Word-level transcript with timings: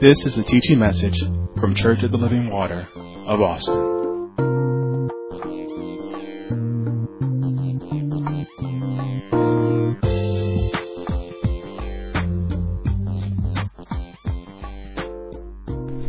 This 0.00 0.24
is 0.24 0.38
a 0.38 0.44
teaching 0.44 0.78
message 0.78 1.18
from 1.58 1.74
Church 1.74 2.04
of 2.04 2.12
the 2.12 2.18
Living 2.18 2.50
Water 2.50 2.86
of 3.26 3.42
Austin. 3.42 3.74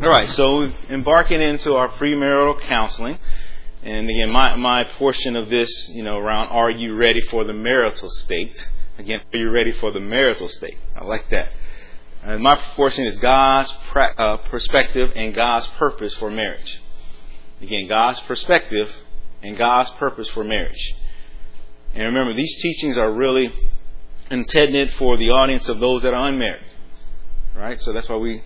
All 0.03 0.07
right, 0.07 0.29
so 0.29 0.69
embarking 0.87 1.41
into 1.41 1.73
our 1.73 1.89
premarital 1.89 2.61
counseling. 2.61 3.17
And 3.81 4.07
again, 4.07 4.29
my, 4.29 4.56
my 4.56 4.83
portion 4.83 5.36
of 5.36 5.50
this, 5.50 5.89
you 5.89 6.03
know, 6.03 6.17
around 6.17 6.50
are 6.50 6.69
you 6.69 6.95
ready 6.95 7.21
for 7.21 7.43
the 7.43 7.53
marital 7.53 8.11
state? 8.11 8.69
Again, 9.00 9.21
are 9.33 9.39
you 9.39 9.50
ready 9.50 9.71
for 9.71 9.92
the 9.92 10.00
marital 10.00 10.47
state? 10.47 10.78
I 10.95 11.06
like 11.06 11.31
that. 11.31 11.50
And 12.29 12.43
my 12.43 12.57
portion 12.75 13.06
is 13.06 13.18
God's 13.18 13.74
uh, 13.96 14.37
perspective 14.51 15.11
and 15.15 15.33
God's 15.33 15.65
purpose 15.79 16.14
for 16.14 16.29
marriage. 16.29 16.79
Again, 17.60 17.87
God's 17.87 18.20
perspective 18.20 18.96
and 19.42 19.57
God's 19.57 19.89
purpose 19.97 20.29
for 20.29 20.43
marriage. 20.43 20.93
And 21.96 22.04
remember, 22.04 22.36
these 22.36 22.56
teachings 22.61 23.00
are 23.00 23.11
really 23.11 23.51
intended 24.29 24.93
for 24.93 25.18
the 25.18 25.32
audience 25.32 25.70
of 25.70 25.79
those 25.79 26.04
that 26.04 26.14
are 26.14 26.28
unmarried. 26.28 26.68
Right? 27.56 27.82
So 27.82 27.93
that's 27.93 28.07
why 28.07 28.18
we 28.18 28.43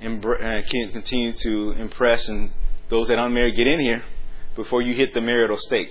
uh, 0.00 0.62
can 0.70 0.92
continue 0.92 1.32
to 1.32 1.72
impress 1.72 2.28
and 2.28 2.52
those 2.88 3.08
that 3.08 3.18
are 3.18 3.26
unmarried 3.26 3.56
get 3.56 3.66
in 3.66 3.80
here 3.80 4.04
before 4.54 4.80
you 4.80 4.94
hit 4.94 5.12
the 5.12 5.20
marital 5.20 5.58
state. 5.58 5.90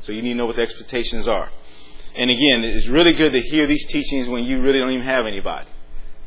So 0.00 0.12
you 0.12 0.22
need 0.22 0.30
to 0.30 0.34
know 0.36 0.46
what 0.46 0.56
the 0.56 0.62
expectations 0.62 1.28
are. 1.28 1.50
And 2.14 2.30
again, 2.30 2.64
it's 2.64 2.88
really 2.88 3.12
good 3.12 3.32
to 3.32 3.40
hear 3.40 3.66
these 3.66 3.84
teachings 3.88 4.26
when 4.26 4.44
you 4.44 4.62
really 4.62 4.78
don't 4.78 4.92
even 4.92 5.06
have 5.06 5.26
anybody. 5.26 5.68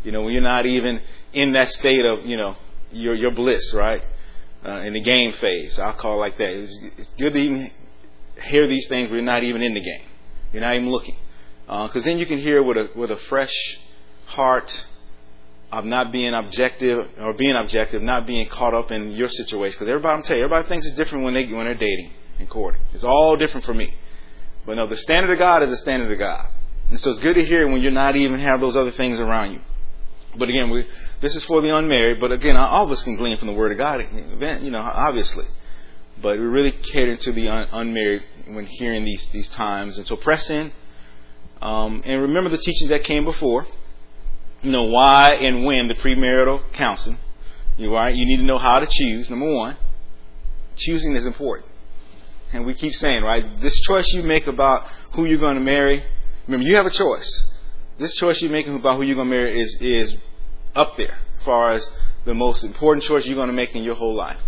You 0.05 0.11
know, 0.11 0.21
when 0.21 0.33
you're 0.33 0.43
not 0.43 0.67
even 0.67 1.01
in 1.33 1.53
that 1.53 1.69
state 1.69 2.05
of, 2.05 2.25
you 2.25 2.37
know, 2.37 2.55
your, 2.91 3.15
your 3.15 3.31
bliss, 3.31 3.73
right? 3.73 4.03
Uh, 4.63 4.81
in 4.81 4.93
the 4.93 5.01
game 5.01 5.33
phase. 5.33 5.79
I'll 5.79 5.93
call 5.93 6.13
it 6.13 6.19
like 6.19 6.37
that. 6.37 6.49
It's, 6.49 6.77
it's 6.97 7.09
good 7.17 7.33
to 7.33 7.39
even 7.39 7.71
hear 8.41 8.67
these 8.67 8.87
things 8.87 9.09
when 9.09 9.15
you're 9.15 9.25
not 9.25 9.43
even 9.43 9.63
in 9.63 9.73
the 9.73 9.81
game. 9.81 10.05
You're 10.53 10.61
not 10.61 10.75
even 10.75 10.91
looking. 10.91 11.17
Because 11.65 12.03
uh, 12.03 12.05
then 12.05 12.19
you 12.19 12.27
can 12.27 12.37
hear 12.37 12.61
with 12.61 12.77
a, 12.77 12.89
with 12.95 13.09
a 13.09 13.17
fresh 13.17 13.79
heart 14.25 14.85
of 15.71 15.85
not 15.85 16.11
being 16.11 16.35
objective 16.35 17.09
or 17.19 17.33
being 17.33 17.55
objective, 17.55 18.03
not 18.03 18.27
being 18.27 18.47
caught 18.47 18.75
up 18.75 18.91
in 18.91 19.11
your 19.11 19.29
situation. 19.29 19.75
Because 19.75 19.87
everybody, 19.87 20.17
I'm 20.17 20.23
telling 20.23 20.39
you, 20.39 20.45
everybody 20.45 20.69
thinks 20.69 20.85
it's 20.85 20.95
different 20.95 21.23
when 21.23 21.33
they 21.33 21.45
when 21.47 21.65
they're 21.65 21.73
dating 21.73 22.11
and 22.37 22.47
courting. 22.47 22.81
It's 22.93 23.03
all 23.03 23.35
different 23.35 23.65
for 23.65 23.73
me. 23.73 23.93
But 24.67 24.75
no, 24.75 24.87
the 24.87 24.97
standard 24.97 25.33
of 25.33 25.39
God 25.39 25.63
is 25.63 25.69
the 25.69 25.77
standard 25.77 26.11
of 26.11 26.19
God, 26.19 26.47
and 26.89 26.99
so 26.99 27.09
it's 27.09 27.19
good 27.19 27.35
to 27.35 27.43
hear 27.43 27.67
when 27.67 27.81
you're 27.81 27.91
not 27.91 28.15
even 28.15 28.39
have 28.39 28.59
those 28.61 28.75
other 28.75 28.91
things 28.91 29.19
around 29.19 29.53
you. 29.53 29.61
But 30.37 30.49
again, 30.49 30.69
we, 30.69 30.85
this 31.21 31.35
is 31.35 31.43
for 31.45 31.61
the 31.61 31.75
unmarried. 31.75 32.19
But 32.19 32.31
again, 32.31 32.55
all 32.57 32.85
of 32.85 32.91
us 32.91 33.03
can 33.03 33.15
glean 33.15 33.37
from 33.37 33.47
the 33.47 33.53
Word 33.53 33.71
of 33.71 33.77
God, 33.77 34.01
you 34.61 34.71
know, 34.71 34.79
obviously. 34.79 35.45
But 36.21 36.39
we 36.39 36.45
really 36.45 36.71
cater 36.71 37.17
to 37.17 37.31
the 37.31 37.49
un- 37.49 37.67
unmarried 37.71 38.23
when 38.47 38.65
hearing 38.65 39.03
these 39.03 39.27
these 39.33 39.49
times, 39.49 39.97
and 39.97 40.07
so 40.07 40.15
press 40.15 40.49
in. 40.49 40.71
Um, 41.61 42.03
and 42.05 42.21
remember 42.21 42.49
the 42.49 42.57
teachings 42.57 42.89
that 42.89 43.03
came 43.03 43.25
before 43.25 43.65
you 44.65 44.71
know 44.71 44.85
why 44.85 45.29
and 45.33 45.63
when 45.63 45.87
the 45.87 45.93
premarital 45.93 46.73
counseling. 46.73 47.19
You 47.77 47.93
right? 47.93 48.15
You 48.15 48.25
need 48.25 48.37
to 48.37 48.43
know 48.43 48.57
how 48.57 48.79
to 48.79 48.87
choose. 48.89 49.29
Number 49.29 49.53
one, 49.53 49.77
choosing 50.75 51.15
is 51.15 51.25
important, 51.25 51.69
and 52.51 52.65
we 52.65 52.73
keep 52.73 52.95
saying 52.95 53.21
right. 53.21 53.61
This 53.61 53.79
choice 53.81 54.07
you 54.13 54.23
make 54.23 54.47
about 54.47 54.87
who 55.11 55.25
you're 55.25 55.37
going 55.37 55.55
to 55.55 55.61
marry. 55.61 56.03
Remember, 56.47 56.65
you 56.67 56.75
have 56.77 56.85
a 56.85 56.91
choice. 56.91 57.29
This 57.99 58.15
choice 58.15 58.41
you're 58.41 58.51
making 58.51 58.75
about 58.75 58.97
who 58.97 59.03
you're 59.03 59.15
going 59.15 59.29
to 59.29 59.35
marry 59.35 59.59
is 59.59 59.77
is 59.79 60.15
up 60.75 60.97
there 60.97 61.17
as 61.39 61.45
far 61.45 61.71
as 61.71 61.91
the 62.25 62.33
most 62.33 62.63
important 62.63 63.03
choice 63.03 63.25
you're 63.25 63.35
going 63.35 63.47
to 63.47 63.53
make 63.53 63.75
in 63.75 63.83
your 63.83 63.95
whole 63.95 64.15
life. 64.15 64.39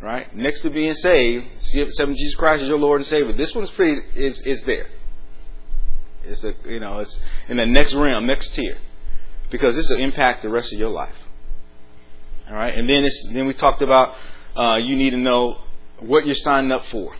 Right? 0.00 0.34
Next 0.34 0.62
to 0.62 0.70
being 0.70 0.94
saved, 0.94 1.46
accepting 1.74 2.16
Jesus 2.16 2.34
Christ 2.34 2.62
as 2.62 2.68
your 2.68 2.78
Lord 2.78 3.00
and 3.00 3.06
Savior. 3.06 3.32
This 3.32 3.54
one's 3.54 3.70
pretty 3.70 4.00
is 4.16 4.40
is 4.40 4.62
there. 4.62 4.88
It's 6.24 6.42
a 6.42 6.54
you 6.66 6.80
know 6.80 6.98
it's 6.98 7.18
in 7.48 7.56
the 7.56 7.66
next 7.66 7.94
realm, 7.94 8.26
next 8.26 8.54
tier 8.54 8.78
because 9.52 9.76
this 9.76 9.88
will 9.90 10.02
impact 10.02 10.42
the 10.42 10.48
rest 10.48 10.72
of 10.72 10.78
your 10.78 10.90
life. 10.90 11.14
All 12.48 12.56
right, 12.56 12.76
and 12.76 12.88
then 12.90 13.04
it's, 13.04 13.28
then 13.30 13.46
we 13.46 13.54
talked 13.54 13.82
about 13.82 14.16
uh, 14.56 14.80
you 14.82 14.96
need 14.96 15.10
to 15.10 15.18
know 15.18 15.60
what 16.00 16.26
you're 16.26 16.34
signing 16.34 16.72
up 16.72 16.84
for, 16.86 17.14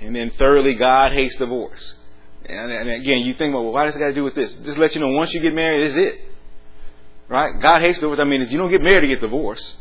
and 0.00 0.14
then 0.14 0.30
thirdly, 0.30 0.74
God 0.74 1.12
hates 1.12 1.36
divorce. 1.36 1.94
And, 2.44 2.72
and 2.72 2.90
again, 2.90 3.20
you 3.20 3.34
think, 3.34 3.54
well, 3.54 3.72
why 3.72 3.86
does 3.86 3.94
it 3.94 4.00
got 4.00 4.08
to 4.08 4.14
do 4.14 4.24
with 4.24 4.34
this? 4.34 4.52
Just 4.54 4.76
let 4.76 4.94
you 4.96 5.00
know, 5.00 5.10
once 5.10 5.32
you 5.32 5.40
get 5.40 5.54
married, 5.54 5.84
is 5.84 5.94
it. 5.94 6.20
Right? 7.28 7.60
God 7.60 7.80
hates 7.80 7.98
divorce. 7.98 8.18
I 8.18 8.24
mean, 8.24 8.46
you 8.48 8.58
don't 8.58 8.70
get 8.70 8.82
married 8.82 9.02
to 9.02 9.06
get 9.08 9.20
divorced, 9.20 9.76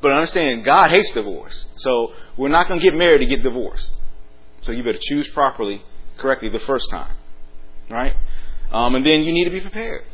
but 0.00 0.12
understand, 0.12 0.64
God 0.64 0.90
hates 0.90 1.10
divorce. 1.12 1.66
So 1.76 2.12
we're 2.36 2.48
not 2.48 2.68
going 2.68 2.80
to 2.80 2.84
get 2.84 2.94
married 2.94 3.18
to 3.18 3.26
get 3.26 3.42
divorced. 3.42 3.92
So 4.62 4.72
you 4.72 4.82
better 4.82 4.98
choose 5.00 5.28
properly, 5.28 5.82
correctly 6.16 6.48
the 6.48 6.60
first 6.60 6.88
time. 6.90 7.16
Right? 7.90 8.14
Um, 8.72 8.94
and 8.94 9.04
then 9.04 9.24
you 9.24 9.32
need 9.32 9.44
to 9.44 9.50
be 9.50 9.60
prepared. 9.60 10.04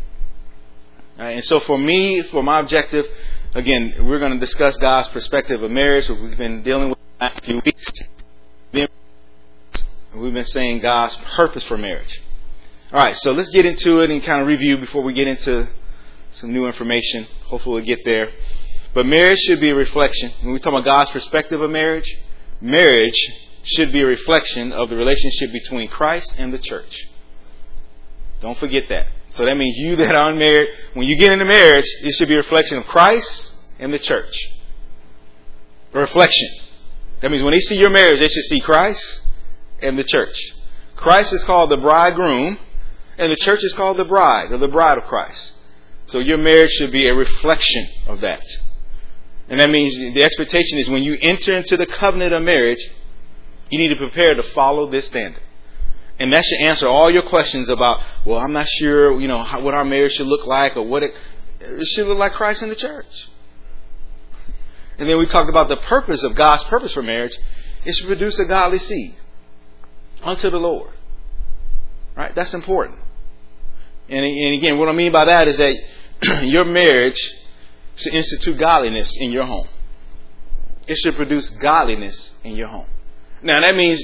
Right? 1.19 1.37
And 1.37 1.44
so 1.44 1.60
for 1.60 1.78
me, 1.78 2.22
for 2.22 2.43
my 2.43 2.59
objective, 2.59 3.06
again, 3.54 3.94
we're 4.00 4.19
going 4.19 4.33
to 4.33 4.39
discuss 4.39 4.77
God's 4.77 5.09
perspective 5.09 5.62
of 5.62 5.71
marriage, 5.71 6.09
which 6.09 6.19
we've 6.21 6.37
been 6.37 6.62
dealing 6.62 6.91
with 6.91 6.99
the 7.19 7.25
last 7.25 7.44
few 7.44 7.60
weeks. 7.65 7.93
We've 10.15 10.34
been 10.34 10.44
saying 10.44 10.81
God's 10.81 11.16
purpose 11.16 11.65
for 11.65 11.78
marriage. 11.78 12.21
All 12.93 12.99
right, 12.99 13.16
so 13.16 13.31
let's 13.31 13.49
get 13.49 13.65
into 13.65 14.00
it 14.00 14.10
and 14.10 14.22
kind 14.22 14.43
of 14.43 14.47
review 14.47 14.77
before 14.77 15.03
we 15.03 15.15
get 15.15 15.27
into 15.27 15.66
some 16.32 16.53
new 16.53 16.66
information. 16.66 17.26
Hopefully, 17.44 17.76
we'll 17.76 17.84
get 17.84 18.04
there. 18.04 18.31
But 18.94 19.06
marriage 19.06 19.38
should 19.47 19.60
be 19.60 19.70
a 19.70 19.75
reflection. 19.75 20.32
When 20.43 20.53
we 20.53 20.59
talk 20.59 20.72
about 20.72 20.84
God's 20.84 21.10
perspective 21.10 21.60
of 21.60 21.70
marriage, 21.70 22.16
marriage 22.60 23.16
should 23.62 23.93
be 23.93 24.00
a 24.00 24.06
reflection 24.06 24.72
of 24.72 24.91
the 24.91 24.97
relationship 24.97 25.53
between 25.53 25.88
Christ 25.88 26.34
and 26.38 26.53
the 26.53 26.59
church. 26.59 27.06
Don't 28.41 28.59
forget 28.59 28.88
that. 28.88 29.06
So 29.31 29.44
that 29.44 29.56
means 29.56 29.76
you 29.78 29.97
that 30.03 30.15
are 30.15 30.31
unmarried, 30.31 30.69
when 30.94 31.06
you 31.06 31.19
get 31.19 31.32
into 31.32 31.44
marriage, 31.44 31.87
it 32.03 32.15
should 32.15 32.28
be 32.28 32.34
a 32.34 32.38
reflection 32.38 32.78
of 32.78 32.84
Christ 32.87 33.54
and 33.78 33.92
the 33.92 33.98
church. 33.98 34.37
A 35.94 35.98
reflection. 35.98 36.48
That 37.21 37.31
means 37.31 37.42
when 37.42 37.54
they 37.54 37.60
see 37.60 37.76
your 37.76 37.91
marriage, 37.91 38.19
they 38.21 38.28
should 38.28 38.44
see 38.44 38.60
Christ 38.60 39.26
and 39.81 39.98
the 39.98 40.04
church. 40.04 40.37
Christ 40.97 41.32
is 41.32 41.44
called 41.44 41.71
the 41.71 41.76
bridegroom, 41.76 42.59
and 43.19 43.32
the 43.32 43.37
church 43.37 43.62
is 43.62 43.72
called 43.72 43.97
the 43.97 44.04
bride, 44.04 44.53
or 44.53 44.59
the 44.59 44.69
bride 44.69 44.98
of 44.98 45.04
Christ. 45.04 45.53
So 46.12 46.18
your 46.18 46.36
marriage 46.36 46.72
should 46.72 46.92
be 46.92 47.08
a 47.08 47.14
reflection 47.14 47.88
of 48.06 48.20
that. 48.20 48.44
And 49.48 49.58
that 49.60 49.70
means 49.70 49.96
the 50.14 50.22
expectation 50.22 50.78
is 50.78 50.86
when 50.86 51.02
you 51.02 51.16
enter 51.18 51.54
into 51.54 51.78
the 51.78 51.86
covenant 51.86 52.34
of 52.34 52.42
marriage, 52.42 52.86
you 53.70 53.78
need 53.78 53.88
to 53.88 53.96
prepare 53.96 54.34
to 54.34 54.42
follow 54.42 54.90
this 54.90 55.06
standard. 55.06 55.42
And 56.18 56.30
that 56.34 56.44
should 56.44 56.68
answer 56.68 56.86
all 56.86 57.10
your 57.10 57.22
questions 57.22 57.70
about, 57.70 58.02
well, 58.26 58.38
I'm 58.38 58.52
not 58.52 58.68
sure, 58.68 59.18
you 59.22 59.26
know, 59.26 59.38
how, 59.38 59.62
what 59.62 59.72
our 59.72 59.86
marriage 59.86 60.12
should 60.12 60.26
look 60.26 60.46
like 60.46 60.76
or 60.76 60.82
what 60.82 61.02
it, 61.02 61.14
it 61.60 61.86
should 61.88 62.06
look 62.06 62.18
like 62.18 62.32
Christ 62.32 62.62
in 62.62 62.68
the 62.68 62.76
church. 62.76 63.30
And 64.98 65.08
then 65.08 65.16
we 65.16 65.24
talked 65.24 65.48
about 65.48 65.68
the 65.68 65.78
purpose 65.78 66.22
of 66.24 66.34
God's 66.34 66.62
purpose 66.64 66.92
for 66.92 67.02
marriage 67.02 67.38
is 67.86 67.96
to 67.96 68.06
produce 68.06 68.38
a 68.38 68.44
godly 68.44 68.80
seed 68.80 69.14
unto 70.22 70.50
the 70.50 70.58
Lord. 70.58 70.92
Right? 72.14 72.34
That's 72.34 72.52
important. 72.52 72.98
And, 74.10 74.26
and 74.26 74.54
again, 74.54 74.76
what 74.76 74.90
I 74.90 74.92
mean 74.92 75.10
by 75.10 75.24
that 75.24 75.48
is 75.48 75.56
that 75.56 75.74
your 76.43 76.65
marriage 76.65 77.19
should 77.97 78.15
institute 78.15 78.59
godliness 78.59 79.16
in 79.19 79.33
your 79.33 79.44
home. 79.44 79.69
It 80.87 80.97
should 80.97 81.15
produce 81.15 81.51
godliness 81.51 82.34
in 82.45 82.57
your 82.57 82.69
home. 82.69 82.86
Now 83.42 83.60
that 83.60 83.74
means, 83.74 84.01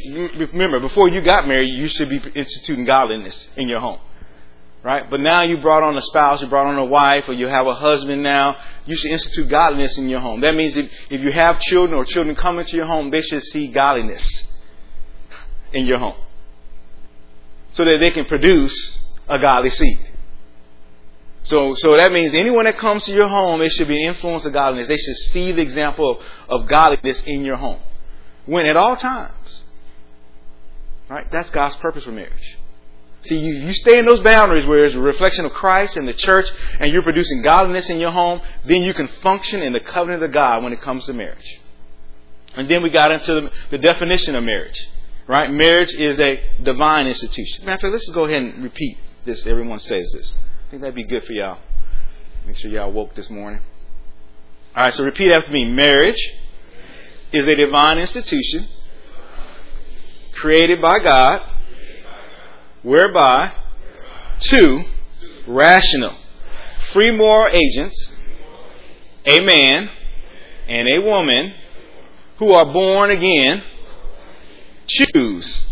remember, 0.52 0.80
before 0.80 1.08
you 1.08 1.20
got 1.20 1.46
married, 1.46 1.68
you 1.68 1.88
should 1.88 2.08
be 2.08 2.20
instituting 2.34 2.84
godliness 2.84 3.50
in 3.56 3.68
your 3.68 3.80
home. 3.80 4.00
Right? 4.82 5.08
But 5.10 5.20
now 5.20 5.42
you 5.42 5.58
brought 5.58 5.82
on 5.82 5.96
a 5.96 6.02
spouse, 6.02 6.40
you 6.40 6.48
brought 6.48 6.66
on 6.66 6.78
a 6.78 6.84
wife, 6.84 7.28
or 7.28 7.34
you 7.34 7.46
have 7.46 7.66
a 7.66 7.74
husband 7.74 8.22
now, 8.22 8.56
you 8.86 8.96
should 8.96 9.10
institute 9.10 9.48
godliness 9.48 9.98
in 9.98 10.08
your 10.08 10.20
home. 10.20 10.40
That 10.40 10.54
means 10.54 10.76
if, 10.76 10.90
if 11.10 11.20
you 11.20 11.32
have 11.32 11.60
children 11.60 11.98
or 11.98 12.04
children 12.04 12.36
come 12.36 12.58
into 12.58 12.76
your 12.76 12.86
home, 12.86 13.10
they 13.10 13.22
should 13.22 13.42
see 13.42 13.68
godliness 13.68 14.46
in 15.72 15.84
your 15.86 15.98
home. 15.98 16.16
So 17.72 17.84
that 17.84 17.98
they 17.98 18.10
can 18.10 18.24
produce 18.24 19.04
a 19.28 19.38
godly 19.38 19.70
seed. 19.70 19.98
So, 21.48 21.74
so 21.74 21.96
that 21.96 22.12
means 22.12 22.34
anyone 22.34 22.66
that 22.66 22.76
comes 22.76 23.04
to 23.04 23.12
your 23.14 23.26
home, 23.26 23.62
it 23.62 23.72
should 23.72 23.88
be 23.88 24.02
an 24.02 24.08
influence 24.08 24.44
of 24.44 24.52
godliness. 24.52 24.86
They 24.86 24.98
should 24.98 25.16
see 25.32 25.50
the 25.52 25.62
example 25.62 26.10
of, 26.10 26.26
of 26.60 26.68
godliness 26.68 27.22
in 27.22 27.42
your 27.42 27.56
home. 27.56 27.80
When 28.44 28.66
at 28.66 28.76
all 28.76 28.96
times. 28.96 29.62
Right? 31.08 31.30
That's 31.32 31.48
God's 31.48 31.76
purpose 31.76 32.04
for 32.04 32.12
marriage. 32.12 32.58
See, 33.22 33.38
you, 33.38 33.54
you 33.54 33.72
stay 33.72 33.98
in 33.98 34.04
those 34.04 34.20
boundaries 34.20 34.66
where 34.66 34.84
it's 34.84 34.94
a 34.94 35.00
reflection 35.00 35.46
of 35.46 35.52
Christ 35.52 35.96
and 35.96 36.06
the 36.06 36.12
church 36.12 36.50
and 36.80 36.92
you're 36.92 37.02
producing 37.02 37.40
godliness 37.40 37.88
in 37.88 37.98
your 37.98 38.10
home, 38.10 38.42
then 38.66 38.82
you 38.82 38.92
can 38.92 39.08
function 39.08 39.62
in 39.62 39.72
the 39.72 39.80
covenant 39.80 40.22
of 40.22 40.32
God 40.32 40.62
when 40.62 40.74
it 40.74 40.82
comes 40.82 41.06
to 41.06 41.14
marriage. 41.14 41.60
And 42.56 42.68
then 42.68 42.82
we 42.82 42.90
got 42.90 43.10
into 43.10 43.34
the, 43.34 43.52
the 43.70 43.78
definition 43.78 44.36
of 44.36 44.44
marriage. 44.44 44.86
Right? 45.26 45.50
Marriage 45.50 45.94
is 45.94 46.20
a 46.20 46.42
divine 46.62 47.06
institution. 47.06 47.64
Matter 47.64 47.86
of 47.86 47.92
fact, 47.92 47.92
let's 47.92 48.10
go 48.10 48.26
ahead 48.26 48.42
and 48.42 48.62
repeat 48.62 48.98
this. 49.24 49.46
Everyone 49.46 49.78
says 49.78 50.12
this. 50.12 50.36
I 50.68 50.70
think 50.70 50.82
that'd 50.82 50.94
be 50.94 51.06
good 51.06 51.24
for 51.24 51.32
y'all. 51.32 51.60
Make 52.46 52.56
sure 52.56 52.70
y'all 52.70 52.92
woke 52.92 53.14
this 53.14 53.30
morning. 53.30 53.60
All 54.76 54.84
right, 54.84 54.92
so 54.92 55.02
repeat 55.02 55.32
after 55.32 55.50
me. 55.50 55.64
Marriage 55.64 56.30
is 57.32 57.48
a 57.48 57.54
divine 57.54 57.98
institution 57.98 58.68
created 60.34 60.82
by 60.82 60.98
God 60.98 61.42
whereby 62.82 63.50
two 64.40 64.84
rational, 65.46 66.14
free 66.92 67.12
moral 67.12 67.50
agents, 67.50 68.12
a 69.24 69.40
man 69.40 69.88
and 70.68 70.86
a 70.86 71.00
woman 71.00 71.54
who 72.40 72.52
are 72.52 72.70
born 72.70 73.10
again, 73.10 73.62
choose 74.86 75.66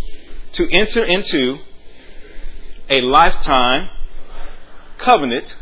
to 0.53 0.67
enter 0.71 1.05
into 1.05 1.59
a 2.89 3.03
lifetime 3.03 3.91
covenant 4.99 5.57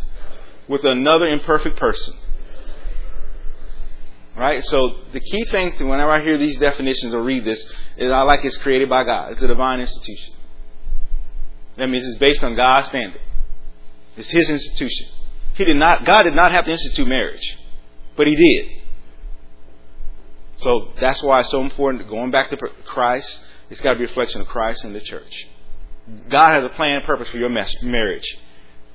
with 0.69 0.85
another 0.85 1.27
imperfect 1.27 1.77
person. 1.77 2.15
Right? 4.37 4.65
So 4.65 4.97
the 5.13 5.21
key 5.21 5.45
thing 5.45 5.73
to 5.77 5.85
whenever 5.85 6.11
I 6.11 6.21
hear 6.21 6.37
these 6.39 6.57
definitions 6.57 7.15
or 7.15 7.23
read 7.23 7.45
this 7.45 7.71
is 7.97 8.11
I 8.11 8.23
like 8.23 8.45
it's 8.45 8.57
created 8.57 8.89
by 8.89 9.05
God. 9.05 9.31
It's 9.33 9.43
a 9.43 9.47
divine 9.47 9.81
institution. 9.81 10.35
That 11.77 11.89
means 11.89 12.07
it's 12.07 12.19
based 12.19 12.43
on 12.43 12.57
God's 12.57 12.89
standard. 12.89 13.21
It's 14.17 14.31
His 14.31 14.51
institution. 14.51 15.09
He 15.55 15.65
did 15.65 15.77
not, 15.77 16.05
God 16.05 16.25
did 16.25 16.35
not 16.35 16.51
have 16.51 16.65
to 16.65 16.73
institute 16.73 17.07
marriage, 17.07 17.57
but 18.17 18.27
He 18.27 18.35
did. 18.35 18.83
So 20.57 20.93
that's 21.01 21.23
why 21.23 21.41
it's 21.41 21.51
so 21.51 21.63
important. 21.63 22.09
Going 22.09 22.31
back 22.31 22.51
to 22.51 22.57
Christ, 22.57 23.45
it's 23.71 23.81
got 23.81 23.93
to 23.93 23.99
be 23.99 24.05
a 24.05 24.09
reflection 24.09 24.41
of 24.41 24.49
Christ 24.49 24.85
and 24.85 24.95
the 24.95 25.01
church. 25.01 25.49
God 26.29 26.51
has 26.51 26.65
a 26.65 26.69
plan 26.69 26.97
and 26.99 27.05
purpose 27.07 27.29
for 27.29 27.39
your 27.39 27.49
marriage, 27.49 28.39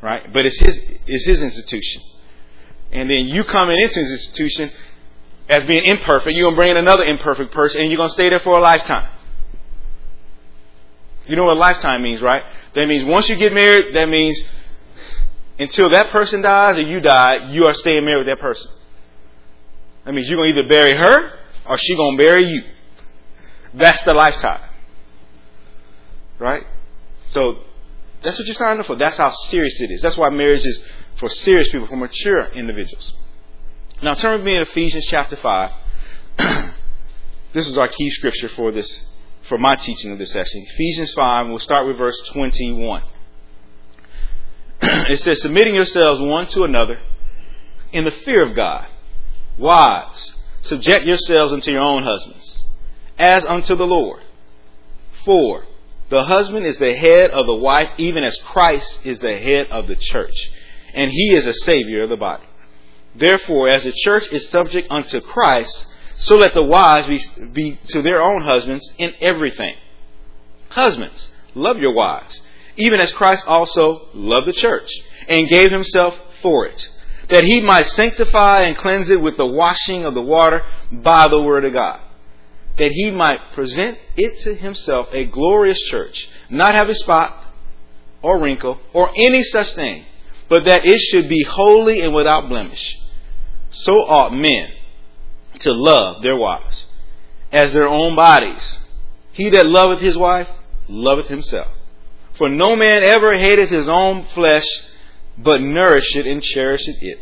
right? 0.02 0.32
But 0.32 0.46
it's 0.46 0.60
His, 0.60 0.78
it's 1.06 1.26
His 1.26 1.42
institution. 1.42 2.02
And 2.92 3.10
then 3.10 3.28
you 3.28 3.44
coming 3.44 3.80
into 3.80 4.00
His 4.00 4.12
institution 4.12 4.72
as 5.48 5.64
being 5.64 5.84
imperfect, 5.84 6.36
you're 6.36 6.52
to 6.52 6.56
bring 6.56 6.72
in 6.72 6.78
another 6.78 7.04
imperfect 7.04 7.52
person 7.52 7.82
and 7.82 7.92
you're 7.92 8.02
to 8.08 8.10
stay 8.10 8.30
there 8.30 8.40
for 8.40 8.58
a 8.58 8.62
lifetime. 8.62 9.10
You 11.28 11.36
know 11.36 11.46
what 11.46 11.58
lifetime 11.58 12.02
means, 12.02 12.22
right? 12.22 12.44
That 12.74 12.88
means 12.88 13.04
once 13.04 13.30
you 13.30 13.36
get 13.36 13.54
married, 13.54 13.96
that 13.96 14.10
means 14.10 14.42
until 15.60 15.90
that 15.90 16.10
person 16.10 16.42
dies 16.42 16.78
or 16.78 16.82
you 16.82 17.00
die, 17.00 17.52
you 17.52 17.66
are 17.66 17.74
staying 17.74 18.06
married 18.06 18.20
with 18.20 18.28
that 18.28 18.40
person. 18.40 18.72
That 20.06 20.14
means 20.14 20.30
you're 20.30 20.44
to 20.44 20.50
either 20.50 20.68
bury 20.68 20.96
her 20.96 21.34
or 21.68 21.78
she's 21.78 21.96
going 21.96 22.18
to 22.18 22.24
bury 22.24 22.46
you. 22.46 22.64
That's 23.74 24.02
the 24.04 24.14
lifetime. 24.14 24.62
Right? 26.40 26.66
So 27.28 27.60
that's 28.22 28.38
what 28.38 28.48
you're 28.48 28.56
signing 28.56 28.82
up 28.82 28.86
for. 28.86 28.96
That's 28.96 29.18
how 29.18 29.32
serious 29.32 29.80
it 29.82 29.92
is. 29.92 30.02
That's 30.02 30.18
why 30.18 30.30
marriage 30.30 30.66
is 30.66 30.84
for 31.16 31.30
serious 31.30 31.70
people, 31.70 31.88
for 31.88 31.96
mature 31.96 32.48
individuals. 32.48 33.14
Now 34.02 34.14
turn 34.14 34.38
with 34.38 34.46
me 34.46 34.56
in 34.56 34.62
Ephesians 34.62 35.06
chapter 35.06 35.36
5. 35.36 35.74
this 37.54 37.68
is 37.68 37.78
our 37.78 37.88
key 37.88 38.10
scripture 38.12 38.50
for 38.50 38.72
this 38.72 39.06
for 39.44 39.58
my 39.58 39.76
teaching 39.76 40.12
of 40.12 40.20
this 40.20 40.32
session. 40.32 40.66
Ephesians 40.74 41.12
5, 41.14 41.48
we'll 41.48 41.60
start 41.60 41.88
with 41.88 41.98
verse 41.98 42.20
21. 42.30 43.04
it 44.82 45.20
says, 45.20 45.42
Submitting 45.42 45.76
yourselves 45.76 46.22
one 46.22 46.46
to 46.48 46.64
another 46.64 47.00
in 47.92 48.04
the 48.04 48.12
fear 48.12 48.44
of 48.44 48.56
God. 48.56 48.88
Wives, 49.58 50.38
subject 50.62 51.06
yourselves 51.06 51.52
unto 51.52 51.72
your 51.72 51.82
own 51.82 52.04
husbands, 52.04 52.64
as 53.18 53.46
unto 53.46 53.76
the 53.76 53.88
Lord. 53.88 54.22
For 55.26 55.66
the 56.10 56.24
husband 56.24 56.66
is 56.66 56.78
the 56.78 56.96
head 56.96 57.30
of 57.32 57.46
the 57.46 57.56
wife, 57.56 57.90
even 57.98 58.24
as 58.24 58.38
Christ 58.42 59.06
is 59.06 59.20
the 59.20 59.38
head 59.38 59.68
of 59.70 59.88
the 59.88 59.96
church, 59.96 60.50
and 60.94 61.12
he 61.12 61.34
is 61.34 61.46
a 61.46 61.54
Savior 61.54 62.04
of 62.04 62.10
the 62.10 62.18
body. 62.18 62.46
Therefore, 63.16 63.70
as 63.70 63.84
the 63.84 63.92
church 63.92 64.32
is 64.32 64.50
subject 64.50 64.88
unto 64.90 65.22
Christ, 65.22 65.86
so 66.16 66.38
let 66.38 66.54
the 66.54 66.64
wives 66.64 67.08
be, 67.08 67.48
be 67.54 67.80
to 67.88 68.02
their 68.02 68.22
own 68.22 68.42
husbands 68.42 68.92
in 68.98 69.14
everything. 69.22 69.76
Husbands, 70.70 71.32
love 71.56 71.80
your 71.80 71.94
wives, 71.94 72.42
even 72.76 73.00
as 73.00 73.12
Christ 73.12 73.48
also 73.48 74.08
loved 74.14 74.48
the 74.48 74.54
church 74.54 74.90
and 75.28 75.48
gave 75.48 75.72
himself 75.72 76.20
for 76.42 76.66
it, 76.66 76.88
that 77.30 77.46
he 77.46 77.62
might 77.62 77.86
sanctify 77.86 78.64
and 78.64 78.78
cleanse 78.78 79.10
it 79.10 79.22
with 79.22 79.38
the 79.38 79.46
washing 79.46 80.06
of 80.06 80.14
the 80.14 80.22
water 80.22 80.64
by 80.92 81.28
the 81.28 81.42
word 81.42 81.66
of 81.66 81.74
God, 81.74 82.00
that 82.78 82.92
he 82.92 83.12
might 83.12 83.52
present 83.54 83.98
it 84.16 84.40
to 84.40 84.56
himself 84.56 85.10
a 85.12 85.26
glorious 85.26 85.82
church, 85.82 86.30
not 86.50 86.76
having 86.76 86.96
spot 86.96 87.36
or 88.22 88.40
wrinkle 88.40 88.80
or 88.94 89.12
any 89.16 89.44
such 89.44 89.74
thing, 89.74 90.06
but 90.48 90.66
that 90.66 90.86
it 90.86 91.00
should 91.00 91.30
be 91.30 91.44
holy 91.44 92.02
and 92.02 92.14
without 92.14 92.50
blemish. 92.50 92.96
So 93.72 94.00
ought 94.00 94.34
men 94.34 94.72
to 95.60 95.74
love 95.74 96.24
their 96.24 96.36
wives 96.36 96.88
as 97.52 97.74
their 97.74 97.88
own 97.88 98.16
bodies. 98.16 98.86
He 99.32 99.50
that 99.50 99.66
loveth 99.66 100.00
his 100.00 100.18
wife 100.18 100.50
loveth 100.88 101.28
himself. 101.28 101.68
For 102.38 102.50
no 102.50 102.76
man 102.76 103.04
ever 103.04 103.38
hateth 103.38 103.70
his 103.70 103.88
own 103.88 104.26
flesh, 104.34 104.66
but 105.38 105.62
nourisheth 105.62 106.26
and 106.26 106.42
cherisheth 106.42 107.02
it, 107.02 107.20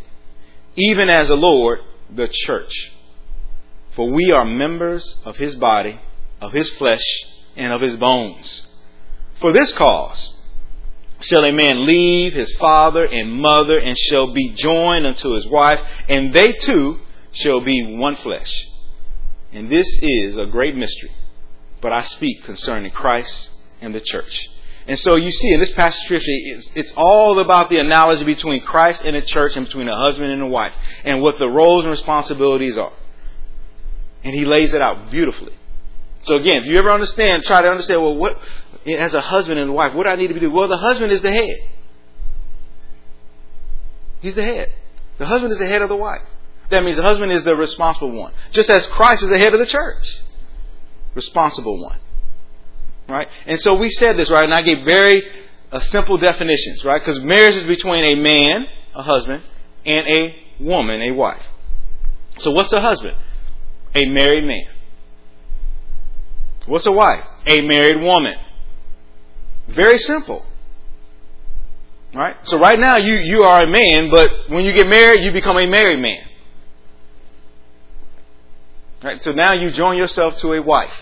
even 0.76 1.10
as 1.10 1.28
the 1.28 1.36
Lord 1.36 1.80
the 2.10 2.28
church. 2.28 2.92
For 3.98 4.12
we 4.12 4.32
are 4.32 4.46
members 4.46 5.18
of 5.26 5.38
his 5.38 5.56
body, 5.56 6.00
of 6.40 6.54
his 6.54 6.70
flesh, 6.70 7.04
and 7.56 7.74
of 7.74 7.82
his 7.82 7.96
bones. 7.96 8.76
For 9.40 9.52
this 9.52 9.74
cause 9.74 10.36
shall 11.20 11.44
a 11.44 11.52
man 11.52 11.84
leave 11.84 12.34
his 12.34 12.54
father 12.58 13.04
and 13.04 13.42
mother, 13.42 13.80
and 13.80 13.98
shall 13.98 14.32
be 14.32 14.52
joined 14.52 15.08
unto 15.08 15.34
his 15.34 15.48
wife, 15.48 15.82
and 16.08 16.32
they 16.32 16.52
two 16.52 17.00
shall 17.32 17.60
be 17.60 17.98
one 17.98 18.16
flesh. 18.18 18.68
And 19.52 19.68
this 19.68 19.88
is 20.04 20.38
a 20.38 20.46
great 20.46 20.76
mystery, 20.76 21.12
but 21.82 21.92
I 21.92 22.04
speak 22.04 22.44
concerning 22.44 22.92
Christ 22.92 23.50
and 23.82 23.96
the 23.96 24.00
church. 24.00 24.48
And 24.86 25.00
so 25.00 25.16
you 25.16 25.32
see 25.32 25.54
in 25.54 25.60
this 25.60 25.74
passage 25.74 26.02
of 26.02 26.06
scripture, 26.06 26.30
it's, 26.30 26.70
it's, 26.76 26.94
all 26.96 27.40
about 27.40 27.72
the 27.72 27.80
analogy 27.80 28.26
between 28.26 28.62
Christ 28.62 29.04
and 29.04 29.16
the 29.16 29.24
church 29.24 29.58
and 29.58 29.66
between 29.66 29.90
a 29.90 29.98
husband 29.98 30.32
and 30.32 30.44
a 30.44 30.48
wife 30.48 30.74
and 31.04 31.20
what 31.20 31.40
the 31.40 31.48
roles 31.48 31.86
and 31.86 31.92
responsibilities 31.92 32.78
are. 32.78 32.94
And 34.24 34.34
he 34.34 34.46
lays 34.46 34.74
it 34.74 34.82
out 34.82 35.12
beautifully. 35.12 35.54
So 36.22 36.36
again, 36.36 36.64
if 36.64 36.68
you 36.68 36.78
ever 36.78 36.90
understand, 36.90 37.44
try 37.44 37.62
to 37.62 37.70
understand, 37.70 38.02
well, 38.02 38.16
what, 38.16 38.38
as 38.86 39.14
a 39.14 39.22
husband 39.22 39.60
and 39.60 39.74
wife, 39.74 39.94
what 39.94 40.04
do 40.04 40.10
I 40.10 40.16
need 40.16 40.28
to 40.28 40.34
be 40.34 40.40
doing? 40.40 40.54
Well, 40.54 40.68
the 40.68 40.78
husband 40.78 41.12
is 41.12 41.22
the 41.22 41.32
head. 41.32 41.58
He's 44.20 44.36
the 44.36 44.44
head. 44.44 44.72
The 45.20 45.26
husband 45.26 45.52
is 45.52 45.60
the 45.60 45.68
head 45.68 45.82
of 45.82 45.90
the 45.90 45.96
wife. 45.96 46.22
That 46.70 46.84
means 46.84 46.98
the 46.98 47.04
husband 47.04 47.32
is 47.32 47.44
the 47.44 47.56
responsible 47.56 48.12
one. 48.12 48.34
Just 48.52 48.70
as 48.70 48.86
Christ 48.88 49.24
is 49.24 49.30
the 49.30 49.38
head 49.38 49.54
of 49.54 49.60
the 49.60 49.66
church. 49.66 50.22
Responsible 51.16 51.82
one. 51.82 51.98
Right? 53.08 53.28
And 53.46 53.60
so 53.62 53.76
we 53.76 53.90
said 53.90 54.18
this, 54.18 54.30
right? 54.30 54.44
And 54.44 54.54
I 54.54 54.64
gave 54.64 54.84
very 54.84 55.24
uh, 55.72 55.80
simple 55.80 56.18
definitions, 56.18 56.84
right? 56.84 57.00
Because 57.00 57.22
marriage 57.22 57.56
is 57.56 57.64
between 57.64 58.04
a 58.04 58.16
man, 58.16 58.68
a 58.94 59.02
husband, 59.02 59.44
and 59.86 60.08
a 60.08 60.36
woman, 60.60 61.02
a 61.02 61.14
wife. 61.14 61.44
So 62.40 62.52
what's 62.52 62.74
a 62.74 62.82
husband? 62.82 63.16
A 63.98 64.06
married 64.06 64.44
man. 64.44 64.68
What's 66.68 66.86
a 66.86 66.92
wife? 66.92 67.26
A 67.48 67.62
married 67.62 68.00
woman. 68.00 68.38
Very 69.68 69.98
simple. 69.98 70.46
Right? 72.14 72.36
So 72.44 72.60
right 72.60 72.80
now 72.80 72.98
you, 72.98 73.16
you 73.16 73.42
are 73.42 73.64
a 73.64 73.68
man, 73.68 74.12
but 74.12 74.32
when 74.50 74.64
you 74.66 74.72
get 74.72 74.88
married, 74.88 75.24
you 75.24 75.32
become 75.32 75.58
a 75.58 75.66
married 75.66 76.00
man. 76.00 76.28
Right? 79.04 79.24
So 79.24 79.32
now 79.32 79.54
you 79.54 79.72
join 79.72 79.98
yourself 79.98 80.38
to 80.38 80.54
a 80.54 80.62
wife. 80.62 80.94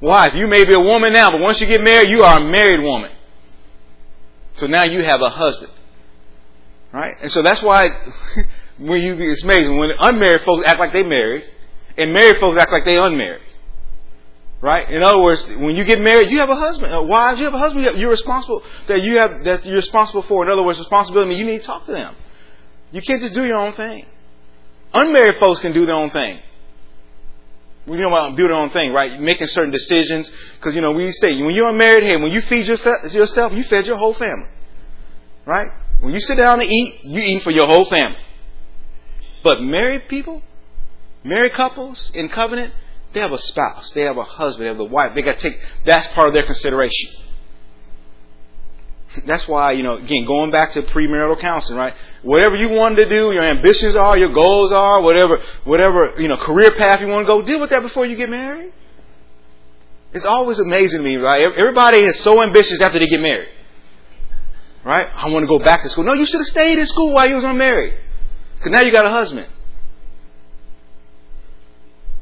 Wife, 0.00 0.34
you 0.34 0.46
may 0.46 0.64
be 0.64 0.72
a 0.72 0.80
woman 0.80 1.12
now, 1.12 1.30
but 1.30 1.40
once 1.40 1.60
you 1.60 1.66
get 1.66 1.82
married, 1.82 2.08
you 2.08 2.22
are 2.22 2.40
a 2.40 2.44
married 2.44 2.80
woman. 2.80 3.10
So 4.56 4.66
now 4.66 4.84
you 4.84 5.02
have 5.02 5.20
a 5.20 5.30
husband. 5.30 5.72
Right? 6.92 7.16
And 7.20 7.30
so 7.30 7.42
that's 7.42 7.62
why 7.62 7.90
when 8.78 9.02
you 9.02 9.14
it's 9.30 9.42
amazing 9.44 9.78
when 9.78 9.90
unmarried 9.98 10.42
folks 10.42 10.64
act 10.66 10.80
like 10.80 10.92
they 10.92 11.02
married 11.02 11.44
and 11.96 12.12
married 12.12 12.38
folks 12.38 12.56
act 12.56 12.72
like 12.72 12.84
they 12.84 12.96
unmarried. 12.96 13.42
Right? 14.60 14.88
In 14.88 15.02
other 15.02 15.20
words, 15.20 15.46
when 15.46 15.76
you 15.76 15.84
get 15.84 16.00
married, 16.00 16.30
you 16.30 16.38
have 16.38 16.48
a 16.48 16.56
husband. 16.56 16.92
Uh, 16.92 17.02
wives, 17.02 17.38
you 17.38 17.44
have 17.44 17.52
a 17.52 17.58
husband. 17.58 17.98
You're 17.98 18.10
responsible 18.10 18.62
that 18.88 19.02
you 19.02 19.18
have 19.18 19.44
that 19.44 19.66
you're 19.66 19.76
responsible 19.76 20.22
for. 20.22 20.42
In 20.42 20.50
other 20.50 20.62
words, 20.62 20.78
responsibility. 20.78 21.34
You 21.34 21.44
need 21.44 21.58
to 21.58 21.64
talk 21.64 21.84
to 21.84 21.92
them. 21.92 22.14
You 22.90 23.02
can't 23.02 23.20
just 23.20 23.34
do 23.34 23.44
your 23.44 23.58
own 23.58 23.72
thing. 23.72 24.06
Unmarried 24.94 25.36
folks 25.36 25.60
can 25.60 25.72
do 25.72 25.84
their 25.84 25.96
own 25.96 26.10
thing. 26.10 26.40
We 27.86 27.98
know 27.98 28.08
about 28.08 28.36
do 28.36 28.48
their 28.48 28.56
own 28.56 28.70
thing, 28.70 28.92
right? 28.92 29.20
Making 29.20 29.48
certain 29.48 29.70
decisions. 29.70 30.30
Because, 30.56 30.74
you 30.74 30.80
know, 30.80 30.92
we 30.92 31.12
say, 31.12 31.42
when 31.42 31.54
you're 31.54 31.68
unmarried, 31.68 32.04
hey, 32.04 32.16
when 32.16 32.32
you 32.32 32.40
feed 32.40 32.66
yourself, 32.66 33.52
you 33.52 33.64
fed 33.64 33.86
your 33.86 33.96
whole 33.96 34.14
family. 34.14 34.48
Right? 35.44 35.68
When 36.00 36.14
you 36.14 36.20
sit 36.20 36.36
down 36.36 36.60
to 36.60 36.66
eat, 36.66 37.04
you 37.04 37.20
eat 37.20 37.42
for 37.42 37.50
your 37.50 37.66
whole 37.66 37.84
family. 37.84 38.16
But 39.44 39.62
married 39.62 40.08
people, 40.08 40.42
married 41.22 41.52
couples 41.52 42.10
in 42.14 42.30
covenant, 42.30 42.72
they 43.12 43.20
have 43.20 43.32
a 43.32 43.38
spouse, 43.38 43.92
they 43.92 44.02
have 44.02 44.16
a 44.16 44.24
husband, 44.24 44.64
they 44.64 44.70
have 44.70 44.80
a 44.80 44.84
wife. 44.84 45.14
They 45.14 45.22
got 45.22 45.38
to 45.38 45.50
take, 45.50 45.60
that's 45.84 46.08
part 46.08 46.28
of 46.28 46.34
their 46.34 46.44
consideration. 46.44 47.12
that's 49.26 49.46
why, 49.46 49.72
you 49.72 49.82
know, 49.82 49.96
again, 49.96 50.24
going 50.24 50.50
back 50.50 50.72
to 50.72 50.82
premarital 50.82 51.38
counseling, 51.38 51.78
right? 51.78 51.94
Whatever 52.22 52.56
you 52.56 52.70
wanted 52.70 53.04
to 53.04 53.10
do, 53.10 53.32
your 53.32 53.44
ambitions 53.44 53.94
are, 53.94 54.16
your 54.16 54.32
goals 54.32 54.72
are, 54.72 55.02
whatever, 55.02 55.40
whatever, 55.64 56.14
you 56.18 56.26
know, 56.26 56.38
career 56.38 56.72
path 56.72 57.02
you 57.02 57.06
want 57.06 57.26
to 57.26 57.32
go, 57.32 57.42
deal 57.42 57.60
with 57.60 57.70
that 57.70 57.82
before 57.82 58.06
you 58.06 58.16
get 58.16 58.30
married. 58.30 58.72
It's 60.14 60.24
always 60.24 60.58
amazing 60.58 61.00
to 61.00 61.04
me, 61.04 61.16
right? 61.16 61.52
Everybody 61.56 61.98
is 61.98 62.18
so 62.20 62.42
ambitious 62.42 62.80
after 62.80 62.98
they 62.98 63.08
get 63.08 63.20
married. 63.20 63.48
Right? 64.84 65.08
I 65.14 65.30
want 65.30 65.42
to 65.42 65.46
go 65.46 65.58
back 65.58 65.82
to 65.82 65.88
school. 65.88 66.04
No, 66.04 66.12
you 66.14 66.26
should 66.26 66.40
have 66.40 66.46
stayed 66.46 66.78
in 66.78 66.86
school 66.86 67.12
while 67.12 67.28
you 67.28 67.34
was 67.34 67.44
unmarried. 67.44 67.94
Because 68.64 68.78
now 68.78 68.80
you 68.80 68.92
got 68.92 69.04
a 69.04 69.10
husband. 69.10 69.46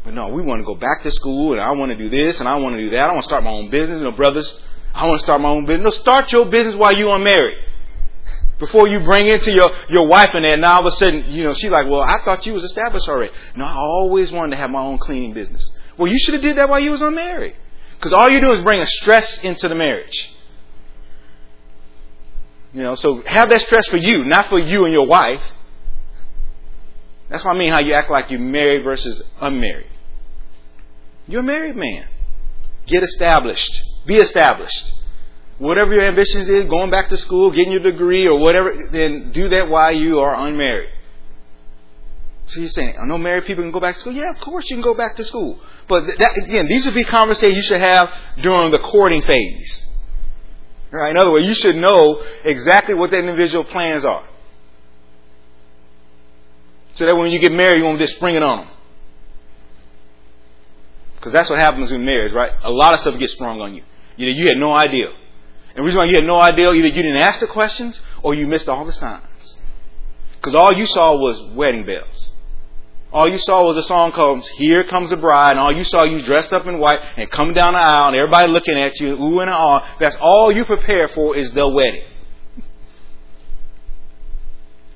But 0.03 0.13
no, 0.15 0.31
we 0.31 0.43
want 0.43 0.59
to 0.59 0.65
go 0.65 0.75
back 0.75 1.05
to 1.05 1.11
school 1.13 1.53
and 1.53 1.61
I 1.61 1.71
want 1.71 1.93
to 1.93 1.97
do 1.97 2.09
this 2.09 2.41
and 2.41 2.49
I 2.49 2.57
want 2.57 2.75
to 2.75 2.83
do 2.83 2.91
that. 2.91 3.05
I 3.05 3.13
want 3.13 3.23
to 3.23 3.29
start 3.29 3.45
my 3.45 3.53
own 3.53 3.71
business. 3.71 3.99
You 3.99 4.03
know, 4.03 4.11
brothers, 4.11 4.61
I 4.93 5.07
want 5.07 5.21
to 5.21 5.25
start 5.25 5.41
my 5.41 5.51
own 5.51 5.67
business. 5.67 5.85
No, 5.85 5.91
start 5.93 6.33
your 6.33 6.47
business 6.47 6.75
while 6.75 6.93
you're 6.93 7.15
unmarried. 7.15 7.59
Before 8.59 8.89
you 8.89 8.99
bring 9.05 9.29
into 9.29 9.53
your, 9.53 9.71
your 9.89 10.09
wife 10.09 10.35
and 10.35 10.45
that, 10.45 10.59
now 10.59 10.75
all 10.75 10.81
of 10.81 10.87
a 10.87 10.97
sudden, 10.97 11.27
you 11.29 11.45
know, 11.45 11.55
she's 11.55 11.71
like, 11.71 11.87
well, 11.87 12.03
I 12.03 12.19
thought 12.25 12.45
you 12.45 12.55
was 12.55 12.65
established 12.65 13.09
already. 13.09 13.33
No, 13.55 13.65
I 13.65 13.77
always 13.77 14.33
wanted 14.33 14.51
to 14.51 14.57
have 14.57 14.71
my 14.71 14.83
own 14.83 14.99
cleaning 14.99 15.35
business. 15.35 15.71
Well, 15.97 16.11
you 16.11 16.19
should 16.19 16.35
have 16.35 16.43
did 16.43 16.57
that 16.57 16.69
while 16.69 16.81
you 16.81 16.91
was 16.91 17.03
unmarried. 17.03 17.55
Because 17.99 18.13
all 18.13 18.29
you 18.29 18.41
do 18.41 18.51
is 18.51 18.65
bring 18.65 18.81
a 18.81 18.87
stress 18.89 19.45
into 19.45 19.69
the 19.69 19.77
marriage. 19.77 20.35
You 22.73 22.83
know, 22.83 22.97
so 22.97 23.23
have 23.27 23.49
that 23.51 23.61
stress 23.61 23.87
for 23.87 23.99
you, 23.99 24.25
not 24.25 24.49
for 24.49 24.59
you 24.59 24.87
and 24.87 24.93
your 24.93 25.07
wife. 25.07 25.43
That's 27.33 27.47
what 27.47 27.57
I 27.57 27.59
mean 27.59 27.71
how 27.71 27.81
you 27.81 27.95
act 27.95 28.11
like 28.11 28.31
you're 28.31 28.39
married 28.39 28.85
versus 28.85 29.23
unmarried. 29.41 29.87
You're 31.27 31.41
a 31.41 31.43
married 31.45 31.77
man. 31.77 32.07
Get 32.87 33.03
established. 33.03 33.73
Be 34.05 34.17
established. 34.17 34.93
Whatever 35.57 35.95
your 35.95 36.03
ambitions 36.03 36.51
is, 36.51 36.67
going 36.67 36.91
back 36.91 37.09
to 37.09 37.17
school, 37.17 37.51
getting 37.51 37.73
your 37.73 37.83
degree 37.83 38.27
or 38.29 38.39
whatever, 38.39 38.87
then 38.91 39.33
do 39.33 39.49
that 39.49 39.71
while 39.71 39.93
you 39.93 40.21
are 40.21 40.35
unmarried. 40.47 40.91
So 42.47 42.61
you're 42.61 42.69
saying, 42.69 42.97
I 43.01 43.07
know 43.07 43.17
married 43.17 43.47
people 43.47 43.65
can 43.65 43.73
go 43.73 43.81
back 43.81 43.95
to 43.95 44.01
school? 44.01 44.13
Yeah, 44.13 44.31
of 44.31 44.41
course 44.41 44.69
you 44.69 44.77
can 44.77 44.83
go 44.83 44.95
back 44.95 45.17
to 45.17 45.25
school. 45.25 45.59
But 45.89 46.19
that, 46.19 46.37
again, 46.37 46.67
these 46.67 46.85
would 46.85 46.95
be 46.95 47.05
conversations 47.05 47.57
you 47.57 47.63
should 47.63 47.81
have 47.81 48.13
during 48.43 48.73
the 48.73 48.79
courting 48.79 49.23
phase. 49.23 49.87
Right? 50.91 51.11
In 51.11 51.17
other 51.17 51.33
words, 51.33 51.47
you 51.47 51.55
should 51.55 51.77
know 51.77 52.23
exactly 52.45 52.95
what 52.95 53.11
that 53.13 53.21
individual 53.21 53.65
plans 53.65 54.05
are. 54.05 54.25
So 56.95 57.07
that 57.07 57.17
when 57.17 57.31
you 57.31 57.39
get 57.39 57.53
married, 57.53 57.79
you 57.79 57.85
won't 57.85 57.99
just 57.99 58.17
spring 58.17 58.37
it 58.37 58.43
on 58.43 58.65
them. 58.65 58.69
Because 61.17 61.33
that's 61.33 61.49
what 61.49 61.59
happens 61.59 61.93
in 61.93 62.05
marriage, 62.05 62.33
right? 62.33 62.53
A 62.63 62.71
lot 62.71 62.95
of 62.95 63.01
stuff 63.01 63.19
gets 63.19 63.33
sprung 63.33 63.61
on 63.61 63.75
you. 63.75 63.83
You, 64.17 64.27
know, 64.27 64.33
you 64.33 64.47
had 64.47 64.59
no 64.59 64.73
idea. 64.73 65.09
And 65.09 65.77
the 65.77 65.83
reason 65.83 65.99
why 65.99 66.07
you 66.07 66.17
had 66.17 66.25
no 66.25 66.39
idea, 66.39 66.71
either 66.73 66.89
you 66.89 67.03
didn't 67.03 67.23
ask 67.23 67.41
the 67.41 67.47
questions 67.47 68.01
or 68.23 68.35
you 68.35 68.47
missed 68.47 68.69
all 68.69 68.85
the 68.85 68.93
signs. 68.93 69.59
Because 70.35 70.55
all 70.55 70.73
you 70.73 70.87
saw 70.87 71.17
was 71.17 71.41
wedding 71.55 71.87
bells. 71.87 72.33
All 73.13 73.29
you 73.29 73.39
saw 73.39 73.65
was 73.65 73.77
a 73.77 73.83
song 73.83 74.13
called 74.13 74.47
Here 74.57 74.85
Comes 74.85 75.11
the 75.11 75.17
Bride, 75.17 75.53
and 75.53 75.61
all 75.61 75.73
you 75.73 75.85
saw 75.85 76.03
you 76.03 76.23
dressed 76.23 76.53
up 76.53 76.67
in 76.67 76.79
white 76.79 77.01
and 77.17 77.31
coming 77.31 77.55
down 77.55 77.75
the 77.75 77.79
aisle 77.79 78.09
and 78.09 78.17
everybody 78.17 78.51
looking 78.51 78.77
at 78.77 78.99
you, 79.01 79.13
ooh 79.15 79.41
and 79.41 79.51
ah. 79.51 79.97
That's 80.01 80.17
all 80.17 80.51
you 80.51 80.65
prepare 80.65 81.09
for 81.09 81.37
is 81.37 81.53
the 81.53 81.69
wedding. 81.69 82.05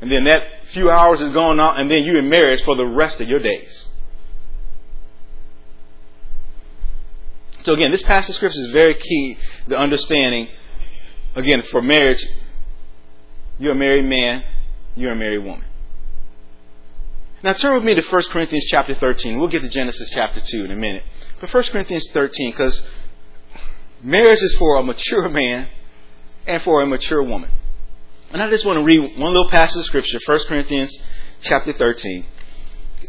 And 0.00 0.10
then 0.10 0.24
that 0.24 0.42
few 0.66 0.90
hours 0.90 1.20
is 1.20 1.32
going 1.32 1.58
on, 1.58 1.78
and 1.78 1.90
then 1.90 2.04
you're 2.04 2.18
in 2.18 2.28
marriage 2.28 2.62
for 2.62 2.74
the 2.74 2.86
rest 2.86 3.20
of 3.20 3.28
your 3.28 3.40
days. 3.40 3.86
So 7.62 7.74
again, 7.74 7.90
this 7.90 8.02
passage 8.02 8.30
of 8.30 8.36
scripture 8.36 8.60
is 8.60 8.70
very 8.70 8.94
key, 8.94 9.38
the 9.66 9.78
understanding, 9.78 10.48
again, 11.34 11.62
for 11.62 11.82
marriage, 11.82 12.24
you're 13.58 13.72
a 13.72 13.76
married 13.76 14.04
man, 14.04 14.44
you're 14.94 15.12
a 15.12 15.16
married 15.16 15.38
woman. 15.38 15.64
Now 17.42 17.54
turn 17.54 17.74
with 17.74 17.84
me 17.84 17.94
to 17.94 18.02
1 18.02 18.22
Corinthians 18.30 18.66
chapter 18.68 18.94
13. 18.94 19.38
We'll 19.38 19.48
get 19.48 19.62
to 19.62 19.68
Genesis 19.68 20.10
chapter 20.10 20.40
2 20.40 20.64
in 20.64 20.70
a 20.70 20.76
minute. 20.76 21.02
But 21.40 21.52
1 21.52 21.64
Corinthians 21.64 22.06
13, 22.12 22.50
because 22.50 22.82
marriage 24.02 24.42
is 24.42 24.54
for 24.56 24.76
a 24.76 24.82
mature 24.82 25.28
man 25.28 25.68
and 26.46 26.62
for 26.62 26.80
a 26.82 26.86
mature 26.86 27.22
woman. 27.22 27.50
And 28.32 28.42
I 28.42 28.50
just 28.50 28.64
want 28.64 28.78
to 28.78 28.84
read 28.84 29.18
one 29.18 29.32
little 29.32 29.48
passage 29.48 29.80
of 29.80 29.84
scripture, 29.84 30.18
1 30.24 30.40
Corinthians 30.48 30.96
chapter 31.40 31.72
13, 31.72 32.26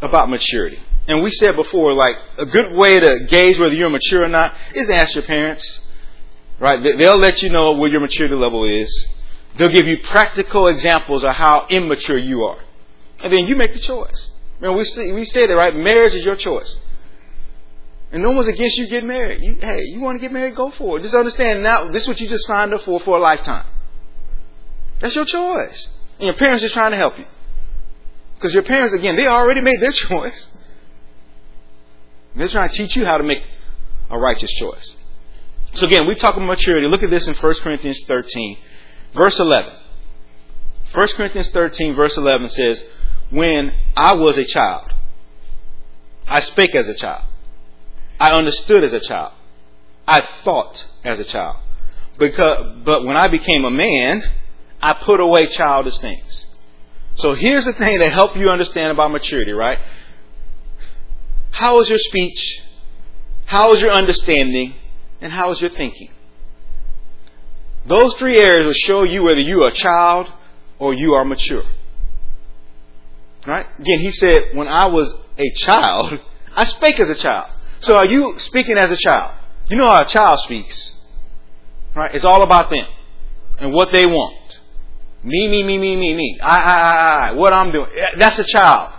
about 0.02 0.30
maturity. 0.30 0.80
And 1.08 1.24
we 1.24 1.32
said 1.32 1.56
before, 1.56 1.94
like, 1.94 2.16
a 2.38 2.46
good 2.46 2.74
way 2.76 3.00
to 3.00 3.26
gauge 3.28 3.60
whether 3.60 3.74
you're 3.74 3.90
mature 3.90 4.24
or 4.24 4.28
not 4.28 4.54
is 4.74 4.90
ask 4.90 5.16
your 5.16 5.24
parents. 5.24 5.86
Right? 6.60 6.82
They'll 6.82 7.18
let 7.18 7.42
you 7.42 7.50
know 7.50 7.74
where 7.74 7.90
your 7.90 8.02
maturity 8.02 8.36
level 8.36 8.66
is. 8.66 9.08
They'll 9.58 9.70
give 9.70 9.88
you 9.88 10.00
practical 10.00 10.68
examples 10.68 11.24
of 11.24 11.34
how 11.34 11.68
immature 11.70 12.18
you 12.18 12.44
are. 12.44 12.60
And 13.24 13.32
then 13.32 13.48
you 13.48 13.56
make 13.56 13.74
the 13.74 13.80
choice. 13.80 14.30
Man, 14.60 14.76
we, 14.76 14.84
see, 14.84 15.12
we 15.12 15.26
said 15.26 15.50
it, 15.50 15.56
right? 15.56 15.76
Marriage 15.76 16.14
is 16.14 16.24
your 16.24 16.36
choice. 16.36 16.78
And 18.12 18.24
no 18.24 18.32
one's 18.32 18.48
against 18.48 18.78
you 18.78 18.88
getting 18.88 19.10
married. 19.10 19.42
You, 19.42 19.56
hey, 19.60 19.84
you 19.84 20.00
want 20.00 20.18
to 20.18 20.22
get 20.22 20.32
married? 20.32 20.56
Go 20.56 20.72
for 20.72 20.98
it. 20.98 21.02
Just 21.02 21.16
understand 21.16 21.64
now, 21.64 21.90
this 21.90 22.04
is 22.04 22.08
what 22.08 22.20
you 22.20 22.28
just 22.28 22.46
signed 22.48 22.74
up 22.74 22.82
for 22.82 23.00
for 23.00 23.18
a 23.18 23.22
lifetime. 23.22 23.66
That's 25.00 25.16
your 25.16 25.26
choice. 25.26 25.88
And 26.20 26.26
your 26.26 26.34
parents 26.34 26.64
are 26.64 26.70
trying 26.70 26.92
to 26.92 26.98
help 26.98 27.18
you. 27.18 27.26
Because 28.36 28.54
your 28.54 28.64
parents, 28.64 28.94
again, 28.94 29.16
they 29.16 29.28
already 29.28 29.62
made 29.62 29.80
their 29.80 29.92
choice. 29.94 30.48
They're 32.36 32.48
trying 32.48 32.70
to 32.70 32.76
teach 32.76 32.96
you 32.96 33.06
how 33.06 33.18
to 33.18 33.24
make 33.24 33.44
a 34.10 34.18
righteous 34.18 34.52
choice. 34.54 34.96
So 35.74 35.86
again, 35.86 36.08
we 36.08 36.16
talk 36.16 36.36
about 36.36 36.46
maturity. 36.46 36.88
Look 36.88 37.04
at 37.04 37.10
this 37.10 37.28
in 37.28 37.34
1 37.34 37.54
Corinthians 37.56 38.02
13, 38.08 38.58
verse 39.14 39.40
11. 39.40 39.74
1 40.94 41.08
Corinthians 41.16 41.50
13, 41.50 41.96
verse 41.96 42.16
11 42.16 42.50
says, 42.50 42.86
When 43.30 43.74
I 43.96 44.14
was 44.14 44.38
a 44.38 44.46
child, 44.46 44.94
I 46.28 46.40
spake 46.40 46.76
as 46.76 46.88
a 46.88 46.94
child. 46.94 47.24
I 48.20 48.32
understood 48.32 48.84
as 48.84 48.94
a 48.94 49.00
child. 49.00 49.34
I 50.08 50.22
thought 50.22 50.88
as 51.04 51.20
a 51.20 51.26
child. 51.26 51.58
Because, 52.18 52.82
but 52.84 53.06
when 53.06 53.16
I 53.16 53.28
became 53.28 53.66
a 53.66 53.70
man, 53.70 54.24
I 54.82 54.94
put 54.94 55.20
away 55.20 55.48
childish 55.48 55.98
things. 56.00 56.46
So 57.16 57.34
here's 57.34 57.66
the 57.66 57.74
thing 57.74 58.00
to 58.00 58.10
help 58.10 58.36
you 58.36 58.50
understand 58.50 58.92
about 58.92 59.12
maturity, 59.12 59.52
right? 59.52 59.80
How 61.52 61.82
is 61.82 61.90
your 61.90 62.00
speech? 62.00 62.62
How 63.46 63.74
is 63.74 63.82
your 63.82 63.92
understanding? 63.92 64.76
And 65.20 65.32
how 65.32 65.52
is 65.52 65.60
your 65.60 65.72
thinking? 65.72 66.12
Those 67.86 68.14
three 68.16 68.38
areas 68.38 68.66
will 68.66 68.74
show 68.74 69.04
you 69.04 69.24
whether 69.24 69.40
you 69.40 69.64
are 69.64 69.70
a 69.70 69.74
child 69.74 70.32
or 70.78 70.94
you 70.94 71.14
are 71.14 71.26
mature. 71.26 71.64
Right? 73.48 73.66
Again, 73.80 74.00
he 74.00 74.12
said, 74.12 74.50
when 74.54 74.68
I 74.68 74.88
was 74.88 75.16
a 75.38 75.50
child, 75.56 76.20
I 76.56 76.66
spake 76.66 77.00
as 77.00 77.10
a 77.10 77.16
child. 77.16 77.50
So 77.80 77.96
are 77.96 78.06
you 78.06 78.36
speaking 78.40 78.78
as 78.78 78.92
a 78.92 78.98
child? 78.98 79.34
You 79.70 79.78
know 79.78 79.88
how 79.88 80.02
a 80.02 80.06
child 80.06 80.40
speaks. 80.42 80.94
Right? 81.96 82.14
It's 82.14 82.26
all 82.26 82.44
about 82.44 82.70
them 82.70 82.86
and 83.60 83.74
what 83.74 83.92
they 83.92 84.06
want. 84.06 84.37
Me, 85.24 85.48
me, 85.48 85.64
me, 85.64 85.78
me, 85.78 85.96
me, 85.96 86.14
me. 86.14 86.40
I, 86.42 86.62
I, 86.62 86.80
I, 86.80 87.30
I. 87.30 87.32
What 87.34 87.54
I'm 87.54 87.72
doing. 87.72 87.90
That's 88.18 88.40
a 88.40 88.44
child. 88.44 88.94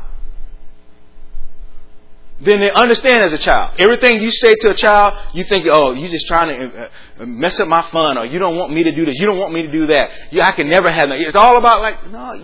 Then 2.41 2.61
they 2.61 2.71
understand 2.71 3.25
as 3.25 3.33
a 3.33 3.39
child. 3.39 3.75
Everything 3.81 4.23
you 4.23 4.31
say 4.31 4.55
to 4.55 4.71
a 4.71 4.75
child, 4.75 5.15
you 5.35 5.43
think, 5.43 5.67
oh, 5.67 5.93
you're 5.93 6.09
just 6.09 6.29
trying 6.29 6.57
to 6.57 6.91
uh, 7.19 7.27
mess 7.27 7.59
up 7.59 7.67
my 7.67 7.83
fun, 7.91 8.17
or 8.17 8.27
you 8.27 8.39
don't 8.39 8.57
want 8.57 8.73
me 8.73 8.85
to 8.85 8.95
do 8.95 9.05
this, 9.05 9.17
you 9.19 9.27
don't 9.27 9.39
want 9.39 9.53
me 9.53 9.63
to 9.63 9.73
do 9.73 9.87
that. 9.87 10.11
Yeah, 10.31 10.47
I 10.47 10.53
can 10.53 10.69
never 10.69 10.89
have 10.89 11.09
that. 11.09 11.21
It's 11.21 11.35
all 11.35 11.57
about 11.57 11.81
like, 11.81 12.09
no, 12.11 12.41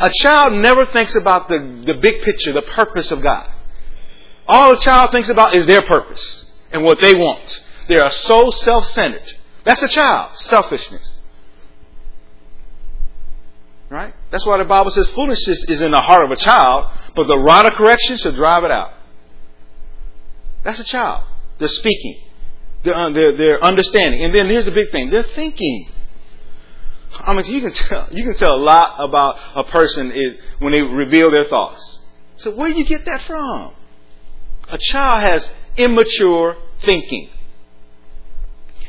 a 0.00 0.10
child 0.20 0.54
never 0.54 0.84
thinks 0.86 1.14
about 1.14 1.46
the, 1.48 1.82
the 1.86 1.94
big 1.94 2.22
picture, 2.22 2.52
the 2.52 2.62
purpose 2.62 3.12
of 3.12 3.22
God. 3.22 3.48
All 4.48 4.72
a 4.72 4.80
child 4.80 5.12
thinks 5.12 5.28
about 5.28 5.54
is 5.54 5.64
their 5.66 5.82
purpose 5.82 6.52
and 6.72 6.82
what 6.82 7.00
they 7.00 7.14
want. 7.14 7.64
They 7.86 7.98
are 7.98 8.10
so 8.10 8.50
self-centered. 8.50 9.32
That's 9.62 9.82
a 9.82 9.88
child, 9.88 10.34
selfishness. 10.36 11.15
Right? 13.88 14.14
That's 14.30 14.44
why 14.44 14.58
the 14.58 14.64
Bible 14.64 14.90
says 14.90 15.06
foolishness 15.08 15.64
is 15.68 15.80
in 15.80 15.92
the 15.92 16.00
heart 16.00 16.24
of 16.24 16.30
a 16.30 16.36
child, 16.36 16.90
but 17.14 17.28
the 17.28 17.38
rod 17.38 17.66
of 17.66 17.74
correction 17.74 18.16
should 18.16 18.34
drive 18.34 18.64
it 18.64 18.70
out. 18.70 18.92
That's 20.64 20.80
a 20.80 20.84
child. 20.84 21.24
They're 21.58 21.68
speaking. 21.68 22.20
They're, 22.82 22.94
uh, 22.94 23.10
they're, 23.10 23.36
they're 23.36 23.62
understanding. 23.62 24.22
And 24.22 24.34
then 24.34 24.46
here's 24.46 24.64
the 24.64 24.72
big 24.72 24.90
thing. 24.90 25.10
They're 25.10 25.22
thinking. 25.22 25.88
I 27.12 27.34
mean, 27.34 27.46
you 27.46 27.60
can 27.60 27.72
tell, 27.72 28.08
you 28.10 28.24
can 28.24 28.34
tell 28.34 28.54
a 28.54 28.58
lot 28.58 28.96
about 28.98 29.36
a 29.54 29.64
person 29.64 30.10
is, 30.10 30.36
when 30.58 30.72
they 30.72 30.82
reveal 30.82 31.30
their 31.30 31.44
thoughts. 31.44 32.00
So 32.36 32.54
where 32.54 32.70
do 32.70 32.78
you 32.78 32.84
get 32.84 33.04
that 33.06 33.22
from? 33.22 33.74
A 34.68 34.78
child 34.78 35.22
has 35.22 35.52
immature 35.76 36.56
thinking. 36.80 37.30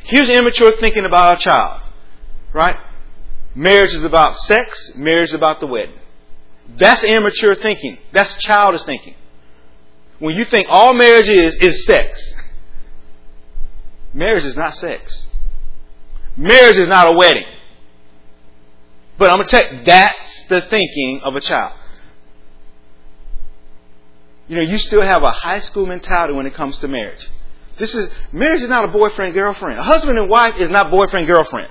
Here's 0.04 0.28
immature 0.28 0.72
thinking 0.72 1.04
about 1.04 1.38
a 1.38 1.40
child. 1.40 1.82
Right? 2.52 2.76
Marriage 3.54 3.94
is 3.94 4.04
about 4.04 4.36
sex. 4.36 4.92
Marriage 4.94 5.30
is 5.30 5.34
about 5.34 5.60
the 5.60 5.66
wedding. 5.66 5.98
That's 6.76 7.02
immature 7.02 7.54
thinking. 7.54 7.98
That's 8.12 8.36
childish 8.36 8.82
thinking. 8.82 9.14
When 10.18 10.34
you 10.36 10.44
think 10.44 10.66
all 10.68 10.94
marriage 10.94 11.28
is, 11.28 11.56
is 11.56 11.84
sex. 11.84 12.34
Marriage 14.12 14.44
is 14.44 14.56
not 14.56 14.74
sex. 14.74 15.26
Marriage 16.36 16.76
is 16.76 16.88
not 16.88 17.12
a 17.12 17.16
wedding. 17.16 17.46
But 19.16 19.30
I'm 19.30 19.38
going 19.38 19.48
to 19.48 19.50
tell 19.50 19.74
you, 19.74 19.84
that's 19.84 20.44
the 20.48 20.60
thinking 20.62 21.20
of 21.22 21.34
a 21.34 21.40
child. 21.40 21.72
You 24.46 24.56
know, 24.56 24.62
you 24.62 24.78
still 24.78 25.02
have 25.02 25.22
a 25.22 25.30
high 25.30 25.60
school 25.60 25.86
mentality 25.86 26.34
when 26.34 26.46
it 26.46 26.54
comes 26.54 26.78
to 26.78 26.88
marriage. 26.88 27.28
This 27.78 27.94
is, 27.94 28.10
marriage 28.32 28.62
is 28.62 28.68
not 28.68 28.84
a 28.84 28.88
boyfriend 28.88 29.34
girlfriend. 29.34 29.78
A 29.78 29.82
husband 29.82 30.18
and 30.18 30.28
wife 30.28 30.56
is 30.56 30.70
not 30.70 30.90
boyfriend 30.90 31.26
girlfriend. 31.26 31.70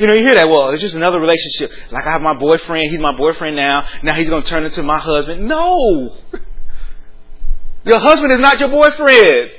You 0.00 0.06
know, 0.06 0.14
you 0.14 0.22
hear 0.22 0.34
that, 0.34 0.48
well, 0.48 0.70
it's 0.70 0.80
just 0.80 0.94
another 0.94 1.20
relationship. 1.20 1.70
Like 1.90 2.06
I 2.06 2.12
have 2.12 2.22
my 2.22 2.32
boyfriend, 2.32 2.90
he's 2.90 3.00
my 3.00 3.14
boyfriend 3.14 3.54
now, 3.54 3.86
now 4.02 4.14
he's 4.14 4.30
going 4.30 4.42
to 4.42 4.48
turn 4.48 4.64
into 4.64 4.82
my 4.82 4.96
husband. 4.98 5.46
No! 5.46 6.16
Your 7.84 7.98
husband 7.98 8.32
is 8.32 8.40
not 8.40 8.60
your 8.60 8.68
boyfriend. 8.68 9.50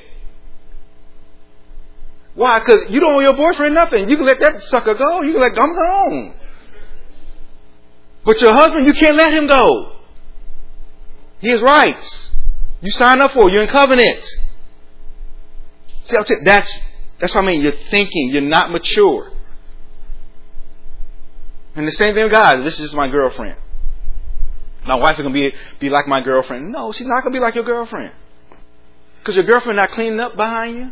Why? 2.35 2.59
Because 2.59 2.85
you 2.89 2.99
don't 2.99 3.15
owe 3.15 3.19
your 3.19 3.33
boyfriend 3.33 3.73
nothing. 3.73 4.09
You 4.09 4.15
can 4.15 4.25
let 4.25 4.39
that 4.39 4.61
sucker 4.61 4.93
go. 4.93 5.21
You 5.21 5.31
can 5.31 5.41
let 5.41 5.57
him 5.57 5.73
go. 5.73 6.33
But 8.23 8.39
your 8.41 8.53
husband, 8.53 8.85
you 8.85 8.93
can't 8.93 9.17
let 9.17 9.33
him 9.33 9.47
go. 9.47 9.93
He 11.39 11.49
has 11.49 11.61
rights. 11.61 12.31
You 12.81 12.91
sign 12.91 13.21
up 13.21 13.31
for 13.31 13.49
it. 13.49 13.53
You're 13.53 13.63
in 13.63 13.69
covenant. 13.69 14.23
See, 16.03 16.15
I'll 16.15 16.25
that's, 16.43 16.79
that's 17.19 17.33
what 17.33 17.43
I 17.43 17.47
mean. 17.47 17.61
You're 17.61 17.71
thinking. 17.71 18.29
You're 18.29 18.43
not 18.43 18.69
mature. 18.69 19.30
And 21.75 21.87
the 21.87 21.91
same 21.91 22.13
thing 22.13 22.23
with 22.23 22.31
God. 22.31 22.57
This 22.65 22.79
is 22.79 22.93
my 22.93 23.07
girlfriend. 23.07 23.57
My 24.85 24.95
wife 24.95 25.13
is 25.13 25.21
going 25.21 25.33
to 25.33 25.51
be, 25.51 25.55
be 25.79 25.89
like 25.89 26.07
my 26.07 26.21
girlfriend. 26.21 26.71
No, 26.71 26.91
she's 26.91 27.07
not 27.07 27.21
going 27.23 27.33
to 27.33 27.37
be 27.37 27.41
like 27.41 27.55
your 27.55 27.63
girlfriend. 27.63 28.11
Because 29.19 29.35
your 29.35 29.45
girlfriend 29.45 29.77
not 29.77 29.89
cleaning 29.89 30.19
up 30.19 30.35
behind 30.35 30.75
you. 30.75 30.91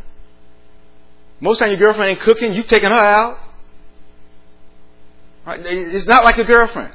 Most 1.42 1.60
time 1.60 1.70
your 1.70 1.80
girlfriend 1.80 2.12
ain't 2.12 2.20
cooking, 2.20 2.54
you 2.54 2.64
taking 2.64 2.90
her 2.90 2.96
out. 2.96 3.38
Right? 5.46 5.62
It's 5.64 6.06
not 6.06 6.24
like 6.24 6.38
your 6.38 6.46
girlfriend. 6.46 6.94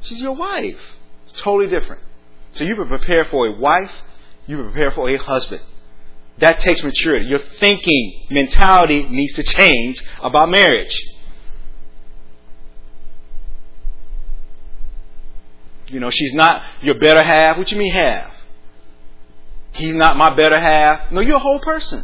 She's 0.00 0.20
your 0.20 0.34
wife. 0.34 0.80
It's 1.26 1.40
totally 1.40 1.68
different. 1.68 2.02
So 2.52 2.64
you 2.64 2.74
prepare 2.74 3.24
for 3.24 3.46
a 3.46 3.58
wife, 3.58 3.92
you 4.46 4.56
prepare 4.56 4.90
for 4.90 5.08
a 5.08 5.16
husband. 5.16 5.62
That 6.38 6.60
takes 6.60 6.82
maturity. 6.82 7.26
Your 7.26 7.38
thinking 7.38 8.26
mentality 8.30 9.06
needs 9.08 9.34
to 9.34 9.44
change 9.44 10.02
about 10.20 10.48
marriage. 10.48 10.98
You 15.92 16.00
know, 16.00 16.08
she's 16.08 16.32
not 16.32 16.62
your 16.80 16.94
better 16.94 17.22
half. 17.22 17.58
What 17.58 17.70
you 17.70 17.76
mean 17.76 17.92
half? 17.92 18.32
He's 19.72 19.94
not 19.94 20.16
my 20.16 20.34
better 20.34 20.58
half. 20.58 21.12
No, 21.12 21.20
you're 21.20 21.36
a 21.36 21.38
whole 21.38 21.60
person. 21.60 22.02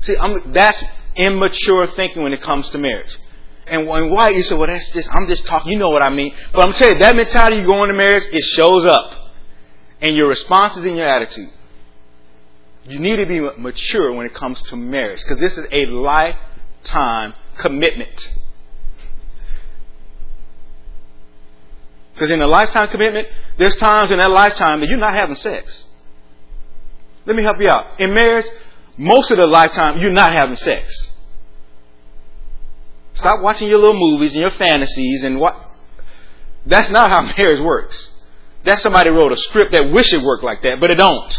See, 0.00 0.16
I'm, 0.16 0.52
that's 0.52 0.82
immature 1.14 1.86
thinking 1.88 2.22
when 2.22 2.32
it 2.32 2.40
comes 2.40 2.70
to 2.70 2.78
marriage. 2.78 3.18
And 3.66 3.86
when 3.86 4.10
why 4.10 4.30
you 4.30 4.42
say, 4.42 4.56
well, 4.56 4.66
that's 4.66 4.90
just, 4.92 5.14
I'm 5.14 5.28
just 5.28 5.44
talking, 5.44 5.72
you 5.72 5.78
know 5.78 5.90
what 5.90 6.00
I 6.00 6.08
mean. 6.08 6.34
But 6.54 6.62
I'm 6.62 6.72
telling 6.72 6.94
you, 6.94 7.00
that 7.00 7.16
mentality 7.16 7.58
you 7.58 7.66
go 7.66 7.82
into 7.82 7.94
marriage, 7.94 8.24
it 8.32 8.42
shows 8.42 8.86
up. 8.86 9.12
And 10.00 10.16
your 10.16 10.28
responses 10.28 10.86
and 10.86 10.96
your 10.96 11.06
attitude. 11.06 11.50
You 12.84 12.98
need 12.98 13.16
to 13.16 13.26
be 13.26 13.40
mature 13.40 14.10
when 14.10 14.24
it 14.24 14.34
comes 14.34 14.60
to 14.62 14.76
marriage. 14.76 15.22
Because 15.22 15.38
this 15.38 15.58
is 15.58 15.66
a 15.70 15.84
lifetime 15.86 17.34
commitment. 17.58 18.32
Because 22.12 22.30
in 22.30 22.40
a 22.42 22.46
lifetime 22.46 22.88
commitment, 22.88 23.28
there's 23.58 23.76
times 23.76 24.10
in 24.10 24.18
that 24.18 24.30
lifetime 24.30 24.80
that 24.80 24.88
you're 24.88 24.98
not 24.98 25.14
having 25.14 25.34
sex. 25.34 25.86
Let 27.24 27.36
me 27.36 27.42
help 27.42 27.60
you 27.60 27.68
out. 27.68 28.00
In 28.00 28.12
marriage, 28.12 28.46
most 28.96 29.30
of 29.30 29.38
the 29.38 29.46
lifetime, 29.46 30.00
you're 30.00 30.10
not 30.10 30.32
having 30.32 30.56
sex. 30.56 31.14
Stop 33.14 33.42
watching 33.42 33.68
your 33.68 33.78
little 33.78 33.98
movies 33.98 34.32
and 34.32 34.40
your 34.40 34.50
fantasies 34.50 35.24
and 35.24 35.38
what. 35.38 35.54
That's 36.66 36.90
not 36.90 37.10
how 37.10 37.22
marriage 37.38 37.60
works. 37.60 38.10
That's 38.64 38.82
somebody 38.82 39.10
wrote 39.10 39.32
a 39.32 39.36
script 39.36 39.72
that 39.72 39.90
wish 39.90 40.12
it 40.12 40.22
worked 40.22 40.44
like 40.44 40.62
that, 40.62 40.80
but 40.80 40.90
it 40.90 40.96
don't. 40.96 41.32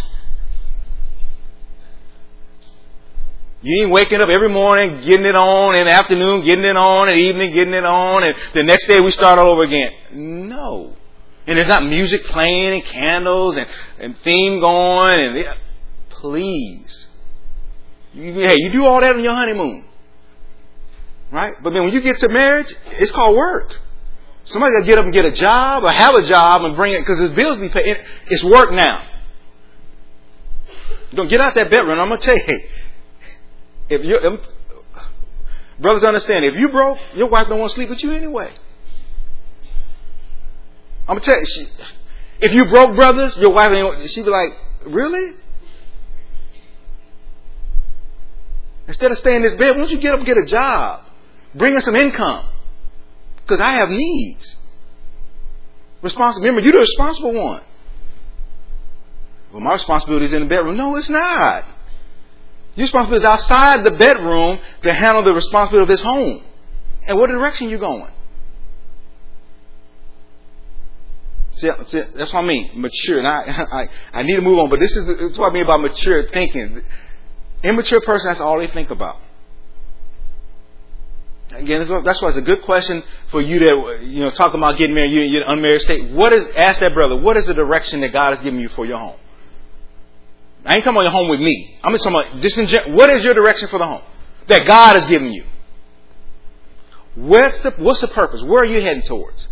You 3.64 3.84
ain't 3.84 3.92
waking 3.92 4.20
up 4.20 4.28
every 4.28 4.50
morning, 4.50 5.00
getting 5.02 5.26
it 5.26 5.36
on, 5.36 5.76
in 5.76 5.86
the 5.86 5.92
afternoon, 5.92 6.42
getting 6.42 6.66
it 6.66 6.76
on, 6.76 7.08
in 7.08 7.16
the 7.16 7.22
evening, 7.22 7.54
getting 7.54 7.74
it 7.74 7.86
on, 7.86 8.24
and 8.26 8.36
the 8.54 8.62
next 8.62 8.88
day 8.88 9.00
we 9.00 9.10
start 9.10 9.40
all 9.40 9.52
over 9.52 9.64
again. 9.64 9.94
No. 10.12 10.94
And 11.48 11.58
there's 11.58 11.70
not 11.70 11.84
music 11.86 12.26
playing 12.26 12.74
and 12.74 12.84
candles 12.84 13.56
and, 13.56 13.68
and 14.00 14.18
theme 14.18 14.60
going 14.60 15.20
and 15.20 15.58
please. 16.10 17.08
You, 18.14 18.34
hey, 18.34 18.58
you 18.58 18.70
do 18.70 18.86
all 18.86 19.00
that 19.00 19.16
on 19.16 19.24
your 19.24 19.34
honeymoon. 19.34 19.86
Right? 21.32 21.54
But 21.64 21.72
then 21.72 21.86
when 21.86 21.94
you 21.94 22.02
get 22.02 22.20
to 22.20 22.28
marriage, 22.28 22.74
it's 22.92 23.12
called 23.12 23.38
work. 23.38 23.74
Somebody 24.44 24.74
got 24.74 24.82
to 24.82 24.86
get 24.86 25.00
up 25.00 25.06
and 25.06 25.14
get 25.14 25.24
a 25.24 25.32
job 25.32 25.86
or 25.86 25.92
have 25.92 26.16
a 26.16 26.28
job 26.28 26.66
and 26.66 26.76
bring 26.76 26.92
it 26.92 27.00
because 27.00 27.18
his 27.18 27.30
bills 27.30 27.60
be 27.60 27.70
paid. 27.70 27.98
It's 28.28 28.44
work 28.44 28.74
now. 28.74 29.08
Don't 31.14 31.30
get 31.30 31.40
out 31.40 31.56
that 31.56 31.70
bedroom. 31.70 32.00
I'm 32.00 32.10
gonna 32.10 32.20
tell 32.20 32.36
you, 32.36 32.60
if 33.94 34.06
you 34.06 34.40
brothers 35.80 36.04
understand, 36.04 36.46
if 36.46 36.56
you 36.56 36.70
broke, 36.70 36.98
your 37.14 37.30
wife 37.30 37.48
don't 37.48 37.60
want 37.60 37.72
to 37.72 37.76
sleep 37.76 37.90
with 37.90 38.04
you 38.04 38.12
anyway. 38.12 38.52
I'm 41.08 41.16
gonna 41.16 41.22
tell 41.22 41.40
you, 41.40 41.46
she, 41.46 41.66
if 42.40 42.54
you 42.54 42.66
broke, 42.66 42.96
brothers, 42.96 43.38
your 43.38 43.52
wife 43.54 43.72
ain't. 43.72 44.10
She 44.10 44.24
be 44.24 44.30
like, 44.30 44.52
really? 44.86 45.36
Instead 48.88 49.12
of 49.12 49.18
staying 49.18 49.38
in 49.38 49.42
this 49.44 49.56
bed, 49.56 49.72
why 49.72 49.82
don't 49.82 49.90
you 49.92 50.00
get 50.00 50.14
up 50.14 50.20
and 50.20 50.26
get 50.26 50.38
a 50.38 50.46
job? 50.46 51.06
Bring 51.56 51.76
us 51.76 51.86
some 51.86 51.96
income. 51.96 52.46
Because 53.38 53.60
I 53.60 53.78
have 53.78 53.90
needs. 53.90 54.58
Responsible. 56.02 56.42
Remember, 56.42 56.62
you're 56.62 56.74
the 56.74 56.80
responsible 56.80 57.34
one. 57.34 57.62
Well, 59.52 59.62
my 59.62 59.74
responsibility 59.74 60.26
is 60.26 60.34
in 60.34 60.42
the 60.42 60.48
bedroom. 60.48 60.76
No, 60.76 60.96
it's 60.96 61.10
not. 61.10 61.64
Your 62.76 62.86
responsibility 62.86 63.24
is 63.24 63.30
outside 63.30 63.84
the 63.84 63.92
bedroom 63.92 64.60
to 64.82 64.94
handle 64.94 65.24
the 65.24 65.34
responsibility 65.34 65.84
of 65.84 65.88
this 65.88 66.02
home. 66.02 66.44
And 67.08 67.20
what 67.20 67.28
direction 67.28 67.70
you 67.70 67.78
going? 67.78 68.12
See, 71.56 71.70
see, 71.88 72.02
that's 72.16 72.34
what 72.34 72.44
I 72.44 72.48
mean. 72.48 72.72
Mature. 72.74 73.20
And 73.20 73.28
I, 73.28 73.42
I, 73.72 73.88
I 74.20 74.24
need 74.24 74.36
to 74.36 74.42
move 74.42 74.60
on, 74.60 74.70
but 74.70 74.80
this 74.80 74.96
is, 74.96 75.06
this 75.06 75.32
is 75.32 75.38
what 75.38 75.52
I 75.52 75.54
mean 75.54 75.64
about 75.64 75.82
mature 75.82 76.28
thinking. 76.28 76.84
Immature 77.64 78.02
person, 78.02 78.30
that's 78.30 78.42
all 78.42 78.58
they 78.58 78.68
think 78.68 78.90
about. 78.90 79.18
Again, 81.52 81.88
that's 82.04 82.22
why 82.22 82.30
it's 82.30 82.38
a 82.38 82.42
good 82.42 82.64
question 82.64 83.04
for 83.28 83.40
you 83.40 83.60
to, 83.60 84.00
you 84.02 84.22
know, 84.22 84.32
talk 84.32 84.56
about 84.56 84.78
getting 84.78 84.96
married, 84.96 85.12
you're 85.12 85.42
in 85.42 85.48
an 85.48 85.58
unmarried 85.58 85.82
state. 85.82 86.10
What 86.12 86.34
is, 86.34 86.44
ask 86.56 86.80
that 86.80 86.96
brother, 86.96 87.16
what 87.16 87.38
is 87.38 87.46
the 87.46 87.54
direction 87.54 88.02
that 88.02 88.12
God 88.12 88.34
has 88.34 88.44
given 88.44 88.60
you 88.60 88.70
for 88.70 88.86
your 88.86 88.98
home? 88.98 89.20
I 90.66 90.76
ain't 90.76 90.84
talking 90.84 90.98
about 90.98 91.04
your 91.04 91.12
home 91.12 91.30
with 91.30 91.42
me. 91.42 91.78
I'm 91.84 91.92
just 91.92 92.04
talking 92.04 92.20
about, 92.20 92.42
just 92.42 92.58
in 92.58 92.68
general, 92.68 92.96
what 92.96 93.10
is 93.10 93.24
your 93.24 93.34
direction 93.34 93.68
for 93.68 93.80
the 93.80 93.86
home 93.86 94.02
that 94.48 94.66
God 94.66 94.96
has 94.96 95.06
given 95.06 95.32
you? 95.32 95.44
What's 97.16 97.60
the, 97.60 97.72
what's 97.72 98.02
the 98.02 98.08
purpose? 98.08 98.42
Where 98.44 98.62
are 98.62 98.66
you 98.66 98.82
heading 98.82 99.04
towards? 99.04 99.48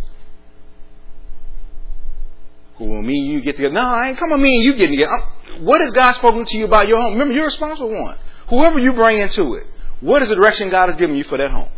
Well, 2.78 3.02
me 3.02 3.18
and 3.20 3.28
you 3.28 3.40
get 3.40 3.56
together. 3.56 3.74
No, 3.74 3.82
I 3.82 4.08
ain't 4.08 4.18
come 4.18 4.32
on 4.32 4.42
me 4.42 4.56
and 4.56 4.64
you 4.64 4.72
getting 4.72 4.96
together. 4.96 5.12
I'm, 5.12 5.64
what 5.64 5.80
has 5.80 5.92
God 5.92 6.14
spoken 6.14 6.44
to 6.46 6.56
you 6.56 6.64
about 6.64 6.88
your 6.88 7.00
home? 7.00 7.12
Remember, 7.12 7.34
you're 7.34 7.44
a 7.44 7.46
responsible 7.46 7.92
one. 7.92 8.18
Whoever 8.48 8.78
you 8.78 8.92
bring 8.92 9.18
into 9.18 9.54
it, 9.54 9.66
what 10.00 10.22
is 10.22 10.30
the 10.30 10.34
direction 10.34 10.70
God 10.70 10.88
has 10.88 10.96
given 10.96 11.14
you 11.14 11.24
for 11.24 11.38
that 11.38 11.50
home? 11.50 11.70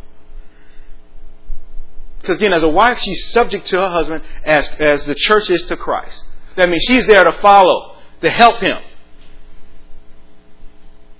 Because 2.20 2.38
again, 2.38 2.55
as 2.55 2.62
a 2.62 2.68
wife, 2.68 2.99
she's 3.01 3.33
subject 3.33 3.66
to 3.66 3.81
her 3.81 3.88
husband 3.88 4.25
as, 4.44 4.66
as 4.79 5.05
the 5.05 5.14
church 5.14 5.51
is 5.51 5.64
to 5.64 5.77
Christ. 5.77 6.25
That 6.57 6.70
means 6.70 6.83
she's 6.87 7.07
there 7.07 7.25
to 7.25 7.33
follow, 7.33 7.97
to 8.23 8.31
help 8.31 8.61
him. 8.61 8.83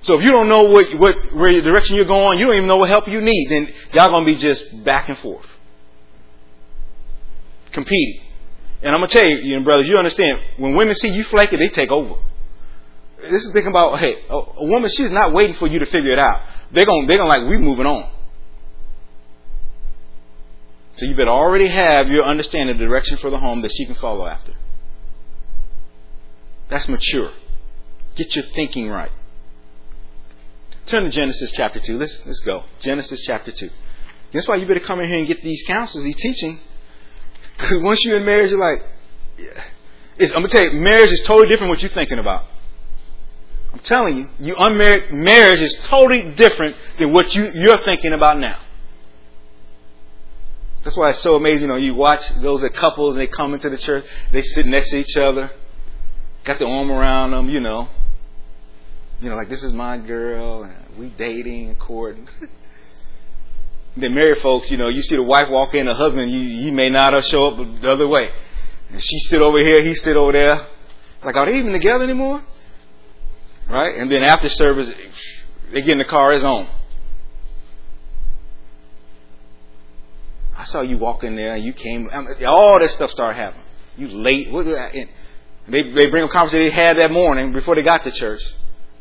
So 0.05 0.19
if 0.19 0.25
you 0.25 0.33
don't 0.33 0.51
know 0.51 0.65
what, 0.65 0.95
what 0.99 1.35
where 1.35 1.63
direction 1.63 1.97
you're 1.97 2.05
going, 2.05 2.39
you 2.39 2.45
don't 2.45 2.57
even 2.57 2.69
know 2.69 2.77
what 2.77 2.91
help 2.91 3.09
you 3.09 3.23
need, 3.23 3.47
then 3.49 3.73
y'all 3.95 4.11
gonna 4.11 4.27
be 4.27 4.35
just 4.35 4.85
back 4.85 5.09
and 5.09 5.17
forth. 5.17 5.47
Competing. 7.73 8.23
And 8.83 8.95
I'm 8.95 9.01
gonna 9.01 9.09
tell 9.09 9.27
you, 9.27 9.39
you 9.39 9.59
know, 9.59 9.65
brothers, 9.65 9.87
you 9.87 9.97
understand, 9.97 10.43
when 10.59 10.75
women 10.75 10.95
see 10.95 11.09
you 11.09 11.25
flaking, 11.25 11.59
they 11.59 11.71
take 11.71 11.91
over. 11.91 12.17
This 13.19 13.47
is 13.47 13.53
thinking 13.55 13.71
about, 13.71 13.99
hey, 13.99 14.17
a, 14.29 14.35
a 14.35 14.67
woman, 14.67 14.91
she's 14.91 15.11
not 15.11 15.33
waiting 15.33 15.57
for 15.57 15.69
you 15.69 15.79
to 15.79 15.87
figure 15.87 16.13
it 16.13 16.19
out. 16.19 16.43
They're 16.71 16.85
gonna, 16.85 17.07
they're 17.07 17.17
gonna 17.17 17.31
like, 17.31 17.49
we 17.49 17.57
moving 17.57 17.87
on. 17.87 18.11
So 20.97 21.07
you 21.07 21.17
better 21.17 21.31
already 21.31 21.69
have 21.69 22.09
your 22.09 22.25
understanding 22.25 22.77
the 22.77 22.85
direction 22.85 23.17
for 23.17 23.31
the 23.31 23.39
home 23.39 23.63
that 23.63 23.73
she 23.73 23.87
can 23.87 23.95
follow 23.95 24.27
after. 24.27 24.53
That's 26.69 26.89
mature. 26.89 27.33
Get 28.17 28.37
your 28.37 28.45
thinking 28.55 28.91
right. 28.91 29.11
Turn 30.87 31.05
to 31.05 31.11
Genesis 31.11 31.53
chapter 31.53 31.81
2. 31.81 31.97
Let's, 31.97 32.25
let's 32.27 32.41
go. 32.41 32.65
Genesis 32.81 33.23
chapter 33.23 33.51
2. 33.51 33.71
That's 34.33 34.47
why 34.47 34.57
you 34.57 34.67
better 34.67 34.81
come 34.81 35.01
in 35.01 35.09
here 35.09 35.19
and 35.19 35.27
get 35.27 35.43
these 35.43 35.63
counsels, 35.67 36.05
these 36.05 36.17
teaching. 36.17 36.59
Because 37.57 37.79
once 37.79 38.05
you're 38.05 38.19
in 38.19 38.25
marriage, 38.25 38.51
you're 38.51 38.59
like, 38.59 38.83
yeah. 39.39 39.63
I'm 40.21 40.29
going 40.29 40.43
to 40.45 40.49
tell 40.49 40.65
you, 40.65 40.73
marriage 40.73 41.11
is 41.11 41.23
totally 41.23 41.49
different 41.49 41.71
what 41.71 41.83
you're 41.83 41.91
thinking 41.91 42.19
about. 42.19 42.45
I'm 43.73 43.81
telling 43.81 44.17
you, 44.17 44.29
you 44.39 44.55
unmarried, 44.57 45.13
marriage 45.13 45.61
is 45.61 45.75
totally 45.85 46.31
different 46.35 46.77
than 46.99 47.13
what 47.13 47.35
you, 47.35 47.51
you're 47.53 47.79
thinking 47.79 48.13
about 48.13 48.39
now. 48.39 48.61
That's 50.85 50.97
why 50.97 51.11
it's 51.11 51.21
so 51.21 51.35
amazing. 51.35 51.63
You 51.63 51.69
know, 51.69 51.77
you 51.77 51.95
watch 51.95 52.29
those 52.37 52.69
couples 52.71 53.17
and 53.17 53.23
they 53.23 53.27
come 53.27 53.55
into 53.55 53.71
the 53.71 53.79
church, 53.79 54.05
they 54.31 54.43
sit 54.43 54.67
next 54.67 54.91
to 54.91 54.99
each 54.99 55.17
other, 55.17 55.51
got 56.45 56.59
their 56.59 56.69
arm 56.69 56.91
around 56.91 57.33
them, 57.33 57.49
you 57.49 57.59
know. 57.59 57.89
You 59.25 59.31
know, 59.31 59.37
like 59.37 59.49
this 59.49 59.65
is 59.65 59.73
my 59.73 59.97
girl, 59.97 60.65
and 60.65 60.99
we 60.99 61.09
dating 61.09 61.69
and 61.69 61.79
courting. 61.79 62.29
then 63.97 64.13
married 64.13 64.37
folks, 64.43 64.71
you 64.71 64.77
know, 64.77 64.91
you 64.91 65.01
see 65.01 65.17
the 65.17 65.23
wife 65.23 65.49
walk 65.49 65.73
in, 65.73 65.87
the 65.87 65.95
husband, 65.95 66.31
you, 66.31 66.41
he 66.41 66.71
may 66.71 66.91
not 66.91 67.25
show 67.25 67.47
up 67.47 67.81
the 67.81 67.91
other 67.91 68.07
way. 68.07 68.29
And 68.91 69.03
she 69.03 69.19
sit 69.21 69.41
over 69.41 69.59
here, 69.61 69.81
he 69.81 69.95
sit 69.95 70.19
over 70.19 70.33
there. 70.33 70.67
Like, 71.25 71.37
are 71.37 71.47
they 71.47 71.57
even 71.57 71.73
together 71.73 72.05
anymore? 72.05 72.45
Right? 73.67 73.97
And 73.97 74.13
then 74.13 74.25
after 74.25 74.51
service, 74.51 74.93
they 75.73 75.81
get 75.81 75.93
in 75.93 75.99
the 75.99 76.05
car, 76.05 76.35
it's 76.35 76.45
on. 76.45 76.69
I 80.55 80.65
saw 80.65 80.83
you 80.83 80.99
walk 80.99 81.25
in 81.25 81.35
there 81.35 81.55
and 81.55 81.65
you 81.65 81.73
came, 81.73 82.11
um, 82.13 82.29
all 82.47 82.79
this 82.79 82.93
stuff 82.93 83.11
started 83.11 83.39
happening. 83.39 83.65
You 83.97 84.09
late. 84.09 84.53
What, 84.53 84.67
they, 84.67 85.09
they 85.67 86.11
bring 86.11 86.25
up 86.25 86.31
conversation 86.31 86.69
they 86.69 86.71
had 86.71 86.99
that 86.99 87.11
morning 87.11 87.55
before 87.55 87.75
they 87.75 87.83
got 87.83 88.05
to 88.05 88.13
church, 88.13 88.43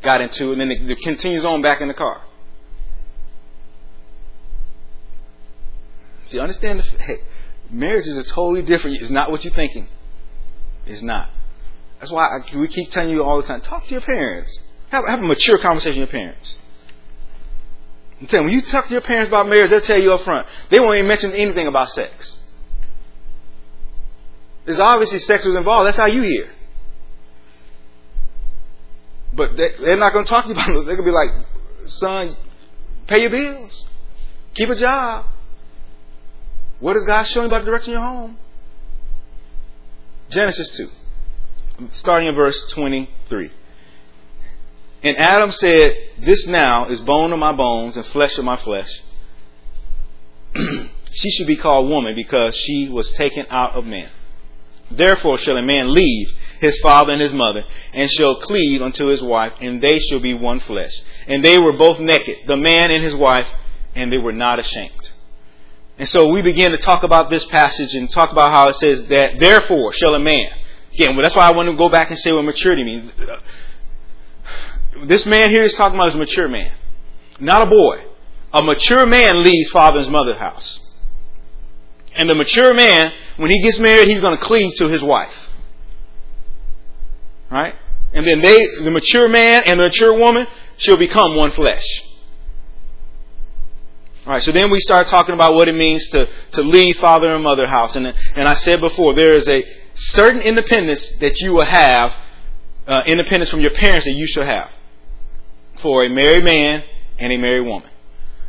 got 0.04 0.22
into 0.22 0.52
and 0.52 0.62
then 0.62 0.72
it, 0.72 0.90
it 0.90 1.00
continues 1.02 1.46
on 1.46 1.62
back 1.62 1.82
in 1.82 1.88
the 1.88 1.94
car. 1.94 2.22
See, 6.28 6.40
understand 6.40 6.80
the, 6.80 6.84
hey, 6.84 7.18
marriage 7.70 8.08
is 8.08 8.18
a 8.18 8.24
totally 8.24 8.62
different, 8.62 8.98
it's 9.02 9.10
not 9.10 9.32
what 9.32 9.44
you're 9.44 9.54
thinking. 9.54 9.88
It's 10.86 11.02
not. 11.02 11.30
That's 12.00 12.12
why 12.12 12.28
I, 12.28 12.58
we 12.58 12.68
keep 12.68 12.92
telling 12.92 13.12
you 13.12 13.24
all 13.24 13.42
the 13.42 13.48
time, 13.48 13.62
talk 13.62 13.86
to 13.88 13.92
your 13.92 14.02
parents. 14.02 14.60
Have, 14.90 15.08
have 15.08 15.20
a 15.20 15.24
mature 15.24 15.58
conversation 15.58 16.02
with 16.02 16.12
your 16.12 16.22
parents. 16.22 16.58
I'm 18.20 18.28
telling 18.28 18.48
you, 18.48 18.58
when 18.58 18.66
you 18.66 18.72
talk 18.72 18.88
to 18.88 18.92
your 18.92 19.02
parents 19.02 19.30
about 19.30 19.48
marriage, 19.48 19.70
they'll 19.70 19.82
tell 19.82 20.00
you 20.00 20.14
up 20.14 20.22
front. 20.22 20.48
They 20.70 20.80
won't 20.80 20.96
even 20.96 21.08
mention 21.08 21.32
anything 21.32 21.68
about 21.68 21.90
sex. 21.90 22.38
There's 24.66 24.80
obviously 24.80 25.20
sex 25.20 25.46
was 25.46 25.56
involved. 25.56 25.88
That's 25.88 25.98
how 25.98 26.06
you 26.06 26.22
hear. 26.22 26.53
But 29.36 29.58
they, 29.58 29.92
are 29.92 29.98
not 29.98 30.14
going 30.14 30.26
to 30.26 30.30
talk 30.30 30.46
to 30.46 30.50
you 30.50 30.56
about 30.56 30.70
it. 30.70 30.86
They're 30.86 30.96
going 30.96 30.98
to 30.98 31.04
be 31.04 31.12
like, 31.12 31.30
son, 31.88 32.38
pay 33.08 33.22
your 33.22 33.30
bills. 33.30 33.88
Keep 34.54 34.70
a 34.70 34.76
job. 34.76 35.26
What 36.80 36.96
is 36.96 37.04
God 37.06 37.24
showing 37.24 37.46
you 37.46 37.48
about 37.48 37.66
the 37.66 37.72
direction 37.72 37.94
of 37.94 38.02
your 38.02 38.08
home? 38.08 38.38
Genesis 40.30 40.70
2, 40.78 40.90
starting 41.92 42.28
in 42.28 42.36
verse 42.36 42.60
23. 42.72 43.52
And 45.04 45.18
Adam 45.18 45.52
said, 45.52 45.96
This 46.18 46.48
now 46.48 46.88
is 46.88 47.00
bone 47.02 47.34
of 47.34 47.40
my 47.40 47.52
bones 47.52 47.98
and 47.98 48.06
flesh 48.08 48.38
of 48.38 48.46
my 48.46 48.58
flesh. 48.58 48.90
she 51.12 51.32
should 51.32 51.48
be 51.48 51.56
called 51.56 51.90
woman 51.90 52.16
because 52.16 52.56
she 52.56 52.90
was 52.90 53.12
taken 53.12 53.46
out 53.50 53.76
of 53.76 53.86
man. 53.86 54.10
Therefore 54.90 55.38
shall 55.38 55.58
a 55.58 55.62
man 55.62 55.94
leave 55.94 56.32
his 56.64 56.80
father 56.80 57.14
and 57.14 57.22
his 57.22 57.34
mother, 57.34 57.64
and 57.94 58.10
shall 58.10 58.40
cleave 58.40 58.82
unto 58.82 59.08
his 59.08 59.22
wife, 59.22 59.54
and 59.60 59.82
they 59.82 60.00
shall 60.00 60.20
be 60.20 60.34
one 60.34 60.60
flesh. 60.60 60.94
And 61.28 61.44
they 61.44 61.58
were 61.58 61.74
both 61.74 62.00
naked, 62.00 62.48
the 62.48 62.58
man 62.58 62.92
and 62.92 63.04
his 63.04 63.14
wife, 63.14 63.48
and 63.96 64.12
they 64.12 64.18
were 64.18 64.34
not 64.34 64.60
ashamed. 64.60 65.12
And 65.98 66.10
so 66.10 66.30
we 66.30 66.42
begin 66.42 66.72
to 66.72 66.78
talk 66.78 67.04
about 67.04 67.30
this 67.30 67.46
passage 67.46 67.94
and 67.94 68.10
talk 68.10 68.32
about 68.32 68.52
how 68.52 68.70
it 68.70 68.76
says 68.78 69.06
that 69.08 69.40
therefore 69.40 69.94
shall 69.94 70.16
a 70.16 70.20
man. 70.20 70.52
Again, 70.94 71.18
that's 71.22 71.36
why 71.36 71.48
I 71.48 71.52
want 71.52 71.70
to 71.70 71.78
go 71.78 71.90
back 71.90 72.10
and 72.10 72.18
say 72.18 72.32
what 72.32 72.44
maturity 72.44 72.84
means 72.84 73.12
this 75.02 75.26
man 75.26 75.50
here 75.50 75.64
is 75.64 75.74
talking 75.74 75.98
about 75.98 76.10
is 76.10 76.16
a 76.16 76.18
mature 76.18 76.48
man, 76.48 76.72
not 77.40 77.68
a 77.68 77.70
boy. 77.70 78.06
A 78.54 78.62
mature 78.62 79.06
man 79.06 79.44
leaves 79.44 79.70
father's 79.70 80.08
mother's 80.08 80.38
house. 80.38 80.80
And 82.16 82.30
the 82.30 82.36
mature 82.36 82.74
man, 82.74 83.12
when 83.38 83.50
he 83.50 83.62
gets 83.64 83.80
married, 83.80 84.08
he's 84.08 84.20
going 84.20 84.38
to 84.38 84.44
cleave 84.44 84.76
to 84.76 84.88
his 84.88 85.02
wife. 85.02 85.43
Right? 87.54 87.76
And 88.14 88.26
then 88.26 88.42
they, 88.42 88.68
the 88.84 88.90
mature 88.90 89.30
man 89.30 89.64
and 89.66 89.80
the 89.80 89.86
mature 89.86 90.18
woman, 90.18 90.48
she'll 90.78 90.98
become 90.98 91.36
one 91.36 91.52
flesh. 91.52 91.84
All 94.26 94.34
right, 94.34 94.42
so 94.42 94.52
then 94.52 94.72
we 94.72 94.80
start 94.80 95.08
talking 95.08 95.36
about 95.36 95.54
what 95.54 95.68
it 95.68 95.76
means 95.76 96.08
to, 96.08 96.28
to 96.54 96.64
leave 96.64 96.98
father 96.98 97.34
and 97.36 97.44
mother 97.44 97.68
house. 97.68 97.96
And, 97.96 98.08
and 98.08 98.48
I 98.48 98.56
said 98.56 98.82
before, 98.82 99.14
there 99.14 99.36
is 99.36 99.48
a 99.48 99.64
certain 99.94 100.42
independence 100.42 101.12
that 101.20 101.40
you 101.42 101.54
will 101.54 101.66
have, 101.66 102.16
uh, 102.88 103.02
independence 103.06 103.50
from 103.50 103.62
your 103.62 103.74
parents 103.74 104.06
that 104.06 104.14
you 104.14 104.26
shall 104.26 104.46
have 104.46 104.72
for 105.82 106.06
a 106.06 106.10
married 106.10 106.44
man 106.44 106.84
and 107.20 107.32
a 107.34 107.38
married 107.38 107.68
woman. 107.68 107.90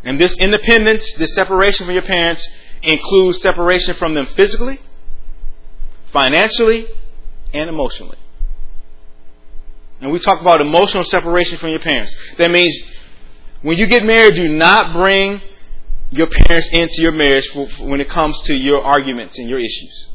And 0.05 0.19
this 0.19 0.37
independence, 0.38 1.12
this 1.14 1.35
separation 1.35 1.87
from 1.87 1.95
your 1.95 2.05
parents, 2.05 2.49
includes 2.83 3.43
separation 3.43 3.95
from 3.95 4.14
them 4.14 4.27
physically, 4.27 4.79
financially, 6.12 6.87
and 7.53 7.69
emotionally. 7.69 8.19
And 10.05 10.12
we 10.12 10.19
talk 10.19 10.43
about 10.43 10.61
emotional 10.61 11.03
separation 11.05 11.57
from 11.57 11.71
your 11.71 11.79
parents. 11.79 12.14
That 12.37 12.51
means 12.51 12.79
when 13.62 13.79
you 13.79 13.87
get 13.87 14.05
married, 14.05 14.35
do 14.35 14.49
not 14.49 14.93
bring 14.93 15.40
your 16.11 16.27
parents 16.27 16.69
into 16.73 17.01
your 17.01 17.12
marriage 17.12 17.49
when 17.81 18.03
it 18.03 18.11
comes 18.11 18.38
to 18.43 18.55
your 18.55 18.83
arguments 18.83 19.38
and 19.38 19.49
your 19.49 19.59
issues. 19.59 20.09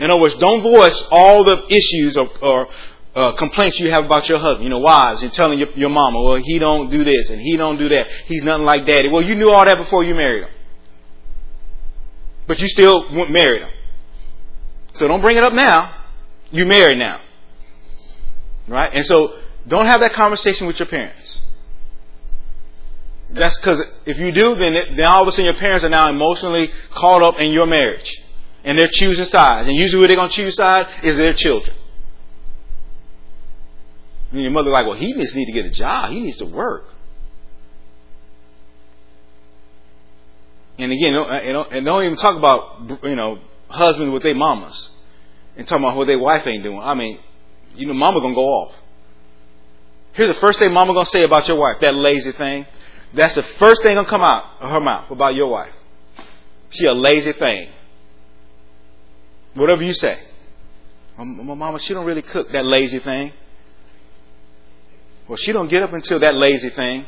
In 0.00 0.10
other 0.10 0.20
words, 0.20 0.34
don't 0.34 0.62
voice 0.62 1.00
all 1.12 1.44
the 1.44 1.64
issues 1.72 2.16
or, 2.16 2.28
or, 2.42 2.68
uh, 3.14 3.32
complaints 3.36 3.78
you 3.78 3.88
have 3.88 4.04
about 4.04 4.28
your 4.28 4.40
husband, 4.40 4.64
you 4.64 4.70
know, 4.70 4.80
wives, 4.80 5.22
and 5.22 5.32
telling 5.32 5.60
your, 5.60 5.70
your 5.74 5.90
mama, 5.90 6.20
well, 6.20 6.40
he 6.42 6.58
don't 6.58 6.90
do 6.90 7.04
this 7.04 7.30
and 7.30 7.40
he 7.40 7.56
don't 7.56 7.76
do 7.76 7.88
that. 7.90 8.08
He's 8.26 8.42
nothing 8.42 8.66
like 8.66 8.84
daddy. 8.84 9.08
Well, 9.08 9.22
you 9.22 9.36
knew 9.36 9.50
all 9.50 9.64
that 9.64 9.78
before 9.78 10.02
you 10.02 10.16
married 10.16 10.42
him. 10.42 10.50
But 12.48 12.58
you 12.58 12.66
still 12.66 13.08
married 13.28 13.62
him. 13.62 13.70
So 14.94 15.06
don't 15.06 15.20
bring 15.20 15.36
it 15.36 15.44
up 15.44 15.52
now. 15.52 15.94
You 16.50 16.66
married 16.66 16.98
now. 16.98 17.20
Right? 18.66 18.92
And 18.92 19.04
so 19.04 19.38
don't 19.66 19.86
have 19.86 20.00
that 20.00 20.12
conversation 20.12 20.66
with 20.66 20.78
your 20.78 20.88
parents. 20.88 21.40
That's 23.30 23.58
because 23.58 23.82
if 24.06 24.18
you 24.18 24.32
do, 24.32 24.54
then, 24.54 24.74
it, 24.74 24.96
then 24.96 25.06
all 25.06 25.22
of 25.22 25.28
a 25.28 25.32
sudden 25.32 25.46
your 25.46 25.54
parents 25.54 25.84
are 25.84 25.88
now 25.88 26.08
emotionally 26.08 26.70
caught 26.92 27.22
up 27.22 27.36
in 27.38 27.52
your 27.52 27.66
marriage. 27.66 28.20
And 28.62 28.78
they're 28.78 28.88
choosing 28.90 29.24
sides. 29.26 29.68
And 29.68 29.76
usually 29.76 30.00
where 30.00 30.08
they're 30.08 30.16
going 30.16 30.30
to 30.30 30.34
choose 30.34 30.56
sides 30.56 30.90
is 31.02 31.16
their 31.16 31.34
children. 31.34 31.76
And 34.32 34.42
your 34.42 34.50
mother 34.50 34.70
like, 34.70 34.86
well, 34.86 34.96
he 34.96 35.12
just 35.14 35.34
need 35.34 35.46
to 35.46 35.52
get 35.52 35.66
a 35.66 35.70
job. 35.70 36.10
He 36.10 36.20
needs 36.20 36.38
to 36.38 36.46
work. 36.46 36.94
And 40.78 40.90
again, 40.90 41.12
don't, 41.12 41.72
and 41.72 41.86
don't 41.86 42.04
even 42.04 42.16
talk 42.16 42.36
about 42.36 43.04
you 43.04 43.14
know 43.14 43.38
husbands 43.68 44.12
with 44.12 44.24
their 44.24 44.34
mamas 44.34 44.90
and 45.56 45.66
talking 45.68 45.84
about 45.84 45.96
what 45.96 46.08
their 46.08 46.18
wife 46.18 46.46
ain't 46.46 46.64
doing. 46.64 46.80
I 46.80 46.94
mean, 46.94 47.20
you 47.76 47.86
know, 47.86 47.94
mama 47.94 48.20
gonna 48.20 48.34
go 48.34 48.46
off. 48.46 48.74
Here's 50.12 50.28
the 50.28 50.40
first 50.40 50.58
thing 50.58 50.72
mama 50.72 50.92
gonna 50.92 51.06
say 51.06 51.22
about 51.24 51.48
your 51.48 51.56
wife, 51.56 51.76
that 51.80 51.94
lazy 51.94 52.32
thing. 52.32 52.66
That's 53.12 53.34
the 53.34 53.42
first 53.42 53.82
thing 53.82 53.94
gonna 53.94 54.08
come 54.08 54.22
out 54.22 54.60
of 54.60 54.70
her 54.70 54.80
mouth 54.80 55.10
about 55.10 55.34
your 55.34 55.48
wife. 55.48 55.72
She 56.70 56.86
a 56.86 56.94
lazy 56.94 57.32
thing. 57.32 57.70
Whatever 59.54 59.82
you 59.82 59.92
say. 59.92 60.18
Um, 61.16 61.46
My 61.46 61.54
mama, 61.54 61.78
she 61.78 61.94
don't 61.94 62.04
really 62.04 62.22
cook 62.22 62.50
that 62.52 62.66
lazy 62.66 62.98
thing. 62.98 63.32
Well, 65.28 65.36
she 65.36 65.52
don't 65.52 65.68
get 65.68 65.82
up 65.82 65.92
until 65.92 66.18
that 66.18 66.34
lazy 66.34 66.70
thing. 66.70 67.06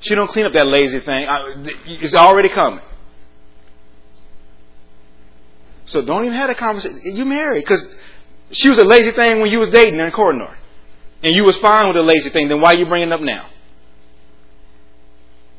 She 0.00 0.14
don't 0.14 0.28
clean 0.28 0.46
up 0.46 0.52
that 0.52 0.66
lazy 0.66 1.00
thing. 1.00 1.26
It's 1.86 2.14
already 2.14 2.48
coming. 2.48 2.80
So 5.86 6.04
don't 6.04 6.24
even 6.24 6.36
have 6.36 6.50
a 6.50 6.54
conversation. 6.54 6.98
You 7.04 7.24
married 7.24 7.62
because 7.62 7.82
she 8.52 8.68
was 8.68 8.78
a 8.78 8.84
lazy 8.84 9.10
thing 9.12 9.40
when 9.40 9.50
you 9.50 9.58
was 9.58 9.70
dating 9.70 10.00
and 10.00 10.12
courting 10.12 10.40
her, 10.40 10.56
and 11.22 11.34
you 11.34 11.44
was 11.44 11.56
fine 11.58 11.88
with 11.88 11.96
a 11.96 12.02
lazy 12.02 12.30
thing. 12.30 12.48
Then 12.48 12.60
why 12.60 12.74
are 12.74 12.76
you 12.76 12.86
bringing 12.86 13.08
it 13.08 13.12
up 13.12 13.20
now? 13.20 13.48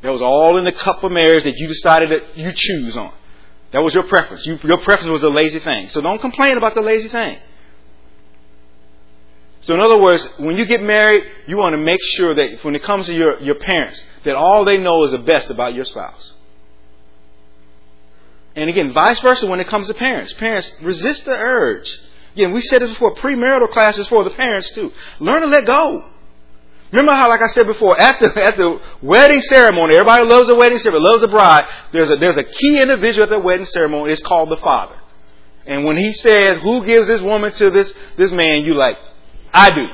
That 0.01 0.11
was 0.11 0.21
all 0.21 0.57
in 0.57 0.63
the 0.63 0.71
cup 0.71 1.03
of 1.03 1.11
marriage 1.11 1.43
that 1.43 1.57
you 1.57 1.67
decided 1.67 2.11
that 2.11 2.37
you 2.37 2.51
choose 2.53 2.95
on. 2.95 3.13
That 3.71 3.83
was 3.83 3.93
your 3.93 4.03
preference. 4.03 4.45
You, 4.45 4.59
your 4.63 4.77
preference 4.77 5.11
was 5.11 5.23
a 5.23 5.29
lazy 5.29 5.59
thing. 5.59 5.89
So 5.89 6.01
don't 6.01 6.21
complain 6.21 6.57
about 6.57 6.75
the 6.75 6.81
lazy 6.81 7.09
thing. 7.09 7.37
So 9.61 9.73
in 9.73 9.79
other 9.79 9.99
words, 9.99 10.25
when 10.37 10.57
you 10.57 10.65
get 10.65 10.81
married, 10.81 11.23
you 11.47 11.57
want 11.57 11.73
to 11.73 11.77
make 11.77 12.01
sure 12.01 12.33
that 12.33 12.63
when 12.63 12.75
it 12.75 12.83
comes 12.83 13.07
to 13.07 13.13
your, 13.13 13.41
your 13.41 13.55
parents, 13.55 14.03
that 14.23 14.35
all 14.35 14.63
they 14.63 14.77
know 14.77 15.03
is 15.03 15.11
the 15.11 15.17
best 15.17 15.49
about 15.49 15.73
your 15.73 15.83
spouse. 15.83 16.33
And 18.55 18.69
again, 18.69 18.93
vice 18.93 19.19
versa 19.19 19.45
when 19.47 19.59
it 19.59 19.67
comes 19.67 19.87
to 19.87 19.93
parents. 19.93 20.31
Parents, 20.33 20.71
resist 20.81 21.25
the 21.25 21.31
urge. 21.35 21.99
Again, 22.37 22.53
we 22.53 22.61
said 22.61 22.83
this 22.83 22.91
before, 22.91 23.15
premarital 23.15 23.71
classes 23.71 24.07
for 24.07 24.23
the 24.23 24.29
parents 24.29 24.69
too. 24.69 24.91
Learn 25.19 25.41
to 25.41 25.47
let 25.47 25.65
go. 25.65 26.07
Remember 26.91 27.11
how, 27.11 27.29
like 27.29 27.41
I 27.41 27.47
said 27.47 27.65
before, 27.65 27.99
at 27.99 28.19
the, 28.19 28.27
at 28.45 28.57
the 28.57 28.79
wedding 29.01 29.41
ceremony, 29.41 29.95
everybody 29.95 30.23
loves 30.23 30.47
the 30.47 30.53
wedding 30.53 30.77
ceremony, 30.77 31.03
loves 31.03 31.21
the 31.21 31.29
bride. 31.29 31.67
There's 31.91 32.11
a, 32.11 32.15
there's 32.15 32.37
a 32.37 32.43
key 32.43 32.79
individual 32.79 33.23
at 33.23 33.31
the 33.31 33.39
wedding 33.39 33.65
ceremony. 33.65 34.13
It's 34.13 34.21
called 34.21 34.49
the 34.49 34.57
father. 34.57 34.95
And 35.65 35.83
when 35.83 35.97
he 35.97 36.13
says, 36.13 36.61
who 36.61 36.85
gives 36.85 37.07
this 37.07 37.23
woman 37.23 37.53
to 37.53 37.71
this, 37.71 37.91
this 38.17 38.31
man, 38.31 38.63
you 38.63 38.75
like, 38.75 38.97
I 39.51 39.71
do. 39.71 39.87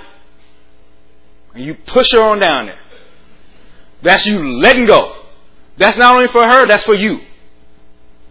And 1.53 1.63
you 1.63 1.75
push 1.75 2.11
her 2.11 2.21
on 2.21 2.39
down 2.39 2.65
there. 2.65 2.79
That's 4.01 4.25
you 4.25 4.59
letting 4.59 4.85
go. 4.85 5.15
That's 5.77 5.95
not 5.95 6.13
only 6.13 6.27
for 6.27 6.43
her, 6.43 6.67
that's 6.67 6.83
for 6.83 6.93
you. 6.93 7.21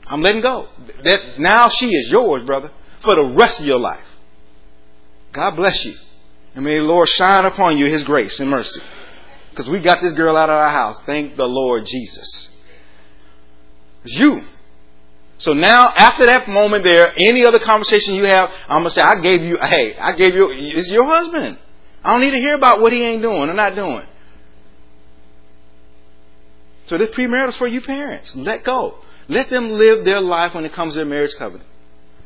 I'm 0.06 0.20
letting 0.20 0.42
go. 0.42 0.68
That 1.02 1.38
now 1.38 1.70
she 1.70 1.86
is 1.86 2.10
yours, 2.12 2.44
brother, 2.44 2.70
for 3.02 3.14
the 3.14 3.24
rest 3.24 3.60
of 3.60 3.66
your 3.66 3.78
life. 3.78 4.04
God 5.32 5.56
bless 5.56 5.84
you. 5.84 5.94
And 6.54 6.64
may 6.64 6.78
the 6.78 6.84
Lord 6.84 7.08
shine 7.08 7.44
upon 7.44 7.78
you 7.78 7.86
His 7.86 8.04
grace 8.04 8.40
and 8.40 8.50
mercy. 8.50 8.80
Because 9.50 9.68
we 9.68 9.80
got 9.80 10.00
this 10.02 10.12
girl 10.12 10.36
out 10.36 10.48
of 10.48 10.56
our 10.56 10.70
house. 10.70 11.00
Thank 11.04 11.36
the 11.36 11.48
Lord 11.48 11.86
Jesus. 11.86 12.48
It's 14.04 14.14
you. 14.14 14.42
So 15.38 15.52
now, 15.52 15.92
after 15.96 16.26
that 16.26 16.48
moment 16.48 16.84
there, 16.84 17.12
any 17.16 17.44
other 17.44 17.58
conversation 17.58 18.14
you 18.14 18.24
have, 18.24 18.50
I'm 18.68 18.80
gonna 18.80 18.90
say, 18.90 19.02
I 19.02 19.20
gave 19.20 19.42
you, 19.42 19.58
hey, 19.60 19.96
I 19.96 20.12
gave 20.12 20.34
you, 20.34 20.50
it's 20.52 20.90
your 20.90 21.04
husband. 21.04 21.58
I 22.04 22.12
don't 22.12 22.20
need 22.20 22.30
to 22.30 22.38
hear 22.38 22.54
about 22.54 22.80
what 22.80 22.92
he 22.92 23.02
ain't 23.02 23.22
doing 23.22 23.48
or 23.48 23.52
not 23.52 23.74
doing. 23.74 24.06
So 26.86 26.98
this 26.98 27.10
premarital 27.10 27.48
is 27.48 27.56
for 27.56 27.66
you 27.66 27.80
parents. 27.80 28.36
Let 28.36 28.64
go. 28.64 28.98
Let 29.28 29.50
them 29.50 29.72
live 29.72 30.04
their 30.04 30.20
life 30.20 30.54
when 30.54 30.64
it 30.64 30.72
comes 30.72 30.92
to 30.92 30.98
their 30.98 31.06
marriage 31.06 31.34
covenant. 31.36 31.68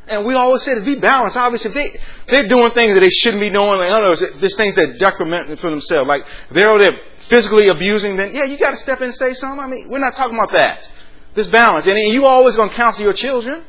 And 0.08 0.24
we 0.24 0.34
always 0.34 0.62
say 0.62 0.74
to 0.74 0.84
be 0.84 0.94
balanced. 0.94 1.36
Obviously, 1.36 1.72
they, 1.72 1.88
they're 2.28 2.48
doing 2.48 2.70
things 2.70 2.94
that 2.94 3.00
they 3.00 3.10
shouldn't 3.10 3.40
be 3.40 3.50
doing, 3.50 3.78
like, 3.78 3.88
in 3.88 3.92
other 3.92 4.10
words, 4.10 4.22
there's 4.40 4.56
things 4.56 4.76
that 4.76 4.98
detriment 4.98 5.58
for 5.58 5.68
themselves. 5.68 6.06
Like, 6.06 6.24
they're, 6.52 6.78
they're 6.78 6.98
physically 7.28 7.68
abusing, 7.68 8.16
then 8.16 8.32
yeah, 8.32 8.44
you 8.44 8.56
got 8.56 8.70
to 8.70 8.76
step 8.76 8.98
in 8.98 9.06
and 9.06 9.14
say 9.14 9.32
something. 9.32 9.58
I 9.58 9.66
mean, 9.66 9.88
we're 9.88 9.98
not 9.98 10.14
talking 10.14 10.36
about 10.36 10.52
that. 10.52 10.88
This 11.34 11.48
balance. 11.48 11.86
And 11.86 11.98
you 12.12 12.24
always 12.24 12.54
going 12.54 12.70
to 12.70 12.74
counsel 12.74 13.02
your 13.02 13.12
children. 13.12 13.64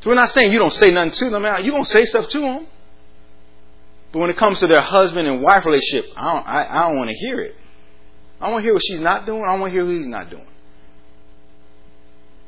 So 0.00 0.10
we're 0.10 0.16
not 0.16 0.30
saying 0.30 0.52
you 0.52 0.58
don't 0.58 0.72
say 0.72 0.90
nothing 0.90 1.12
to 1.12 1.30
them. 1.30 1.44
You're 1.64 1.78
to 1.78 1.84
say 1.84 2.04
stuff 2.04 2.28
to 2.28 2.40
them. 2.40 2.66
But 4.12 4.18
when 4.20 4.30
it 4.30 4.36
comes 4.36 4.60
to 4.60 4.68
their 4.68 4.80
husband 4.80 5.26
and 5.26 5.42
wife 5.42 5.66
relationship, 5.66 6.10
I 6.16 6.32
don't, 6.32 6.46
I, 6.46 6.66
I 6.68 6.88
don't 6.88 6.98
want 6.98 7.10
to 7.10 7.16
hear 7.16 7.40
it. 7.40 7.56
I 8.40 8.52
want 8.52 8.62
to 8.62 8.66
hear 8.66 8.74
what 8.74 8.84
she's 8.84 9.00
not 9.00 9.26
doing. 9.26 9.42
I 9.42 9.58
want 9.58 9.64
to 9.64 9.70
hear 9.70 9.84
what 9.84 9.92
he's 9.92 10.06
not 10.06 10.30
doing. 10.30 10.46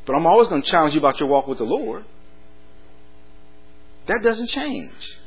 But 0.06 0.14
I'm 0.14 0.26
always 0.26 0.48
going 0.48 0.62
to 0.62 0.70
challenge 0.70 0.94
you 0.94 1.00
about 1.00 1.20
your 1.20 1.28
walk 1.28 1.48
with 1.48 1.58
the 1.58 1.64
Lord. 1.64 2.04
That 4.06 4.20
doesn't 4.22 4.46
change. 4.46 5.18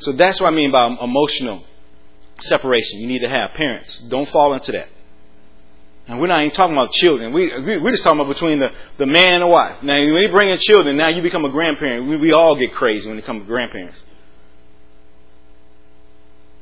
So 0.00 0.12
that's 0.12 0.40
what 0.40 0.52
I 0.52 0.56
mean 0.56 0.72
by 0.72 0.86
emotional 1.00 1.64
separation. 2.40 3.00
You 3.00 3.06
need 3.06 3.20
to 3.20 3.28
have 3.28 3.52
parents. 3.52 3.98
Don't 4.08 4.28
fall 4.28 4.52
into 4.52 4.72
that. 4.72 4.88
And 6.08 6.20
we're 6.20 6.26
not 6.26 6.40
even 6.40 6.54
talking 6.54 6.74
about 6.74 6.92
children. 6.92 7.32
We, 7.32 7.48
we're 7.78 7.90
just 7.90 8.04
talking 8.04 8.20
about 8.20 8.32
between 8.32 8.58
the, 8.58 8.72
the 8.98 9.06
man 9.06 9.34
and 9.34 9.42
the 9.44 9.48
wife. 9.48 9.82
Now, 9.82 9.94
when 9.94 10.22
you 10.22 10.28
bring 10.28 10.50
in 10.50 10.58
children, 10.58 10.96
now 10.96 11.08
you 11.08 11.22
become 11.22 11.44
a 11.44 11.50
grandparent. 11.50 12.06
We, 12.06 12.16
we 12.16 12.32
all 12.32 12.54
get 12.56 12.72
crazy 12.74 13.08
when 13.08 13.18
it 13.18 13.24
comes 13.24 13.42
to 13.42 13.46
grandparents. 13.46 13.98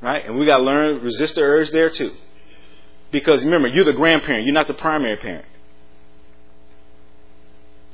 Right? 0.01 0.25
And 0.25 0.39
we 0.39 0.47
got 0.47 0.59
to 0.59 0.63
learn, 0.63 1.03
resist 1.03 1.35
the 1.35 1.43
urge 1.43 1.71
there 1.71 1.91
too. 1.91 2.13
Because 3.11 3.45
remember, 3.45 3.69
you're 3.69 3.85
the 3.85 3.93
grandparent. 3.93 4.45
You're 4.45 4.55
not 4.55 4.67
the 4.67 4.75
primary 4.75 5.17
parent. 5.17 5.47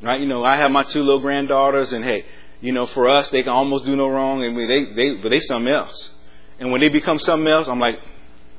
Right? 0.03 0.21
You 0.21 0.27
know, 0.27 0.43
I 0.45 0.57
have 0.57 0.71
my 0.71 0.83
two 0.85 1.03
little 1.03 1.21
granddaughters, 1.21 1.93
and 1.93 2.05
hey, 2.05 2.25
you 2.61 2.73
know, 2.73 2.87
for 2.87 3.09
us, 3.09 3.31
they 3.31 3.43
can 3.43 3.53
almost 3.53 3.85
do 3.85 3.97
no 3.97 4.09
wrong, 4.09 4.43
and 4.43 4.57
we, 4.57 4.67
they, 4.67 4.85
they, 4.95 5.17
but 5.17 5.31
they 5.31 5.41
something 5.41 5.73
else. 5.73 6.11
And 6.59 6.71
when 6.71 6.81
they 6.81 6.89
become 6.89 7.19
something 7.19 7.49
else, 7.49 7.69
I'm 7.69 7.81
like, 7.81 7.97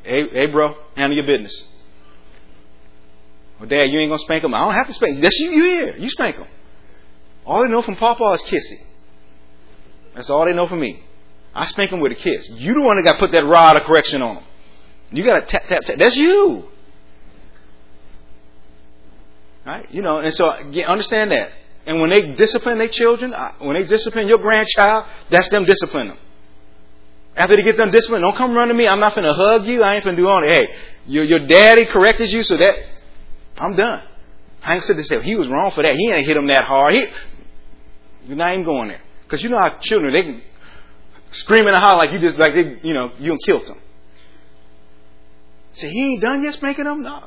hey, 0.04 0.28
hey, 0.32 0.48
bro, 0.48 0.76
handle 0.96 1.16
your 1.16 1.26
business. 1.26 1.68
Well, 3.60 3.70
Dad, 3.70 3.86
you 3.90 4.00
ain't 4.00 4.10
gonna 4.10 4.20
spank 4.20 4.42
them. 4.42 4.56
I 4.56 4.60
don't 4.60 4.74
have 4.74 4.88
to 4.88 4.94
spank. 4.94 5.22
That's 5.22 5.40
you. 5.40 5.52
You 5.52 5.64
here? 5.64 5.98
You 5.98 6.10
spank 6.10 6.38
them. 6.38 6.48
All 7.46 7.64
they 7.64 7.70
know 7.70 7.84
from 7.84 7.96
Papa 7.96 8.24
is 8.34 8.42
kissing. 8.42 8.84
That's 10.16 10.30
all 10.30 10.46
they 10.46 10.54
know 10.54 10.68
from 10.68 10.80
me. 10.80 11.04
I 11.54 11.66
spank 11.68 11.92
them 11.92 12.00
with 12.00 12.12
a 12.12 12.16
kiss. 12.16 12.50
You 12.50 12.74
the 12.74 12.82
one 12.82 12.98
that 12.98 13.04
got 13.04 13.14
to 13.14 13.20
put 13.20 13.32
that 13.34 13.46
rod 13.46 13.78
of 13.78 13.84
correction 13.84 14.22
on 14.22 14.36
them. 14.36 14.44
You 15.12 15.24
got 15.24 15.42
to 15.42 15.46
tap 15.46 15.68
tap 15.68 15.82
tap. 15.82 15.98
That's 16.00 16.16
you. 16.16 16.66
Right? 19.66 19.92
You 19.92 20.02
know, 20.02 20.18
and 20.18 20.34
so 20.34 20.50
understand 20.50 21.32
that. 21.32 21.52
And 21.86 22.00
when 22.00 22.10
they 22.10 22.34
discipline 22.34 22.78
their 22.78 22.88
children, 22.88 23.34
when 23.60 23.74
they 23.74 23.86
discipline 23.86 24.28
your 24.28 24.38
grandchild, 24.38 25.06
that's 25.30 25.50
them 25.50 25.66
disciplining 25.66 26.10
them. 26.10 26.18
After 27.36 27.56
they 27.56 27.62
get 27.62 27.78
them 27.78 27.92
disciplined, 27.92 28.24
don't 28.24 28.36
come 28.36 28.54
run 28.54 28.68
to 28.68 28.74
me. 28.74 28.88
I'm 28.88 29.00
not 29.00 29.16
going 29.16 29.24
to 29.26 29.34
hug 29.34 29.66
you. 29.66 29.84
I 29.84 29.96
ain't 29.96 30.04
going 30.04 30.16
to 30.16 30.22
do 30.22 30.28
all 30.28 30.42
that. 30.42 30.48
Hey, 30.48 30.68
your, 31.08 31.24
your 31.24 31.48
daddy 31.48 31.86
corrected 31.86 32.32
you, 32.32 32.44
so 32.44 32.58
that 32.58 32.76
I'm 33.58 33.76
done. 33.76 34.04
I 34.64 34.76
ain't 34.76 34.84
said 34.84 34.98
to 34.98 35.04
say 35.04 35.22
he 35.22 35.36
was 35.36 35.48
wrong 35.48 35.72
for 35.72 35.84
that. 35.84 35.96
He 35.96 36.12
ain't 36.12 36.26
hit 36.26 36.38
him 36.38 36.48
that 36.48 36.66
hard. 36.66 36.94
He, 36.94 37.06
you're 38.28 38.38
not 38.38 38.54
even 38.54 38.66
going 38.66 38.90
there. 38.90 39.02
Because 39.24 39.42
you 39.42 39.50
know 39.50 39.58
how 39.58 39.70
children, 39.80 40.14
they 40.14 40.24
can 40.24 40.42
scream 41.32 41.68
and 41.68 41.76
holler 41.76 41.98
like 41.98 42.12
you 42.12 42.20
just, 42.20 42.38
like 42.38 42.54
they, 42.54 42.80
you 42.84 42.94
know, 42.94 43.12
you 43.18 43.38
killed 43.44 43.66
them. 43.66 43.80
Say, 45.74 45.90
he 45.90 46.14
ain't 46.14 46.22
done 46.22 46.44
yet 46.44 46.54
spanking 46.54 46.84
them? 46.84 47.02
No. 47.02 47.24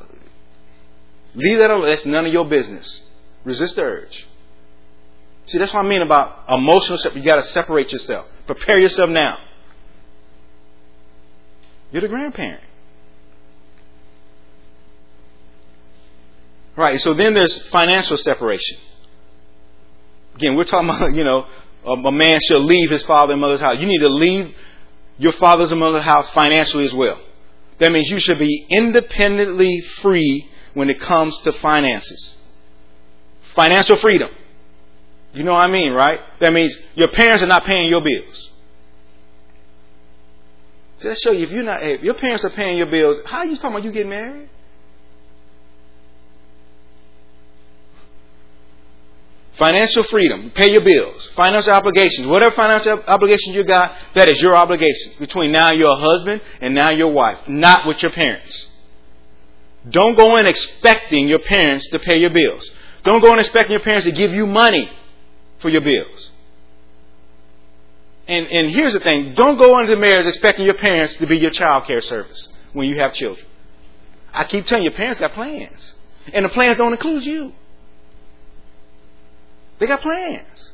Leave 1.35 1.59
that 1.59 1.71
alone. 1.71 1.89
That's 1.89 2.07
none 2.07 2.27
of 2.27 2.33
your 2.33 2.47
business. 2.47 3.03
Resist 3.45 3.77
the 3.77 3.83
urge. 3.83 4.27
See, 5.47 5.59
that's 5.59 5.73
what 5.73 5.85
I 5.85 5.89
mean 5.89 6.03
about 6.03 6.49
emotional. 6.49 6.99
You 7.15 7.23
got 7.23 7.37
to 7.37 7.43
separate 7.43 7.93
yourself. 7.93 8.27
Prepare 8.47 8.79
yourself 8.79 9.11
now. 9.11 9.39
You're 11.93 12.03
the 12.03 12.09
grandparent. 12.09 12.63
Right. 16.77 17.01
So 17.01 17.15
then 17.15 17.35
there's 17.35 17.57
financial 17.69 18.17
separation. 18.17 18.79
Again, 20.37 20.57
we're 20.57 20.65
talking 20.65 20.89
about, 20.91 21.15
you 21.15 21.25
know, 21.25 21.47
a, 21.85 22.11
man 22.11 22.41
should 22.43 22.61
leave 22.61 22.91
his 22.91 23.03
father 23.05 23.33
and 23.33 23.41
mother's 23.41 23.61
house. 23.61 23.75
You 23.79 23.87
need 23.87 23.99
to 23.99 24.09
leave 24.09 24.55
your 25.19 25.33
father's 25.33 25.71
and 25.71 25.81
mother's 25.81 26.03
house 26.03 26.29
financially 26.31 26.87
as 26.87 26.95
well. 26.95 27.21
That 27.79 27.93
means 27.93 28.09
you 28.09 28.19
should 28.19 28.39
be 28.39 28.67
independently 28.71 29.81
free 30.01 30.49
when 30.75 30.91
it 30.91 31.01
comes 31.01 31.37
to 31.39 31.53
finances. 31.53 32.37
Financial 33.55 33.97
freedom. 33.97 34.31
You 35.33 35.43
know 35.43 35.55
what 35.55 35.69
I 35.69 35.71
mean, 35.71 35.93
right? 35.93 36.21
That 36.41 36.53
means 36.53 36.77
your 36.95 37.09
parents 37.09 37.43
are 37.43 37.47
not 37.47 37.65
paying 37.65 37.89
your 37.89 38.03
bills. 38.03 38.51
So 40.99 41.09
that 41.09 41.19
show 41.19 41.33
you 41.33 41.45
if 41.45 41.51
you're 41.51 41.65
not 41.65 41.83
if 41.83 42.03
your 42.03 42.15
parents 42.15 42.45
are 42.45 42.51
paying 42.51 42.79
your 42.79 42.87
bills, 42.87 43.19
how 43.27 43.39
are 43.39 43.47
you 43.47 43.57
talking 43.57 43.71
about 43.71 43.85
you 43.85 43.93
getting 43.93 44.11
married? 44.11 44.49
Financial 49.55 50.03
freedom, 50.05 50.51
pay 50.51 50.73
your 50.73 50.81
bills, 50.81 51.31
financial 51.37 51.73
obligations, 51.73 52.27
whatever 52.27 52.55
financial 52.57 53.01
obligations 53.07 53.55
you 53.55 53.63
got, 53.63 53.95
that 54.15 54.29
is 54.29 54.41
your 54.41 54.57
obligation 54.57 55.13
between 55.21 55.53
now 55.53 55.71
your 55.71 55.97
husband 55.97 56.41
and 56.61 56.75
now 56.75 56.91
your 56.91 57.13
wife, 57.13 57.39
not 57.47 57.87
with 57.87 58.03
your 58.03 58.11
parents. 58.11 58.69
Don't 59.89 60.17
go 60.17 60.37
in 60.37 60.47
expecting 60.47 61.29
your 61.29 61.41
parents 61.41 61.89
to 61.89 61.99
pay 61.99 62.19
your 62.19 62.31
bills. 62.31 62.71
Don't 63.03 63.21
go 63.21 63.33
in 63.33 63.39
expecting 63.39 63.73
your 63.73 63.83
parents 63.83 64.07
to 64.07 64.13
give 64.13 64.33
you 64.33 64.47
money 64.47 64.91
for 65.59 65.69
your 65.69 65.83
bills. 65.83 66.31
And, 68.27 68.47
and 68.47 68.71
here's 68.71 68.95
the 68.95 69.01
thing 69.01 69.35
don't 69.35 69.59
go 69.59 69.79
into 69.81 69.97
marriage 69.97 70.27
expecting 70.27 70.65
your 70.65 70.75
parents 70.75 71.17
to 71.17 71.27
be 71.27 71.39
your 71.39 71.51
child 71.51 71.85
care 71.85 72.01
service 72.01 72.49
when 72.73 72.89
you 72.89 72.97
have 72.97 73.13
children. 73.13 73.47
I 74.33 74.45
keep 74.45 74.67
telling 74.67 74.85
you, 74.85 74.91
your 74.91 74.97
parents 74.97 75.21
got 75.21 75.33
plans. 75.33 75.95
And 76.33 76.45
the 76.45 76.49
plans 76.49 76.79
don't 76.79 76.93
include 76.93 77.25
you. 77.25 77.53
They 79.79 79.87
got 79.87 80.01
plans. 80.01 80.73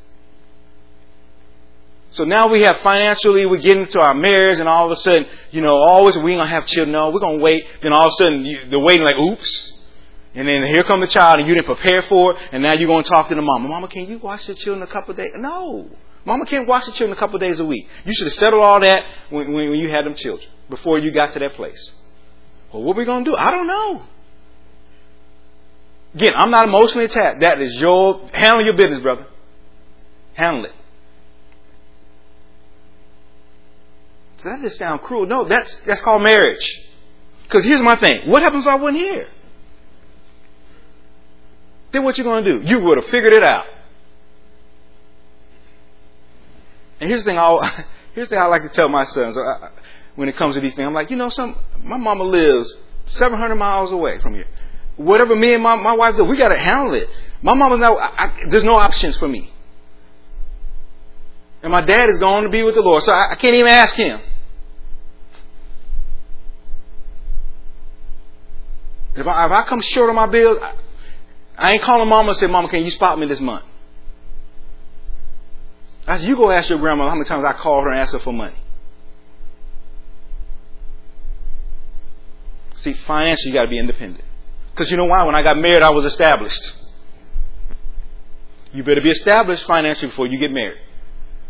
So 2.11 2.25
now 2.25 2.49
we 2.49 2.61
have 2.61 2.77
financially, 2.79 3.45
we 3.45 3.59
get 3.59 3.77
into 3.77 3.99
our 4.01 4.13
marriage, 4.13 4.59
and 4.59 4.67
all 4.67 4.85
of 4.85 4.91
a 4.91 4.97
sudden, 4.97 5.25
you 5.49 5.61
know, 5.61 5.75
always 5.75 6.17
we 6.17 6.33
ain't 6.33 6.39
gonna 6.39 6.49
have 6.49 6.65
children. 6.65 6.91
No, 6.91 7.09
we're 7.09 7.21
gonna 7.21 7.39
wait. 7.39 7.65
Then 7.81 7.93
all 7.93 8.07
of 8.07 8.13
a 8.13 8.23
sudden, 8.23 8.45
you, 8.45 8.59
they're 8.69 8.79
waiting 8.79 9.05
like, 9.05 9.15
oops. 9.15 9.79
And 10.35 10.45
then 10.45 10.63
here 10.63 10.83
come 10.83 10.99
the 10.99 11.07
child, 11.07 11.39
and 11.39 11.47
you 11.47 11.55
didn't 11.55 11.67
prepare 11.67 12.01
for 12.03 12.33
it, 12.33 12.39
and 12.51 12.63
now 12.63 12.73
you're 12.73 12.87
gonna 12.87 13.03
talk 13.03 13.29
to 13.29 13.35
the 13.35 13.41
mama. 13.41 13.69
Mama, 13.69 13.87
can 13.87 14.07
you 14.07 14.17
watch 14.17 14.45
the 14.45 14.55
children 14.55 14.83
a 14.83 14.91
couple 14.91 15.13
days? 15.13 15.31
No, 15.35 15.89
mama 16.25 16.45
can't 16.45 16.67
watch 16.67 16.85
the 16.85 16.91
children 16.91 17.15
a 17.15 17.19
couple 17.19 17.39
days 17.39 17.61
a 17.61 17.65
week. 17.65 17.87
You 18.03 18.13
should 18.13 18.27
have 18.27 18.33
settled 18.33 18.61
all 18.61 18.81
that 18.81 19.05
when, 19.29 19.53
when, 19.53 19.69
when 19.69 19.79
you 19.79 19.89
had 19.89 20.05
them 20.05 20.15
children 20.15 20.49
before 20.69 20.99
you 20.99 21.11
got 21.11 21.31
to 21.33 21.39
that 21.39 21.53
place. 21.53 21.91
Well, 22.73 22.83
what 22.83 22.97
are 22.97 22.99
we 22.99 23.05
gonna 23.05 23.23
do? 23.23 23.37
I 23.37 23.51
don't 23.51 23.67
know. 23.67 24.03
Again, 26.13 26.33
I'm 26.35 26.51
not 26.51 26.67
emotionally 26.67 27.05
attacked. 27.05 27.39
That 27.39 27.61
is 27.61 27.79
your 27.79 28.27
handle 28.33 28.65
your 28.65 28.75
business, 28.75 28.99
brother. 28.99 29.27
Handle 30.33 30.65
it. 30.65 30.73
That 34.49 34.61
just 34.61 34.77
sounds 34.77 35.01
cruel. 35.03 35.25
No, 35.25 35.43
that's 35.43 35.75
that's 35.85 36.01
called 36.01 36.23
marriage. 36.23 36.79
Because 37.43 37.63
here's 37.63 37.81
my 37.81 37.95
thing. 37.95 38.29
What 38.29 38.43
happens 38.43 38.65
if 38.65 38.71
I 38.71 38.75
wasn't 38.75 38.97
here? 38.97 39.27
Then 41.91 42.03
what 42.03 42.17
you 42.17 42.23
gonna 42.23 42.45
do? 42.45 42.61
You 42.63 42.79
would 42.79 42.97
have 42.97 43.07
figured 43.07 43.33
it 43.33 43.43
out. 43.43 43.65
And 46.99 47.09
here's 47.09 47.23
the 47.23 47.31
thing. 47.31 47.39
I 47.39 47.85
here's 48.13 48.29
the 48.29 48.35
thing 48.35 48.43
I 48.43 48.47
like 48.47 48.63
to 48.63 48.69
tell 48.69 48.89
my 48.89 49.05
sons 49.05 49.37
I, 49.37 49.69
when 50.15 50.29
it 50.29 50.35
comes 50.35 50.55
to 50.55 50.61
these 50.61 50.73
things. 50.73 50.85
I'm 50.85 50.93
like, 50.93 51.11
you 51.11 51.17
know, 51.17 51.29
some 51.29 51.57
my 51.81 51.97
mama 51.97 52.23
lives 52.23 52.73
700 53.07 53.55
miles 53.55 53.91
away 53.91 54.19
from 54.19 54.33
here 54.33 54.47
whatever 54.95 55.35
me 55.35 55.53
and 55.53 55.63
my, 55.63 55.75
my 55.75 55.93
wife 55.93 56.15
do, 56.15 56.23
we 56.23 56.37
got 56.37 56.49
to 56.49 56.57
handle 56.57 56.93
it. 56.93 57.09
My 57.41 57.53
mama's 57.53 57.79
not, 57.79 58.33
there's 58.49 58.63
no 58.63 58.75
options 58.75 59.17
for 59.17 59.27
me. 59.27 59.51
And 61.63 61.71
my 61.71 61.81
dad 61.81 62.09
is 62.09 62.17
going 62.17 62.43
to 62.43 62.49
be 62.49 62.63
with 62.63 62.75
the 62.75 62.81
Lord, 62.81 63.03
so 63.03 63.11
I, 63.11 63.31
I 63.31 63.35
can't 63.35 63.55
even 63.55 63.67
ask 63.67 63.95
him. 63.95 64.19
If 69.15 69.27
I, 69.27 69.45
if 69.45 69.51
I 69.51 69.63
come 69.63 69.81
short 69.81 70.09
on 70.09 70.15
my 70.15 70.27
bills, 70.27 70.59
I 71.57 71.73
ain't 71.73 71.81
calling 71.81 72.07
mama 72.07 72.29
and 72.29 72.37
say, 72.37 72.47
Mama, 72.47 72.69
can 72.69 72.83
you 72.85 72.91
spot 72.91 73.19
me 73.19 73.27
this 73.27 73.39
month? 73.39 73.65
I 76.07 76.17
said, 76.17 76.27
you 76.27 76.35
go 76.35 76.49
ask 76.49 76.69
your 76.69 76.79
grandma 76.79 77.07
how 77.09 77.15
many 77.15 77.25
times 77.25 77.43
I 77.43 77.53
called 77.53 77.83
her 77.83 77.91
and 77.91 77.99
asked 77.99 78.13
her 78.13 78.19
for 78.19 78.33
money. 78.33 78.55
See, 82.77 82.93
financially, 82.93 83.51
you 83.51 83.53
got 83.53 83.63
to 83.63 83.69
be 83.69 83.77
independent. 83.77 84.23
Because 84.71 84.89
you 84.89 84.97
know 84.97 85.05
why? 85.05 85.23
When 85.23 85.35
I 85.35 85.43
got 85.43 85.57
married, 85.57 85.83
I 85.83 85.91
was 85.91 86.05
established. 86.05 86.71
You 88.73 88.83
better 88.83 89.01
be 89.01 89.11
established 89.11 89.65
financially 89.65 90.07
before 90.07 90.27
you 90.27 90.39
get 90.39 90.51
married. 90.51 90.79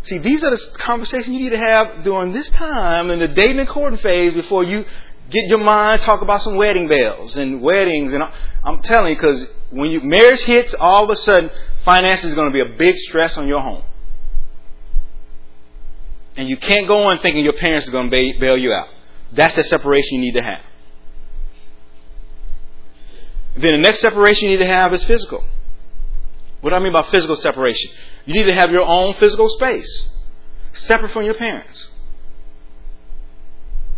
See, 0.04 0.18
these 0.18 0.44
are 0.44 0.50
the 0.50 0.60
conversations 0.80 1.28
you 1.28 1.44
need 1.44 1.52
to 1.52 1.58
have 1.58 2.04
during 2.04 2.34
this 2.34 2.50
time 2.50 3.12
in 3.12 3.20
the 3.20 3.28
dating 3.28 3.60
and 3.60 3.70
courting 3.70 4.00
phase 4.00 4.34
before 4.34 4.64
you 4.64 4.84
get 5.32 5.48
your 5.48 5.60
mind 5.60 6.02
talk 6.02 6.22
about 6.22 6.42
some 6.42 6.56
wedding 6.56 6.88
bells 6.88 7.38
and 7.38 7.62
weddings. 7.62 8.14
And 8.14 8.24
I'm 8.64 8.82
telling 8.82 9.12
you, 9.12 9.16
because 9.16 9.48
when 9.70 9.90
you 9.90 10.02
marriage 10.02 10.42
hits, 10.42 10.74
all 10.74 11.06
of 11.06 11.10
a 11.10 11.16
sudden, 11.16 11.50
finance 11.84 12.24
is 12.24 12.36
going 12.36 12.48
to 12.48 12.54
be 12.54 12.60
a 12.60 12.78
big 12.78 12.98
stress 12.98 13.38
on 13.38 13.48
your 13.48 13.60
home. 13.60 13.84
And 16.38 16.48
you 16.48 16.58
can't 16.58 16.88
go 16.88 17.04
on 17.04 17.20
thinking 17.20 17.44
your 17.44 17.54
parents 17.54 17.88
are 17.88 17.92
going 17.92 18.10
to 18.10 18.34
bail 18.40 18.58
you 18.58 18.74
out. 18.74 18.90
That's 19.34 19.56
the 19.56 19.64
separation 19.64 20.16
you 20.16 20.22
need 20.22 20.36
to 20.36 20.44
have. 20.44 20.62
Then 23.56 23.74
the 23.74 23.78
next 23.80 24.00
separation 24.00 24.50
you 24.50 24.58
need 24.58 24.64
to 24.64 24.72
have 24.72 24.94
is 24.94 25.04
physical. 25.04 25.44
What 26.62 26.70
do 26.70 26.76
I 26.76 26.80
mean 26.80 26.94
by 26.94 27.02
physical 27.04 27.36
separation? 27.36 27.92
You 28.26 28.36
need 28.36 28.46
to 28.46 28.54
have 28.54 28.72
your 28.72 28.84
own 28.84 29.14
physical 29.16 29.50
space, 29.50 30.10
separate 30.74 31.12
from 31.12 31.26
your 31.26 31.34
parents. 31.34 31.90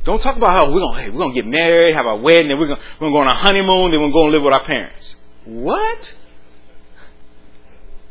Don't 0.04 0.22
talk 0.22 0.36
about 0.36 0.52
how 0.52 0.74
we're 0.74 0.82
gonna 0.82 1.02
hey, 1.02 1.10
we're 1.10 1.20
gonna 1.20 1.34
get 1.34 1.46
married, 1.46 1.96
have 1.96 2.06
a 2.06 2.16
wedding, 2.18 2.52
and 2.52 2.60
we're 2.60 2.68
gonna 2.68 2.82
we're 3.00 3.08
gonna 3.08 3.12
go 3.12 3.20
on 3.20 3.28
a 3.28 3.34
honeymoon, 3.34 3.92
then 3.92 4.02
we're 4.02 4.12
gonna 4.12 4.32
live 4.32 4.44
with 4.44 4.54
our 4.54 4.64
parents. 4.64 5.16
What? 5.46 6.16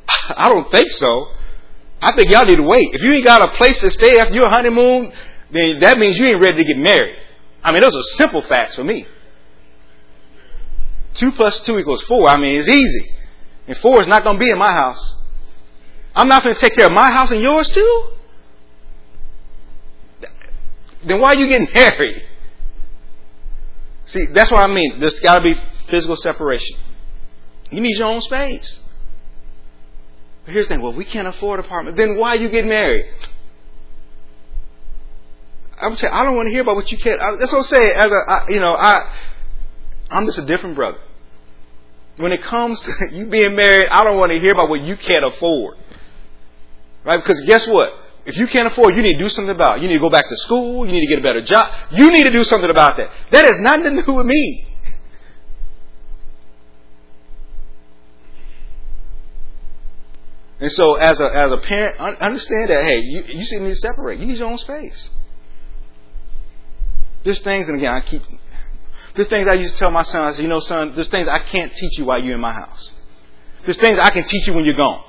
I 0.37 0.49
don't 0.49 0.71
think 0.71 0.91
so. 0.91 1.29
I 2.01 2.13
think 2.13 2.31
y'all 2.31 2.47
need 2.47 2.57
to 2.57 2.63
wait. 2.63 2.95
If 2.95 3.03
you 3.03 3.13
ain't 3.13 3.25
got 3.25 3.43
a 3.43 3.57
place 3.57 3.81
to 3.81 3.91
stay 3.91 4.19
after 4.19 4.35
your 4.35 4.49
honeymoon, 4.49 5.13
then 5.51 5.81
that 5.81 5.99
means 5.99 6.17
you 6.17 6.27
ain't 6.27 6.41
ready 6.41 6.59
to 6.59 6.65
get 6.65 6.79
married. 6.79 7.17
I 7.63 7.73
mean, 7.73 7.83
those 7.83 7.95
are 7.95 8.03
simple 8.17 8.43
facts 8.43 8.75
for 8.75 8.83
me. 8.83 9.07
Two 11.15 11.31
plus 11.33 11.61
two 11.61 11.79
equals 11.79 12.03
four. 12.03 12.27
I 12.29 12.39
mean, 12.39 12.59
it's 12.59 12.69
easy. 12.69 13.07
And 13.69 13.77
four 13.77 14.01
is 14.01 14.09
not 14.09 14.25
going 14.25 14.37
to 14.39 14.45
be 14.45 14.51
in 14.51 14.59
my 14.59 14.73
house. 14.73 15.17
I'm 16.15 16.27
not 16.27 16.43
going 16.43 16.55
to 16.55 16.61
take 16.61 16.75
care 16.75 16.87
of 16.87 16.93
my 16.93 17.11
house 17.11 17.31
and 17.31 17.41
yours 17.41 17.69
too? 17.69 18.05
Then 21.05 21.21
why 21.21 21.31
are 21.31 21.35
you 21.35 21.49
getting 21.49 21.69
married? 21.75 22.25
See, 24.07 24.27
that's 24.33 24.51
what 24.51 24.63
I 24.63 24.73
mean. 24.73 25.01
There's 25.01 25.19
got 25.21 25.37
to 25.37 25.41
be 25.41 25.55
physical 25.89 26.17
separation. 26.17 26.77
You 27.71 27.81
need 27.81 27.97
your 27.97 28.09
own 28.09 28.21
space. 28.21 28.81
But 30.45 30.53
here's 30.53 30.67
the 30.67 30.75
thing. 30.75 30.83
Well, 30.83 30.93
we 30.93 31.05
can't 31.05 31.29
afford 31.29 31.61
an 31.61 31.67
apartment. 31.67 31.97
Then 31.97 32.19
why 32.19 32.31
are 32.31 32.37
you 32.37 32.49
get 32.49 32.67
married? 32.67 33.07
I'm 35.81 35.97
saying 35.97 36.13
I 36.13 36.25
don't 36.25 36.37
want 36.37 36.47
to 36.47 36.53
hear 36.53 36.63
about 36.63 36.77
what 36.77 36.93
you 36.93 36.99
can't. 36.99 37.21
That's 37.21 37.53
what 37.53 37.59
I'm 37.59 37.65
saying. 37.65 37.93
As 37.95 38.11
a, 38.11 38.15
I, 38.15 38.49
you 38.49 38.61
know, 38.61 38.75
I, 38.75 39.13
I'm 40.11 40.27
just 40.27 40.39
a 40.39 40.47
different 40.47 40.77
brother. 40.77 40.99
When 42.17 42.33
it 42.33 42.43
comes 42.43 42.81
to 42.83 42.93
you 43.13 43.27
being 43.27 43.57
married, 43.57 43.89
I 43.89 44.05
don't 44.05 44.19
want 44.19 44.31
to 44.33 44.39
hear 44.39 44.53
about 44.53 44.69
what 44.69 44.83
you 44.83 44.97
can't 44.97 45.25
afford. 45.25 45.77
Right? 47.05 47.17
Because 47.17 47.41
guess 47.47 47.67
what? 47.67 47.93
If 48.25 48.37
you 48.37 48.47
can't 48.47 48.69
afford, 48.69 48.95
you 48.95 49.03
need 49.03 49.15
to 49.15 49.23
do 49.23 49.29
something 49.29 49.55
about 49.55 49.79
it. 49.79 49.83
You 49.83 49.89
need 49.89 49.95
to 49.95 50.01
go 50.01 50.11
back 50.11 50.29
to 50.29 50.37
school. 50.37 50.87
You 50.87 50.93
need 50.93 51.01
to 51.01 51.07
get 51.07 51.19
a 51.19 51.23
better 51.23 51.43
job. 51.43 51.73
You 51.91 52.11
need 52.13 52.23
to 52.25 52.31
do 52.31 52.45
something 52.45 52.71
about 52.71 52.97
that. 52.99 53.11
That 53.31 53.45
has 53.45 53.59
nothing 53.59 53.97
to 53.97 54.03
do 54.03 54.13
with 54.13 54.27
me. 54.27 54.69
And 60.61 60.71
so, 60.71 60.95
as 60.95 61.21
a 61.21 61.25
as 61.35 61.51
a 61.51 61.59
parent, 61.59 61.99
understand 61.99 62.71
that 62.71 62.85
hey, 62.85 63.01
you 63.01 63.25
you 63.27 63.61
need 63.61 63.71
to 63.71 63.77
separate. 63.77 64.21
You 64.21 64.27
need 64.27 64.39
your 64.39 64.49
own 64.49 64.59
space. 64.59 65.11
There's 67.25 67.41
things, 67.41 67.69
and 67.69 67.79
again, 67.79 67.93
I 67.93 68.01
keep 68.01 68.23
there's 69.15 69.29
things 69.29 69.49
I 69.49 69.55
used 69.55 69.73
to 69.73 69.79
tell 69.79 69.91
my 69.91 70.05
son. 70.05 70.25
I 70.25 70.33
said, 70.33 70.43
you 70.43 70.49
know, 70.49 70.61
son, 70.61 70.95
there's 70.95 71.09
things 71.09 71.29
I 71.29 71.41
can't 71.41 71.75
teach 71.75 71.99
you 71.99 72.05
while 72.07 72.23
you're 72.23 72.35
in 72.35 72.41
my 72.41 72.53
house. 72.53 72.91
There's 73.65 73.77
things 73.77 73.99
I 74.01 74.11
can 74.11 74.25
teach 74.25 74.47
you 74.47 74.55
when 74.55 74.65
you're 74.65 74.75
gone. 74.75 75.03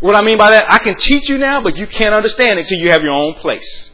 What 0.00 0.14
I 0.14 0.22
mean 0.22 0.38
by 0.38 0.50
that, 0.50 0.70
I 0.70 0.78
can 0.78 0.96
teach 0.96 1.28
you 1.28 1.36
now, 1.36 1.62
but 1.62 1.76
you 1.76 1.86
can't 1.86 2.14
understand 2.14 2.58
it 2.58 2.62
until 2.62 2.78
you 2.78 2.90
have 2.90 3.02
your 3.02 3.12
own 3.12 3.34
place. 3.34 3.90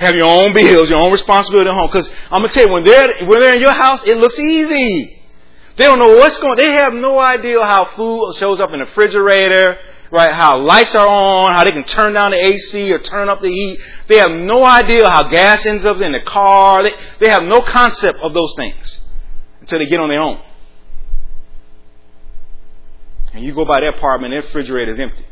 Have 0.00 0.14
your 0.14 0.26
own 0.26 0.54
bills, 0.54 0.88
your 0.88 1.00
own 1.00 1.12
responsibility 1.12 1.68
at 1.68 1.74
home. 1.74 1.88
Because 1.88 2.08
I'm 2.30 2.42
gonna 2.42 2.48
tell 2.48 2.66
you, 2.66 2.72
when 2.72 2.84
they're 2.84 3.26
when 3.26 3.40
they're 3.40 3.54
in 3.54 3.60
your 3.60 3.72
house, 3.72 4.02
it 4.04 4.16
looks 4.16 4.38
easy. 4.38 5.16
They 5.76 5.84
don't 5.84 5.98
know 5.98 6.16
what's 6.16 6.38
going. 6.38 6.52
On. 6.52 6.56
They 6.56 6.72
have 6.72 6.94
no 6.94 7.18
idea 7.18 7.62
how 7.62 7.84
food 7.84 8.34
shows 8.36 8.60
up 8.60 8.72
in 8.72 8.78
the 8.78 8.86
refrigerator, 8.86 9.76
right? 10.10 10.32
How 10.32 10.58
lights 10.58 10.94
are 10.94 11.06
on, 11.06 11.52
how 11.52 11.64
they 11.64 11.72
can 11.72 11.84
turn 11.84 12.14
down 12.14 12.30
the 12.30 12.36
AC 12.38 12.92
or 12.92 12.98
turn 12.98 13.28
up 13.28 13.42
the 13.42 13.48
heat. 13.48 13.80
They 14.06 14.16
have 14.16 14.30
no 14.30 14.62
idea 14.64 15.08
how 15.08 15.28
gas 15.28 15.66
ends 15.66 15.84
up 15.84 16.00
in 16.00 16.12
the 16.12 16.20
car. 16.20 16.82
They, 16.82 16.92
they 17.20 17.28
have 17.28 17.42
no 17.42 17.60
concept 17.60 18.20
of 18.20 18.32
those 18.32 18.54
things 18.56 19.00
until 19.60 19.80
they 19.80 19.86
get 19.86 20.00
on 20.00 20.08
their 20.08 20.20
own. 20.20 20.40
And 23.38 23.46
you 23.46 23.54
go 23.54 23.64
by 23.64 23.78
their 23.78 23.90
apartment, 23.90 24.32
their 24.32 24.40
refrigerator 24.40 24.90
is 24.90 24.98
empty. 24.98 25.24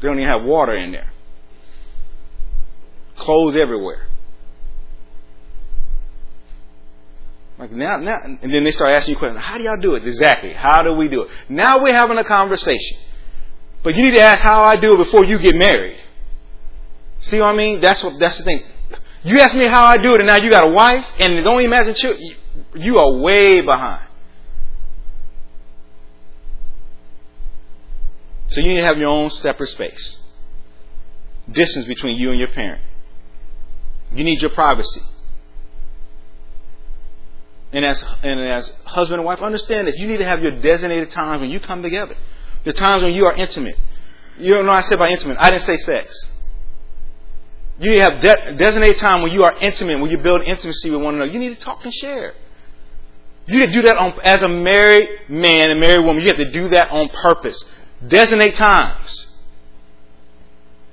They 0.00 0.08
don't 0.08 0.18
even 0.18 0.30
have 0.30 0.42
water 0.42 0.74
in 0.74 0.90
there. 0.90 1.12
Clothes 3.18 3.56
everywhere. 3.56 4.06
Like 7.58 7.72
now, 7.72 7.98
now, 7.98 8.20
and 8.24 8.54
then 8.54 8.64
they 8.64 8.72
start 8.72 8.92
asking 8.92 9.12
you 9.12 9.18
questions. 9.18 9.44
How 9.44 9.58
do 9.58 9.64
y'all 9.64 9.78
do 9.78 9.96
it? 9.96 10.06
Exactly. 10.06 10.54
How 10.54 10.82
do 10.82 10.94
we 10.94 11.08
do 11.08 11.24
it? 11.24 11.30
Now 11.50 11.82
we're 11.82 11.92
having 11.92 12.16
a 12.16 12.24
conversation. 12.24 12.96
But 13.82 13.94
you 13.94 14.04
need 14.04 14.12
to 14.12 14.22
ask 14.22 14.42
how 14.42 14.62
I 14.62 14.76
do 14.76 14.94
it 14.94 14.96
before 14.96 15.26
you 15.26 15.38
get 15.38 15.54
married. 15.54 16.00
See 17.18 17.38
what 17.38 17.54
I 17.54 17.56
mean? 17.58 17.82
That's 17.82 18.02
what, 18.02 18.18
that's 18.18 18.38
the 18.38 18.44
thing. 18.44 18.62
You 19.24 19.40
ask 19.40 19.54
me 19.54 19.66
how 19.66 19.84
I 19.84 19.98
do 19.98 20.14
it 20.14 20.22
and 20.22 20.26
now 20.26 20.36
you 20.36 20.48
got 20.48 20.70
a 20.70 20.72
wife 20.72 21.06
and 21.18 21.44
don't 21.44 21.62
imagine 21.62 21.92
children. 21.92 22.34
You 22.76 22.96
are 22.96 23.12
way 23.18 23.60
behind. 23.60 24.06
So 28.50 28.60
you 28.60 28.68
need 28.68 28.80
to 28.80 28.82
have 28.86 28.98
your 28.98 29.08
own 29.08 29.30
separate 29.30 29.68
space. 29.68 30.18
Distance 31.50 31.86
between 31.86 32.16
you 32.16 32.30
and 32.30 32.38
your 32.38 32.50
parent. 32.52 32.82
You 34.12 34.24
need 34.24 34.42
your 34.42 34.50
privacy. 34.50 35.02
And 37.72 37.84
as, 37.84 38.04
and 38.22 38.40
as 38.40 38.74
husband 38.84 39.20
and 39.20 39.24
wife, 39.24 39.40
understand 39.40 39.86
this. 39.86 39.96
You 39.96 40.08
need 40.08 40.18
to 40.18 40.24
have 40.24 40.42
your 40.42 40.50
designated 40.50 41.12
times 41.12 41.40
when 41.40 41.50
you 41.50 41.60
come 41.60 41.82
together. 41.82 42.16
The 42.64 42.72
times 42.72 43.04
when 43.04 43.14
you 43.14 43.26
are 43.26 43.34
intimate. 43.34 43.76
You 44.36 44.54
don't 44.54 44.66
know 44.66 44.72
I 44.72 44.80
said 44.80 44.98
by 44.98 45.08
intimate. 45.08 45.36
I 45.38 45.50
didn't 45.50 45.62
say 45.62 45.76
sex. 45.76 46.28
You 47.78 47.90
need 47.90 47.96
to 47.96 48.02
have 48.02 48.20
de- 48.20 48.56
designated 48.56 48.98
time 48.98 49.22
when 49.22 49.32
you 49.32 49.44
are 49.44 49.56
intimate, 49.60 50.00
when 50.00 50.10
you 50.10 50.18
build 50.18 50.42
intimacy 50.42 50.90
with 50.90 51.02
one 51.02 51.14
another. 51.14 51.30
You 51.30 51.38
need 51.38 51.54
to 51.54 51.60
talk 51.60 51.84
and 51.84 51.94
share. 51.94 52.34
You 53.46 53.60
need 53.60 53.66
to 53.66 53.72
do 53.72 53.82
that 53.82 53.96
on, 53.96 54.20
as 54.22 54.42
a 54.42 54.48
married 54.48 55.08
man 55.28 55.70
and 55.70 55.80
married 55.80 56.04
woman. 56.04 56.22
You 56.22 56.28
have 56.28 56.36
to 56.36 56.50
do 56.50 56.68
that 56.68 56.90
on 56.90 57.08
purpose. 57.08 57.64
Designate 58.06 58.54
times. 58.54 59.26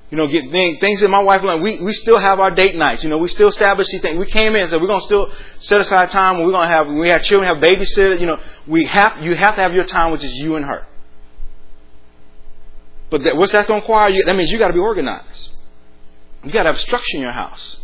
You 0.09 0.17
know, 0.17 0.27
get 0.27 0.49
things, 0.51 0.79
things 0.79 1.01
that 1.01 1.09
my 1.09 1.21
wife 1.21 1.43
and 1.43 1.61
we, 1.61 1.81
we 1.81 1.91
still 1.91 2.17
have 2.17 2.39
our 2.39 2.49
date 2.49 2.75
nights. 2.75 3.03
You 3.03 3.09
know, 3.09 3.17
we 3.17 3.27
still 3.27 3.49
establish 3.49 3.87
these 3.89 4.01
things. 4.01 4.17
We 4.17 4.25
came 4.25 4.55
in 4.55 4.61
and 4.61 4.69
said 4.69 4.81
we're 4.81 4.87
going 4.87 5.01
to 5.01 5.05
still 5.05 5.31
set 5.59 5.81
aside 5.81 6.11
time 6.11 6.37
we're 6.37 6.51
going 6.51 6.67
to 6.67 6.73
have, 6.73 6.87
we 6.87 7.10
have 7.10 7.23
children, 7.23 7.47
have 7.53 7.62
babysitters. 7.62 8.19
You 8.21 8.27
know, 8.27 8.39
we 8.65 8.85
have, 8.85 9.21
you 9.21 9.35
have 9.35 9.55
to 9.55 9.62
have 9.62 9.73
your 9.73 9.83
time, 9.83 10.13
which 10.13 10.23
is 10.23 10.33
you 10.33 10.55
and 10.55 10.65
her. 10.65 10.85
But 13.10 13.23
that, 13.23 13.35
what's 13.35 13.51
that 13.51 13.67
going 13.67 13.81
to 13.81 13.83
require 13.83 14.10
you? 14.10 14.23
That 14.23 14.35
means 14.35 14.49
you 14.49 14.58
got 14.58 14.67
to 14.67 14.73
be 14.73 14.79
organized. 14.79 15.49
You 16.43 16.51
got 16.51 16.63
to 16.63 16.69
have 16.69 16.79
structure 16.79 17.17
in 17.17 17.21
your 17.21 17.31
house. 17.31 17.77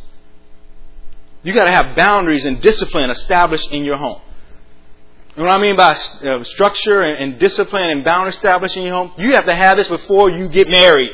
You 1.44 1.54
got 1.54 1.66
to 1.66 1.72
have 1.72 1.96
boundaries 1.96 2.46
and 2.46 2.62
discipline 2.62 3.10
established 3.10 3.72
in 3.74 3.84
your 3.84 3.98
home. 3.98 4.22
And 5.36 5.46
what 5.46 5.54
I 5.54 5.58
mean 5.58 5.76
by 5.76 5.94
uh, 5.94 6.44
structure 6.44 7.02
and, 7.02 7.18
and 7.18 7.40
discipline 7.40 7.90
and 7.90 8.04
boundary 8.04 8.30
establishing 8.30 8.84
in 8.84 8.88
your 8.90 8.96
home, 8.96 9.14
you 9.18 9.34
have 9.34 9.46
to 9.46 9.56
have 9.56 9.78
this 9.78 9.88
before 9.88 10.30
you 10.30 10.48
get 10.48 10.70
married. 10.70 11.12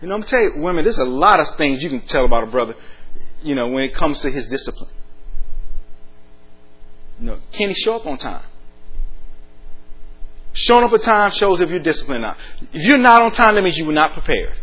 You 0.00 0.06
know, 0.06 0.14
I'm 0.14 0.22
tell 0.22 0.40
you, 0.40 0.52
women, 0.58 0.84
there's 0.84 0.98
a 0.98 1.04
lot 1.04 1.40
of 1.40 1.48
things 1.56 1.82
you 1.82 1.88
can 1.88 2.02
tell 2.02 2.24
about 2.24 2.44
a 2.44 2.46
brother, 2.46 2.76
you 3.42 3.56
know, 3.56 3.66
when 3.68 3.82
it 3.82 3.94
comes 3.94 4.20
to 4.20 4.30
his 4.30 4.46
discipline. 4.48 4.90
You 7.18 7.26
know, 7.26 7.38
can 7.50 7.70
he 7.70 7.74
show 7.74 7.96
up 7.96 8.06
on 8.06 8.18
time? 8.18 8.44
Showing 10.52 10.84
up 10.84 10.92
on 10.92 11.00
time 11.00 11.32
shows 11.32 11.60
if 11.60 11.70
you're 11.70 11.80
disciplined 11.80 12.22
or 12.22 12.28
not. 12.28 12.38
If 12.72 12.82
you're 12.82 12.98
not 12.98 13.22
on 13.22 13.32
time, 13.32 13.56
that 13.56 13.62
means 13.62 13.76
you 13.76 13.86
were 13.86 13.92
not 13.92 14.12
prepared. 14.12 14.56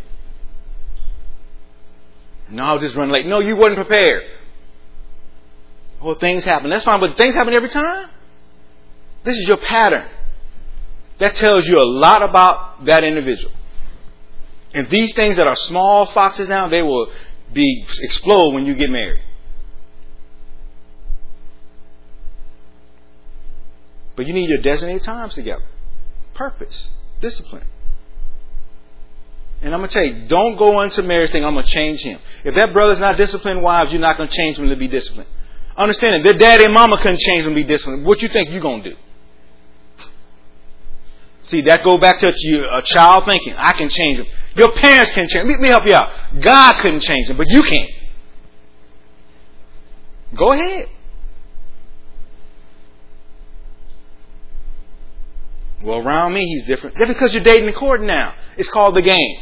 No, 2.49 2.63
I 2.63 2.73
was 2.73 2.81
just 2.81 2.95
running 2.95 3.11
late. 3.11 3.25
No, 3.25 3.39
you 3.39 3.57
wasn't 3.57 3.75
prepared. 3.75 4.23
Well, 6.06 6.14
things 6.14 6.43
happen. 6.43 6.70
That's 6.70 6.86
fine, 6.86 6.99
but 6.99 7.18
things 7.18 7.34
happen 7.34 7.51
every 7.51 7.68
time. 7.68 8.12
This 9.24 9.39
is 9.39 9.47
your 9.47 9.58
pattern. 9.58 10.08
That 11.18 11.34
tells 11.34 11.66
you 11.66 11.80
a 11.80 11.84
lot 11.84 12.22
about 12.22 12.86
that 12.86 13.03
individual. 13.03 13.51
And 14.76 14.88
these 14.88 15.16
things 15.16 15.38
that 15.38 15.47
are 15.47 15.56
small 15.56 16.06
foxes 16.06 16.47
now, 16.47 16.68
they 16.68 16.84
will 16.84 17.12
be 17.51 17.88
explode 18.01 18.53
when 18.53 18.68
you 18.68 18.76
get 18.76 18.91
married. 18.91 19.24
But 24.16 24.28
you 24.28 24.34
need 24.34 24.47
your 24.47 24.62
designated 24.62 25.01
times 25.01 25.34
together. 25.34 25.64
Purpose. 26.36 26.88
Discipline. 27.20 27.66
And 29.64 29.74
I'm 29.74 29.80
going 29.80 29.89
to 29.89 29.93
tell 29.93 30.06
you, 30.06 30.28
don't 30.28 30.56
go 30.56 30.82
into 30.82 31.01
marriage 31.01 31.32
thinking, 31.32 31.47
I'm 31.47 31.56
going 31.56 31.66
to 31.66 31.72
change 31.72 32.01
him. 32.01 32.20
If 32.43 32.53
that 32.53 32.74
brother's 32.74 32.99
not 32.99 33.18
disciplined, 33.18 33.64
wives, 33.64 33.91
you're 33.91 33.99
not 33.99 34.18
going 34.18 34.30
to 34.30 34.38
change 34.38 34.60
him 34.60 34.70
to 34.70 34.76
be 34.76 34.88
disciplined. 34.88 35.30
Understand 35.78 36.15
that 36.15 36.23
their 36.23 36.38
daddy 36.38 36.65
and 36.65 36.73
mama 36.73 36.97
couldn't 36.97 37.19
change 37.19 37.43
them 37.43 37.53
be 37.53 37.63
disciplined. 37.63 38.05
What 38.05 38.21
you 38.21 38.30
think 38.30 38.49
you're 38.49 38.61
going 38.61 38.84
to 38.84 38.91
do? 38.91 38.95
See, 41.43 41.61
that 41.61 41.84
go 41.84 41.97
back 41.97 42.19
to 42.19 42.28
a 42.28 42.82
child 42.82 43.26
thinking, 43.26 43.53
I 43.55 43.73
can 43.73 43.89
change 43.89 44.17
them. 44.17 44.28
Your 44.55 44.71
parents 44.71 45.11
can 45.11 45.28
change. 45.28 45.43
them. 45.43 45.49
Let 45.49 45.59
me 45.59 45.67
help 45.67 45.86
you 45.86 45.93
out. 45.93 46.11
God 46.41 46.73
couldn't 46.78 47.01
change 47.01 47.28
them, 47.28 47.38
but 47.38 47.47
you 47.49 47.61
can. 47.61 47.88
Go 50.36 50.53
ahead. 50.53 50.88
Well, 55.84 55.99
around 55.99 56.34
me, 56.34 56.45
he's 56.45 56.65
different. 56.65 56.95
That's 56.95 57.13
because 57.13 57.34
you're 57.34 57.43
dating 57.43 57.67
and 57.67 57.76
court 57.76 58.01
now. 58.01 58.34
It's 58.57 58.69
called 58.69 58.95
the 58.95 59.03
game. 59.03 59.39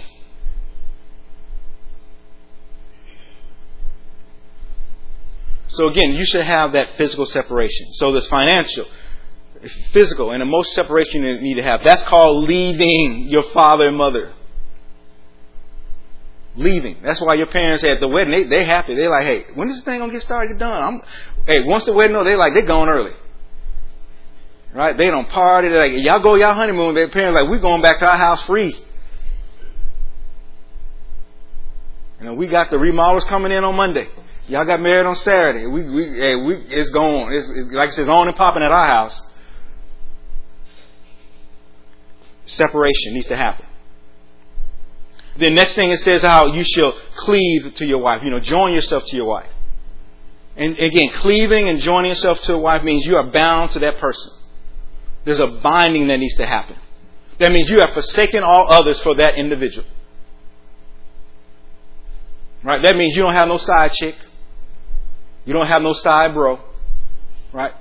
So 5.73 5.87
again, 5.87 6.13
you 6.13 6.23
should 6.23 6.43
have 6.43 6.73
that 6.73 6.91
physical 6.97 7.25
separation. 7.25 7.93
So 7.93 8.11
there's 8.11 8.27
financial, 8.27 8.85
physical, 9.91 10.29
and 10.29 10.43
emotional 10.43 10.75
separation 10.75 11.23
you 11.23 11.41
need 11.41 11.55
to 11.55 11.63
have. 11.63 11.83
That's 11.83 12.03
called 12.03 12.47
leaving 12.47 13.25
your 13.27 13.41
father 13.41 13.87
and 13.87 13.97
mother. 13.97 14.31
Leaving. 16.55 16.97
That's 17.01 17.19
why 17.19 17.33
your 17.33 17.47
parents 17.47 17.83
at 17.83 17.99
the 17.99 18.07
wedding, 18.07 18.29
they, 18.29 18.43
they 18.43 18.63
happy. 18.63 18.93
They're 18.93 19.09
like, 19.09 19.25
hey, 19.25 19.45
when 19.55 19.67
is 19.69 19.77
this 19.77 19.85
thing 19.85 19.99
gonna 19.99 20.11
get 20.11 20.21
started, 20.21 20.49
get 20.49 20.59
done? 20.59 20.83
I'm, 20.83 21.01
hey, 21.47 21.63
once 21.63 21.85
the 21.85 21.93
wedding, 21.93 22.15
over, 22.15 22.25
they're 22.25 22.37
like, 22.37 22.53
they're 22.53 22.67
going 22.67 22.89
early. 22.89 23.13
Right? 24.75 24.95
They 24.95 25.09
don't 25.09 25.27
party. 25.27 25.69
They're 25.69 25.79
like, 25.79 26.03
y'all 26.03 26.19
go 26.19 26.35
y'all 26.35 26.53
honeymoon. 26.53 26.93
Their 26.93 27.09
parents 27.09 27.35
like, 27.35 27.49
we're 27.49 27.57
going 27.57 27.81
back 27.81 27.97
to 27.99 28.07
our 28.07 28.17
house 28.17 28.43
free. 28.43 28.75
You 32.19 32.25
know, 32.27 32.35
we 32.35 32.45
got 32.45 32.69
the 32.69 32.77
remodels 32.77 33.23
coming 33.23 33.51
in 33.51 33.63
on 33.63 33.75
Monday. 33.75 34.07
Y'all 34.47 34.65
got 34.65 34.81
married 34.81 35.05
on 35.05 35.15
Saturday. 35.15 35.65
We, 35.65 35.89
we, 35.89 36.03
hey, 36.19 36.35
we, 36.35 36.55
it's 36.55 36.89
going. 36.89 37.33
It's, 37.33 37.49
it's 37.49 37.67
like 37.71 37.89
it 37.89 37.93
says, 37.93 38.09
on 38.09 38.27
and 38.27 38.35
popping 38.35 38.61
at 38.61 38.71
our 38.71 38.87
house. 38.87 39.21
Separation 42.45 43.13
needs 43.13 43.27
to 43.27 43.37
happen. 43.37 43.65
The 45.37 45.49
next 45.49 45.75
thing 45.75 45.89
it 45.91 45.99
says 45.99 46.21
how 46.21 46.53
you 46.53 46.63
shall 46.63 46.93
cleave 47.15 47.73
to 47.75 47.85
your 47.85 47.99
wife. 47.99 48.21
You 48.23 48.29
know, 48.31 48.39
join 48.39 48.73
yourself 48.73 49.05
to 49.07 49.15
your 49.15 49.25
wife. 49.25 49.49
And 50.55 50.77
again, 50.77 51.09
cleaving 51.09 51.69
and 51.69 51.79
joining 51.79 52.09
yourself 52.09 52.41
to 52.41 52.55
a 52.55 52.59
wife 52.59 52.83
means 52.83 53.05
you 53.05 53.15
are 53.15 53.23
bound 53.23 53.71
to 53.71 53.79
that 53.79 53.97
person. 53.97 54.31
There's 55.23 55.39
a 55.39 55.47
binding 55.47 56.07
that 56.07 56.17
needs 56.17 56.35
to 56.35 56.45
happen. 56.45 56.75
That 57.39 57.51
means 57.51 57.69
you 57.69 57.79
have 57.79 57.91
forsaken 57.91 58.43
all 58.43 58.71
others 58.71 58.99
for 58.99 59.15
that 59.15 59.35
individual. 59.35 59.87
Right? 62.63 62.83
That 62.83 62.95
means 62.95 63.15
you 63.15 63.23
don't 63.23 63.33
have 63.33 63.47
no 63.47 63.57
side 63.57 63.93
chick. 63.93 64.15
You 65.45 65.53
don't 65.53 65.67
have 65.67 65.81
no 65.81 65.93
side 65.93 66.33
bro. 66.33 66.59
Right? 67.51 67.73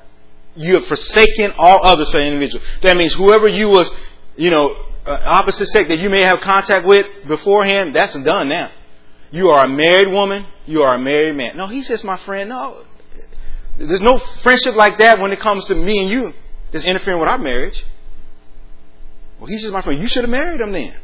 You 0.54 0.74
have 0.74 0.86
forsaken 0.86 1.52
all 1.58 1.84
others 1.84 2.10
for 2.10 2.20
individual. 2.20 2.64
That 2.82 2.96
means 2.96 3.14
whoever 3.14 3.48
you 3.48 3.68
was, 3.68 3.90
you 4.36 4.50
know, 4.50 4.76
uh, 5.06 5.18
opposite 5.26 5.66
sex 5.68 5.88
that 5.88 5.98
you 5.98 6.10
may 6.10 6.20
have 6.20 6.40
contact 6.40 6.86
with 6.86 7.06
beforehand, 7.26 7.94
that's 7.94 8.14
done 8.14 8.48
now. 8.48 8.70
You 9.30 9.48
are 9.50 9.64
a 9.64 9.68
married 9.68 10.12
woman. 10.12 10.46
You 10.66 10.82
are 10.82 10.94
a 10.94 10.98
married 10.98 11.34
man. 11.36 11.56
No, 11.56 11.66
he's 11.66 11.88
just 11.88 12.04
my 12.04 12.18
friend. 12.18 12.50
No. 12.50 12.84
There's 13.78 14.00
no 14.00 14.18
friendship 14.18 14.74
like 14.74 14.98
that 14.98 15.18
when 15.18 15.32
it 15.32 15.40
comes 15.40 15.64
to 15.66 15.74
me 15.74 16.02
and 16.02 16.10
you 16.10 16.34
that's 16.70 16.84
interfering 16.84 17.18
with 17.18 17.28
our 17.28 17.38
marriage. 17.38 17.84
Well, 19.38 19.46
he's 19.46 19.62
just 19.62 19.72
my 19.72 19.82
friend. 19.82 20.00
You 20.00 20.06
should 20.06 20.22
have 20.22 20.30
married 20.30 20.60
him 20.60 20.72
then. 20.72 20.94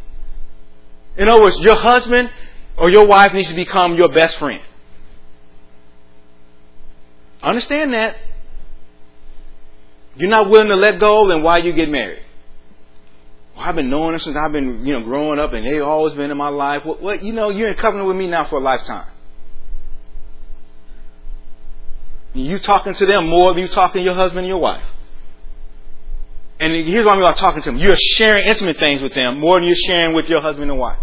In 1.16 1.28
other 1.28 1.42
words, 1.42 1.58
your 1.58 1.74
husband 1.74 2.30
or 2.76 2.90
your 2.90 3.06
wife 3.06 3.32
needs 3.32 3.48
to 3.48 3.56
become 3.56 3.96
your 3.96 4.08
best 4.10 4.36
friend. 4.38 4.60
Understand 7.42 7.94
that. 7.94 8.16
You're 10.16 10.30
not 10.30 10.50
willing 10.50 10.68
to 10.68 10.76
let 10.76 10.98
go, 10.98 11.28
then 11.28 11.42
why 11.42 11.58
you 11.58 11.72
get 11.72 11.88
married? 11.88 12.22
Well, 13.54 13.64
I've 13.64 13.76
been 13.76 13.88
knowing 13.88 14.12
them 14.12 14.20
since 14.20 14.36
I've 14.36 14.52
been, 14.52 14.84
you 14.84 14.94
know, 14.94 15.02
growing 15.02 15.38
up, 15.38 15.52
and 15.52 15.64
they've 15.66 15.82
always 15.82 16.14
been 16.14 16.30
in 16.30 16.36
my 16.36 16.48
life. 16.48 16.84
What, 16.84 17.00
what 17.00 17.22
you 17.22 17.32
know, 17.32 17.50
you're 17.50 17.68
in 17.68 17.74
covenant 17.74 18.08
with 18.08 18.16
me 18.16 18.26
now 18.26 18.44
for 18.44 18.56
a 18.56 18.62
lifetime. 18.62 19.06
You 22.34 22.58
talking 22.58 22.94
to 22.94 23.06
them 23.06 23.28
more 23.28 23.52
than 23.52 23.62
you 23.62 23.68
talking 23.68 24.00
to 24.00 24.04
your 24.04 24.14
husband 24.14 24.40
and 24.40 24.48
your 24.48 24.58
wife. 24.58 24.84
And 26.60 26.72
here's 26.72 27.04
what 27.04 27.12
I 27.12 27.14
mean 27.16 27.24
by 27.24 27.34
talking 27.34 27.62
to 27.62 27.70
them. 27.70 27.78
You're 27.78 27.96
sharing 27.96 28.46
intimate 28.46 28.78
things 28.78 29.00
with 29.00 29.14
them 29.14 29.38
more 29.38 29.56
than 29.56 29.64
you're 29.64 29.76
sharing 29.76 30.14
with 30.14 30.28
your 30.28 30.40
husband 30.40 30.70
and 30.70 30.78
wife. 30.78 30.98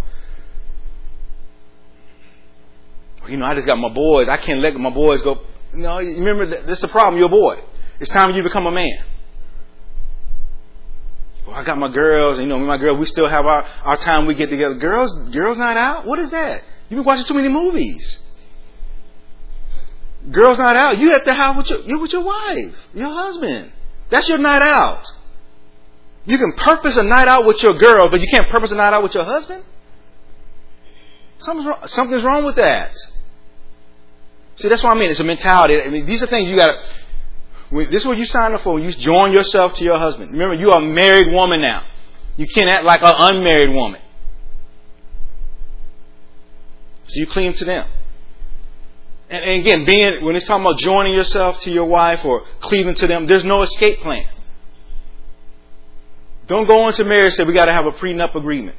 You 3.28 3.38
know, 3.38 3.46
I 3.46 3.56
just 3.56 3.66
got 3.66 3.78
my 3.80 3.90
boys. 3.90 4.28
I 4.28 4.38
can't 4.38 4.60
let 4.60 4.76
my 4.76 4.90
boys 4.90 5.22
go. 5.22 5.40
No, 5.76 5.98
remember, 5.98 6.48
this 6.48 6.78
is 6.78 6.82
the 6.82 6.88
problem. 6.88 7.18
You're 7.20 7.28
a 7.28 7.30
boy. 7.30 7.62
It's 8.00 8.10
time 8.10 8.34
you 8.36 8.44
become 8.44 8.66
a 8.66 8.72
man. 8.72 9.04
Well, 11.46 11.56
I 11.56 11.64
got 11.64 11.78
my 11.78 11.90
girls, 11.90 12.40
and 12.40 12.48
you 12.48 12.58
know, 12.58 12.60
my 12.60 12.78
girl, 12.78 12.98
we 12.98 13.06
still 13.06 13.28
have 13.28 13.46
our, 13.46 13.64
our 13.84 13.98
time 13.98 14.26
we 14.26 14.34
get 14.34 14.50
together. 14.50 14.76
Girls, 14.76 15.12
girls 15.30 15.58
night 15.58 15.78
out? 15.78 16.06
What 16.06 16.20
is 16.20 16.32
that? 16.32 16.64
You've 16.90 16.98
been 16.98 17.06
watching 17.06 17.26
too 17.26 17.34
many 17.34 17.50
movies. 17.50 18.20
Girls 20.32 20.58
night 20.58 20.76
out. 20.76 20.98
You 20.98 21.14
at 21.14 21.26
the 21.26 21.34
house 21.34 21.58
with 21.58 21.70
your, 21.70 21.80
you're 21.82 22.00
with 22.00 22.14
your 22.14 22.24
wife, 22.24 22.76
your 22.94 23.10
husband. 23.10 23.72
That's 24.10 24.28
your 24.28 24.40
night 24.40 24.62
out. 24.62 25.04
You 26.26 26.38
can 26.38 26.54
purpose 26.54 26.98
a 26.98 27.04
night 27.04 27.28
out 27.28 27.46
with 27.46 27.62
your 27.62 27.76
girl, 27.76 28.10
but 28.10 28.22
you 28.22 28.28
can't 28.28 28.48
purpose 28.50 28.72
a 28.72 28.76
night 28.76 28.94
out 28.94 29.04
with 29.04 29.14
your 29.14 29.24
husband? 29.24 29.64
Something's 31.38 31.68
wrong, 31.68 31.80
something's 31.86 32.24
wrong 32.24 32.46
with 32.46 32.56
that. 32.56 32.92
See, 34.56 34.70
that's 34.70 34.84
what 34.84 34.96
I 34.96 35.00
mean. 35.00 35.10
It's 35.10 35.20
a 35.20 35.26
mentality. 35.26 35.82
I 35.82 35.90
mean, 35.90 36.06
these 36.06 36.24
are 36.24 36.28
things 36.28 36.50
you 36.50 36.56
got 36.56 36.68
to. 36.68 37.86
This 37.88 38.02
is 38.02 38.06
what 38.06 38.18
you 38.18 38.26
sign 38.26 38.54
up 38.54 38.62
for. 38.62 38.76
when 38.76 38.84
You 38.84 38.92
join 38.92 39.34
yourself 39.34 39.74
to 39.76 39.84
your 39.84 39.98
husband. 39.98 40.32
Remember, 40.32 40.56
you 40.56 40.72
are 40.72 40.82
a 40.82 40.86
married 40.86 41.32
woman 41.32 41.62
now. 41.62 41.84
You 42.38 42.48
can't 42.48 42.70
act 42.70 42.86
like 42.86 43.02
an 43.02 43.16
unmarried 43.18 43.74
woman. 43.74 44.02
So 47.06 47.20
you 47.20 47.28
cleave 47.28 47.56
to 47.58 47.66
them. 47.66 47.88
And, 49.30 49.44
and 49.44 49.62
again, 49.62 49.86
being 49.86 50.24
when 50.24 50.36
it's 50.36 50.46
talking 50.46 50.66
about 50.66 50.78
joining 50.80 51.14
yourself 51.14 51.60
to 51.62 51.72
your 51.72 51.86
wife 51.86 52.24
or 52.24 52.46
cleaving 52.62 52.96
to 52.96 53.08
them, 53.08 53.28
there's 53.28 53.44
no 53.44 53.62
escape 53.62 54.00
plan. 54.00 54.28
Don't 56.48 56.68
go 56.68 56.88
into 56.88 57.04
marriage 57.04 57.26
and 57.26 57.34
say 57.34 57.44
we 57.44 57.54
got 57.54 57.66
to 57.66 57.74
have 57.74 57.86
a 57.86 57.92
prenup 57.92 58.36
agreement. 58.36 58.78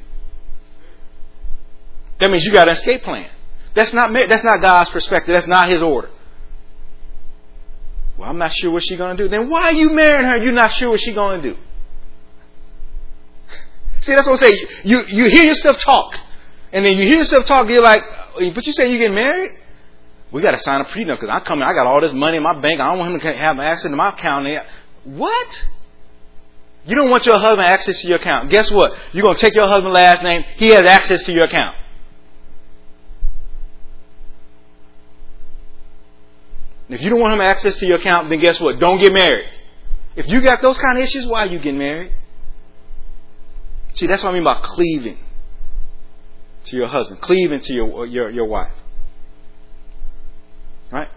That 2.19 2.31
means 2.31 2.45
you 2.45 2.51
got 2.51 2.67
an 2.67 2.75
escape 2.75 3.03
plan. 3.03 3.29
That's 3.77 3.93
not 3.93 4.11
that's 4.11 4.43
not 4.43 4.59
God's 4.59 4.89
perspective. 4.89 5.33
That's 5.33 5.45
not 5.45 5.69
His 5.69 5.83
order. 5.83 6.09
Well, 8.17 8.27
I'm 8.27 8.39
not 8.39 8.51
sure 8.51 8.71
what 8.71 8.81
she's 8.81 8.97
going 8.97 9.15
to 9.15 9.23
do. 9.23 9.29
Then 9.29 9.51
why 9.51 9.65
are 9.65 9.73
you 9.73 9.91
marrying 9.91 10.25
her? 10.25 10.37
You're 10.43 10.51
not 10.51 10.71
sure 10.71 10.89
what 10.89 10.99
she's 10.99 11.13
going 11.13 11.43
to 11.43 11.51
do. 11.51 11.57
See, 14.01 14.15
that's 14.15 14.25
what 14.25 14.33
I'm 14.33 14.39
saying. 14.39 14.55
You 14.83 15.03
you 15.07 15.29
hear 15.29 15.43
yourself 15.43 15.79
talk, 15.79 16.17
and 16.73 16.83
then 16.83 16.97
you 16.97 17.03
hear 17.03 17.19
yourself 17.19 17.45
talk. 17.45 17.69
You're 17.69 17.83
like, 17.83 18.01
uh, 18.01 18.49
but 18.55 18.65
you 18.65 18.73
say 18.73 18.91
you 18.91 18.97
get 18.97 19.11
married. 19.11 19.51
We 20.31 20.41
got 20.41 20.51
to 20.51 20.57
sign 20.57 20.81
a 20.81 20.85
prenup 20.85 21.19
because 21.19 21.29
I 21.29 21.39
come 21.41 21.61
in, 21.61 21.67
I 21.67 21.73
got 21.73 21.85
all 21.85 22.01
this 22.01 22.13
money 22.13 22.37
in 22.37 22.43
my 22.43 22.59
bank. 22.59 22.79
I 22.79 22.89
don't 22.89 22.97
want 22.97 23.13
him 23.13 23.19
to 23.19 23.33
have 23.33 23.59
access 23.59 23.91
to 23.91 23.95
my 23.95 24.09
account. 24.09 24.47
What? 25.03 25.65
You 26.87 26.95
don't 26.95 27.11
want 27.11 27.27
your 27.27 27.37
husband 27.37 27.67
access 27.67 28.01
to 28.01 28.07
your 28.07 28.17
account. 28.17 28.49
Guess 28.49 28.71
what? 28.71 28.97
You're 29.13 29.23
going 29.23 29.35
to 29.35 29.41
take 29.41 29.53
your 29.53 29.67
husband's 29.67 29.93
last 29.93 30.23
name. 30.23 30.43
He 30.57 30.69
has 30.69 30.85
access 30.85 31.21
to 31.23 31.31
your 31.31 31.43
account. 31.43 31.77
If 36.89 37.01
you 37.01 37.09
don't 37.09 37.19
want 37.19 37.33
him 37.33 37.41
access 37.41 37.77
to 37.79 37.85
your 37.85 37.97
account, 37.97 38.29
then 38.29 38.39
guess 38.39 38.59
what? 38.61 38.79
Don't 38.79 38.99
get 38.99 39.11
married. 39.11 39.49
If 40.15 40.27
you 40.27 40.41
got 40.41 40.61
those 40.61 40.77
kind 40.77 40.97
of 40.97 41.03
issues, 41.03 41.27
why 41.27 41.45
are 41.45 41.47
you 41.47 41.59
getting 41.59 41.77
married? 41.77 42.11
See, 43.93 44.07
that's 44.07 44.23
what 44.23 44.31
I 44.31 44.33
mean 44.33 44.43
by 44.43 44.59
cleaving 44.61 45.17
to 46.65 46.75
your 46.75 46.87
husband, 46.87 47.21
cleaving 47.21 47.59
to 47.61 47.73
your 47.73 48.05
your, 48.05 48.29
your 48.29 48.45
wife. 48.45 48.71
Right? 50.91 51.09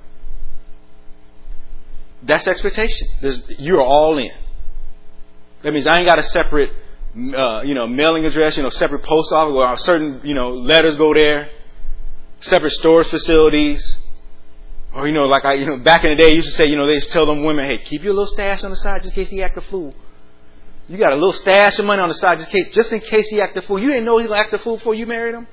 That's 2.22 2.46
expectation. 2.46 3.06
There's, 3.20 3.42
you're 3.58 3.82
all 3.82 4.18
in. 4.18 4.32
That 5.62 5.72
means 5.72 5.86
I 5.86 5.98
ain't 5.98 6.06
got 6.06 6.18
a 6.18 6.22
separate, 6.22 6.70
uh, 7.34 7.62
you 7.64 7.74
know, 7.74 7.86
mailing 7.86 8.26
address, 8.26 8.56
you 8.56 8.62
know, 8.62 8.70
separate 8.70 9.02
post 9.02 9.32
office 9.32 9.54
where 9.54 9.76
certain, 9.76 10.20
you 10.24 10.34
know, 10.34 10.50
letters 10.50 10.96
go 10.96 11.14
there, 11.14 11.50
separate 12.40 12.72
storage 12.72 13.08
facilities. 13.08 13.98
Or, 14.92 15.06
you 15.06 15.14
know, 15.14 15.24
like 15.24 15.44
I, 15.44 15.54
you 15.54 15.66
know, 15.66 15.76
back 15.78 16.04
in 16.04 16.10
the 16.10 16.16
day, 16.16 16.26
I 16.26 16.32
used 16.32 16.48
to 16.48 16.54
say, 16.54 16.66
you 16.66 16.76
know, 16.76 16.86
they 16.86 16.94
used 16.94 17.10
tell 17.10 17.26
them 17.26 17.44
women, 17.44 17.64
hey, 17.64 17.78
keep 17.78 18.02
your 18.02 18.12
little 18.12 18.26
stash 18.26 18.64
on 18.64 18.70
the 18.70 18.76
side 18.76 19.02
just 19.02 19.16
in 19.16 19.24
case 19.24 19.30
he 19.30 19.42
act 19.42 19.56
a 19.56 19.60
fool. 19.60 19.94
You 20.88 20.98
got 20.98 21.12
a 21.12 21.14
little 21.14 21.32
stash 21.32 21.78
of 21.78 21.84
money 21.84 22.02
on 22.02 22.08
the 22.08 22.14
side 22.14 22.38
just 22.38 22.52
in 22.52 22.64
case, 22.64 22.74
just 22.74 22.92
in 22.92 23.00
case 23.00 23.28
he 23.28 23.40
act 23.40 23.56
a 23.56 23.62
fool. 23.62 23.78
You 23.78 23.88
didn't 23.88 24.04
know 24.04 24.18
he 24.18 24.26
was 24.26 24.36
act 24.36 24.52
a 24.52 24.58
fool 24.58 24.76
before 24.76 24.94
you 24.94 25.06
married 25.06 25.36
him. 25.36 25.46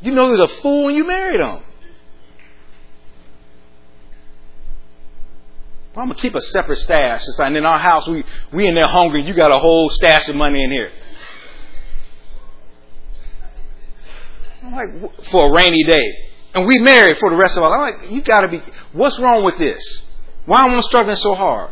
You 0.00 0.12
know 0.12 0.26
he 0.26 0.32
was 0.32 0.50
a 0.50 0.62
fool 0.62 0.86
when 0.86 0.94
you 0.94 1.06
married 1.06 1.40
him. 1.40 1.62
Well, 5.94 6.02
I'm 6.02 6.08
gonna 6.08 6.20
keep 6.20 6.34
a 6.34 6.40
separate 6.40 6.76
stash. 6.76 7.22
It's 7.26 7.38
like 7.38 7.54
in 7.54 7.64
our 7.64 7.78
house, 7.78 8.06
we 8.06 8.24
we 8.52 8.66
in 8.66 8.74
there 8.74 8.86
hungry. 8.86 9.26
You 9.26 9.34
got 9.34 9.54
a 9.54 9.58
whole 9.58 9.90
stash 9.90 10.28
of 10.28 10.36
money 10.36 10.62
in 10.62 10.70
here. 10.70 10.90
I'm 14.62 14.72
like 14.72 15.24
for 15.30 15.48
a 15.48 15.54
rainy 15.54 15.84
day, 15.84 16.25
and 16.56 16.66
we 16.66 16.78
married 16.78 17.18
for 17.18 17.28
the 17.28 17.36
rest 17.36 17.58
of 17.58 17.62
our 17.62 17.68
life. 17.68 17.94
I'm 17.96 18.00
like, 18.00 18.10
you 18.10 18.22
got 18.22 18.40
to 18.40 18.48
be. 18.48 18.62
What's 18.92 19.20
wrong 19.20 19.44
with 19.44 19.58
this? 19.58 20.10
Why 20.46 20.64
am 20.64 20.76
I 20.76 20.80
struggling 20.80 21.16
so 21.16 21.34
hard? 21.34 21.70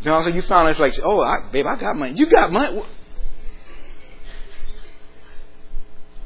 You 0.00 0.10
know, 0.10 0.22
so 0.22 0.28
you 0.28 0.40
found 0.40 0.70
it's 0.70 0.80
like, 0.80 0.94
oh, 1.04 1.20
I, 1.20 1.50
babe, 1.52 1.66
I 1.66 1.76
got 1.78 1.94
money. 1.94 2.16
You 2.16 2.26
got 2.30 2.50
money. 2.50 2.82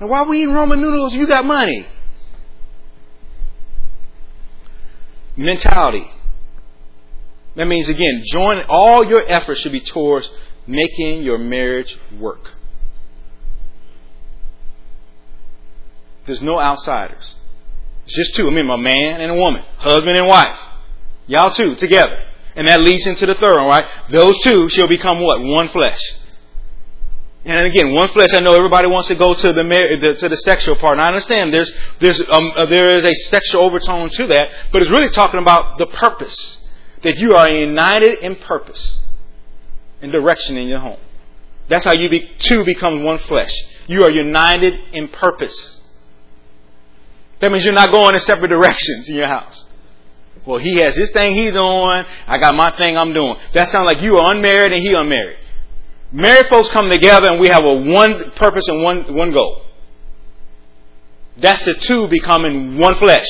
Now, 0.01 0.07
why 0.07 0.21
are 0.21 0.29
we 0.29 0.43
eating 0.43 0.55
Roman 0.55 0.81
noodles? 0.81 1.13
You 1.13 1.27
got 1.27 1.45
money. 1.45 1.85
Mentality. 5.37 6.09
That 7.57 7.67
means 7.67 7.89
again, 7.89 8.23
join 8.27 8.63
all 8.69 9.05
your 9.05 9.29
efforts 9.29 9.61
should 9.61 9.73
be 9.73 9.81
towards 9.81 10.31
making 10.69 11.23
your 11.23 11.39
marriage 11.39 11.99
work. 12.17 12.60
There's 16.27 16.43
no 16.43 16.61
outsiders. 16.61 17.35
It's 18.07 18.15
just 18.15 18.35
two. 18.35 18.47
I 18.47 18.51
mean, 18.51 18.69
a 18.69 18.77
man 18.77 19.21
and 19.21 19.33
a 19.33 19.35
woman, 19.35 19.63
husband 19.79 20.17
and 20.17 20.27
wife. 20.27 20.59
Y'all 21.27 21.51
two 21.51 21.75
together. 21.77 22.27
And 22.57 22.67
that 22.69 22.81
leads 22.81 23.07
into 23.07 23.27
the 23.27 23.35
third 23.35 23.57
one, 23.57 23.69
right? 23.69 23.87
Those 24.09 24.39
two 24.41 24.69
shall 24.69 24.89
become 24.89 25.21
what? 25.21 25.41
One 25.41 25.69
flesh. 25.69 26.01
And 27.45 27.67
again, 27.67 27.95
one 27.95 28.09
flesh. 28.09 28.35
I 28.35 28.41
know 28.41 28.55
everybody 28.55 28.89
wants 28.89 29.09
to 29.09 29.15
go 29.15 29.33
to 29.33 29.53
the, 29.53 29.63
the 29.63 30.15
to 30.17 30.29
the 30.29 30.37
sexual 30.37 30.77
part, 30.77 30.99
and 30.99 31.03
I 31.03 31.07
understand 31.07 31.55
there's 31.55 31.73
there's 31.99 32.21
um, 32.29 32.53
uh, 32.55 32.67
there 32.67 32.95
is 32.95 33.05
a 33.05 33.15
sexual 33.15 33.63
overtone 33.63 34.11
to 34.11 34.27
that, 34.27 34.51
but 34.73 34.83
it's 34.83 34.91
really 34.91 35.09
talking 35.09 35.41
about 35.41 35.79
the 35.79 35.87
purpose 35.87 36.69
that 37.03 37.17
you 37.17 37.33
are 37.33 37.49
united 37.49 38.19
in 38.19 38.37
purpose 38.37 39.03
and 40.03 40.13
direction 40.13 40.59
in 40.59 40.69
your 40.69 40.81
home. 40.81 40.99
That's 41.69 41.85
how 41.85 41.95
you 41.95 42.11
be, 42.11 42.31
two 42.41 42.65
become 42.65 43.05
one 43.05 43.19
flesh. 43.19 43.53
You 43.87 44.03
are 44.03 44.11
united 44.11 44.75
in 44.93 45.09
purpose. 45.09 45.80
That 47.41 47.51
means 47.51 47.65
you're 47.65 47.75
not 47.75 47.91
going 47.91 48.15
in 48.15 48.21
separate 48.21 48.49
directions 48.49 49.09
in 49.09 49.17
your 49.17 49.27
house. 49.27 49.67
Well, 50.47 50.59
he 50.59 50.77
has 50.77 50.97
his 50.97 51.11
thing 51.11 51.35
he's 51.35 51.53
doing. 51.53 52.05
I 52.27 52.39
got 52.39 52.55
my 52.55 52.71
thing 52.77 52.97
I'm 52.97 53.13
doing. 53.13 53.37
That 53.53 53.69
sounds 53.69 53.87
like 53.87 54.03
you 54.03 54.19
are 54.19 54.35
unmarried 54.35 54.73
and 54.73 54.83
he 54.83 54.95
unmarried. 54.95 55.39
Married 56.13 56.47
folks 56.47 56.69
come 56.71 56.89
together 56.89 57.29
and 57.29 57.41
we 57.41 57.49
have 57.49 57.65
a 57.65 57.75
one 57.75 58.31
purpose 58.33 58.67
and 58.69 58.83
one, 58.83 59.15
one 59.15 59.33
goal. 59.33 59.63
That's 61.37 61.65
the 61.65 61.75
two 61.75 62.09
becoming 62.09 62.79
one 62.79 62.95
flesh. 62.97 63.29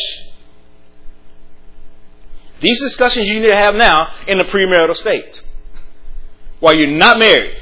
These 2.61 2.81
discussions 2.81 3.29
you 3.29 3.41
need 3.41 3.47
to 3.47 3.57
have 3.57 3.75
now 3.75 4.13
in 4.27 4.39
the 4.39 4.45
premarital 4.45 4.97
state. 4.97 5.43
While 6.59 6.77
you're 6.77 6.99
not 6.99 7.19
married. 7.19 7.57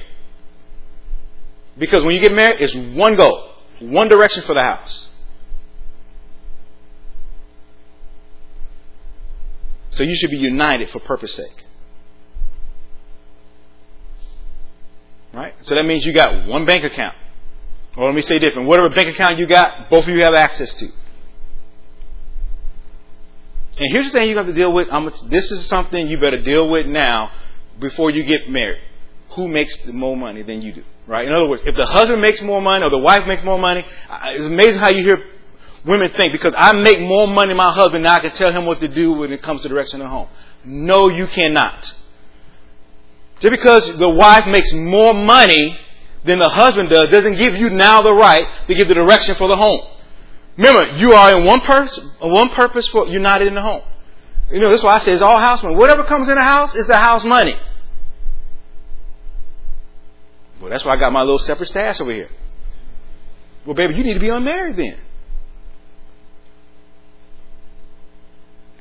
Because 1.78 2.02
when 2.02 2.14
you 2.14 2.20
get 2.20 2.32
married, 2.32 2.60
it's 2.60 2.74
one 2.74 3.14
goal, 3.16 3.50
one 3.80 4.08
direction 4.08 4.42
for 4.42 4.54
the 4.54 4.62
house. 4.62 5.07
So 9.98 10.04
you 10.04 10.14
should 10.14 10.30
be 10.30 10.36
united 10.36 10.90
for 10.90 11.00
purpose 11.00 11.34
sake. 11.34 11.64
Right? 15.34 15.54
So 15.62 15.74
that 15.74 15.84
means 15.84 16.06
you 16.06 16.12
got 16.12 16.46
one 16.46 16.64
bank 16.66 16.84
account. 16.84 17.16
Or 17.96 18.06
let 18.06 18.14
me 18.14 18.22
say 18.22 18.38
different. 18.38 18.68
Whatever 18.68 18.90
bank 18.90 19.08
account 19.08 19.40
you 19.40 19.48
got, 19.48 19.90
both 19.90 20.04
of 20.04 20.10
you 20.10 20.20
have 20.20 20.34
access 20.34 20.72
to. 20.74 20.84
And 23.78 23.90
here's 23.90 24.12
the 24.12 24.12
thing 24.12 24.28
you 24.28 24.36
have 24.36 24.46
to 24.46 24.52
deal 24.52 24.72
with. 24.72 24.86
I'm, 24.88 25.10
this 25.30 25.50
is 25.50 25.66
something 25.66 26.06
you 26.06 26.20
better 26.20 26.40
deal 26.40 26.70
with 26.70 26.86
now 26.86 27.32
before 27.80 28.12
you 28.12 28.22
get 28.22 28.48
married. 28.48 28.80
Who 29.30 29.48
makes 29.48 29.84
more 29.86 30.16
money 30.16 30.42
than 30.42 30.62
you 30.62 30.74
do? 30.74 30.84
Right? 31.08 31.26
In 31.26 31.34
other 31.34 31.48
words, 31.48 31.64
if 31.66 31.74
the 31.74 31.86
husband 31.86 32.22
makes 32.22 32.40
more 32.40 32.62
money 32.62 32.84
or 32.86 32.90
the 32.90 32.98
wife 32.98 33.26
makes 33.26 33.42
more 33.42 33.58
money, 33.58 33.84
it's 34.26 34.44
amazing 34.44 34.78
how 34.78 34.90
you 34.90 35.02
hear 35.02 35.24
women 35.84 36.10
think 36.10 36.32
because 36.32 36.54
I 36.56 36.72
make 36.72 37.00
more 37.00 37.26
money 37.26 37.50
than 37.50 37.56
my 37.56 37.72
husband 37.72 38.04
now 38.04 38.16
I 38.16 38.20
can 38.20 38.32
tell 38.32 38.52
him 38.52 38.66
what 38.66 38.80
to 38.80 38.88
do 38.88 39.12
when 39.12 39.32
it 39.32 39.42
comes 39.42 39.62
to 39.62 39.68
direction 39.68 40.00
of 40.00 40.06
the 40.06 40.10
home. 40.10 40.28
No, 40.64 41.08
you 41.08 41.26
cannot. 41.26 41.94
Just 43.40 43.52
because 43.52 43.96
the 43.98 44.08
wife 44.08 44.46
makes 44.46 44.72
more 44.72 45.14
money 45.14 45.78
than 46.24 46.38
the 46.38 46.48
husband 46.48 46.88
does 46.88 47.08
doesn't 47.08 47.36
give 47.36 47.54
you 47.56 47.70
now 47.70 48.02
the 48.02 48.12
right 48.12 48.44
to 48.66 48.74
give 48.74 48.88
the 48.88 48.94
direction 48.94 49.34
for 49.36 49.48
the 49.48 49.56
home. 49.56 49.80
Remember, 50.56 50.96
you 50.96 51.12
are 51.12 51.38
in 51.38 51.44
one 51.44 51.60
purpose, 51.60 52.00
one 52.20 52.48
purpose 52.50 52.88
for 52.88 53.06
united 53.06 53.46
in 53.46 53.54
the 53.54 53.62
home. 53.62 53.82
You 54.50 54.60
know, 54.60 54.70
that's 54.70 54.82
why 54.82 54.94
I 54.94 54.98
say 54.98 55.12
it's 55.12 55.22
all 55.22 55.38
house 55.38 55.62
money. 55.62 55.76
Whatever 55.76 56.02
comes 56.04 56.28
in 56.28 56.34
the 56.34 56.42
house 56.42 56.74
is 56.74 56.86
the 56.86 56.96
house 56.96 57.24
money. 57.24 57.54
Well, 60.60 60.70
that's 60.70 60.84
why 60.84 60.94
I 60.94 60.96
got 60.96 61.12
my 61.12 61.20
little 61.20 61.38
separate 61.38 61.66
stash 61.66 62.00
over 62.00 62.12
here. 62.12 62.28
Well, 63.64 63.76
baby, 63.76 63.94
you 63.94 64.02
need 64.02 64.14
to 64.14 64.20
be 64.20 64.30
unmarried 64.30 64.76
then. 64.76 64.98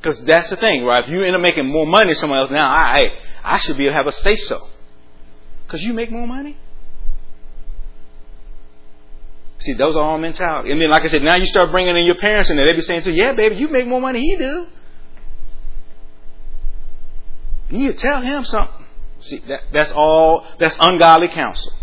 Because 0.08 0.24
that's 0.24 0.50
the 0.50 0.56
thing, 0.56 0.86
right? 0.86 1.04
If 1.04 1.10
you 1.10 1.22
end 1.22 1.36
up 1.36 1.42
making 1.42 1.66
more 1.66 1.86
money 1.86 2.06
than 2.08 2.16
someone 2.16 2.40
else, 2.40 2.50
now 2.50 2.64
I, 2.64 3.10
I 3.44 3.58
should 3.58 3.76
be 3.76 3.84
able 3.84 3.92
to 3.92 3.96
have 3.98 4.08
a 4.08 4.14
say 4.14 4.38
so. 4.38 4.58
Because 5.66 5.84
you 5.84 5.92
make 5.92 6.10
more 6.10 6.26
money. 6.26 6.56
See, 9.60 9.74
those 9.74 9.98
are 9.98 10.04
all 10.04 10.18
mentality. 10.18 10.72
And 10.72 10.80
then, 10.80 10.90
like 10.90 11.04
I 11.04 11.08
said, 11.08 11.24
now 11.24 11.36
you 11.36 11.46
start 11.46 11.72
bringing 11.72 11.98
in 11.98 12.06
your 12.06 12.16
parents 12.16 12.50
in. 12.50 12.56
They 12.56 12.72
be 12.72 12.80
saying 12.80 13.02
to 13.02 13.12
you, 13.12 13.22
yeah, 13.22 13.34
baby, 13.34 13.58
you 13.58 13.68
make 13.68 13.86
more 13.86 14.00
money 14.00 14.22
he 14.22 14.38
do. 14.38 14.68
You 17.68 17.92
tell 17.92 18.22
him 18.22 18.46
something. 18.46 18.86
See, 19.20 19.40
that, 19.50 19.64
that's 19.74 19.92
all, 19.92 20.48
that's 20.58 20.78
ungodly 20.80 21.28
counsel. 21.28 21.74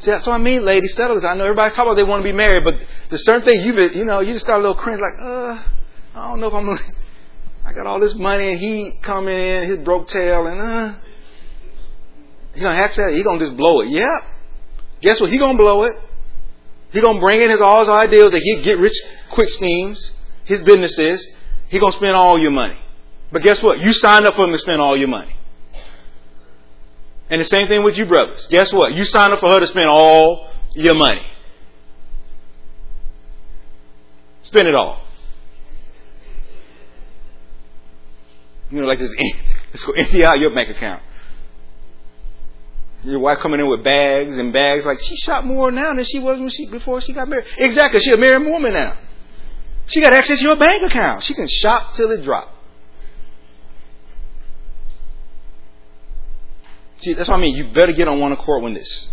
See, 0.00 0.12
that's 0.12 0.26
what 0.26 0.34
I 0.34 0.38
mean, 0.38 0.64
ladies, 0.64 0.94
settle 0.94 1.16
this. 1.16 1.24
I 1.24 1.34
know 1.34 1.44
everybody's 1.44 1.74
talking 1.74 1.90
about 1.90 1.96
they 1.96 2.08
want 2.08 2.20
to 2.22 2.28
be 2.28 2.32
married, 2.32 2.62
but 2.62 2.78
there's 3.08 3.24
certain 3.24 3.42
things 3.42 3.64
you 3.64 3.74
you 3.98 4.04
know, 4.04 4.20
you 4.20 4.32
just 4.32 4.44
start 4.44 4.60
a 4.60 4.62
little 4.62 4.76
cringe 4.76 5.00
like, 5.00 5.20
uh, 5.20 5.62
I 6.14 6.28
don't 6.28 6.40
know 6.40 6.46
if 6.46 6.54
I'm 6.54 6.66
gonna, 6.66 6.80
I 7.64 7.72
got 7.72 7.86
all 7.86 7.98
this 7.98 8.14
money 8.14 8.50
and 8.50 8.60
he 8.60 8.92
coming 9.02 9.36
in, 9.36 9.64
his 9.64 9.78
broke 9.78 10.06
tail, 10.08 10.46
and 10.46 10.60
uh, 10.60 10.94
he 12.54 12.60
gonna 12.60 12.88
to, 12.88 13.10
he 13.10 13.24
gonna 13.24 13.40
just 13.40 13.56
blow 13.56 13.80
it. 13.80 13.88
Yep. 13.88 14.22
Guess 15.00 15.20
what? 15.20 15.30
He 15.30 15.38
gonna 15.38 15.58
blow 15.58 15.82
it. 15.82 15.94
He 16.90 17.00
gonna 17.00 17.20
bring 17.20 17.42
in 17.42 17.50
his 17.50 17.60
all 17.60 17.80
his 17.80 17.88
ideas 17.88 18.30
that 18.30 18.40
he 18.40 18.62
get 18.62 18.78
rich 18.78 18.96
quick 19.32 19.48
schemes, 19.48 20.12
his 20.44 20.60
businesses. 20.62 21.26
He 21.68 21.78
gonna 21.78 21.92
spend 21.92 22.16
all 22.16 22.38
your 22.38 22.50
money. 22.50 22.78
But 23.30 23.42
guess 23.42 23.62
what? 23.62 23.80
You 23.80 23.92
signed 23.92 24.26
up 24.26 24.34
for 24.34 24.44
him 24.44 24.52
to 24.52 24.58
spend 24.58 24.80
all 24.80 24.96
your 24.96 25.08
money. 25.08 25.34
And 27.30 27.40
the 27.40 27.44
same 27.44 27.68
thing 27.68 27.82
with 27.84 27.98
you 27.98 28.06
brothers. 28.06 28.46
Guess 28.50 28.72
what? 28.72 28.94
You 28.94 29.04
signed 29.04 29.32
up 29.32 29.40
for 29.40 29.48
her 29.48 29.60
to 29.60 29.66
spend 29.66 29.88
all 29.88 30.48
your 30.74 30.94
money. 30.94 31.26
Spend 34.42 34.66
it 34.66 34.74
all. 34.74 35.02
You 38.70 38.80
know, 38.80 38.86
like 38.86 38.98
this, 38.98 39.14
let's 39.70 39.84
go 39.84 39.92
empty 39.92 40.24
out 40.24 40.38
your 40.38 40.54
bank 40.54 40.74
account. 40.74 41.02
Your 43.02 43.20
wife 43.20 43.38
coming 43.38 43.60
in 43.60 43.68
with 43.68 43.84
bags 43.84 44.38
and 44.38 44.52
bags, 44.52 44.84
like 44.84 44.98
she 45.00 45.16
shot 45.16 45.46
more 45.46 45.70
now 45.70 45.94
than 45.94 46.04
she 46.04 46.18
was 46.18 46.38
when 46.38 46.48
she 46.48 46.66
before 46.66 47.00
she 47.00 47.12
got 47.12 47.28
married. 47.28 47.46
Exactly, 47.56 48.00
she 48.00 48.12
a 48.12 48.16
married 48.16 48.46
woman 48.46 48.72
now. 48.72 48.98
She 49.86 50.00
got 50.00 50.12
access 50.12 50.38
to 50.38 50.44
your 50.44 50.56
bank 50.56 50.82
account. 50.82 51.22
She 51.22 51.34
can 51.34 51.46
shop 51.48 51.94
till 51.94 52.10
it 52.10 52.22
drop. 52.22 52.54
See, 56.98 57.14
that's 57.14 57.28
what 57.28 57.36
I 57.36 57.40
mean. 57.40 57.54
You 57.54 57.72
better 57.72 57.92
get 57.92 58.08
on 58.08 58.18
one 58.20 58.32
accord 58.32 58.62
with 58.62 58.74
this. 58.74 59.08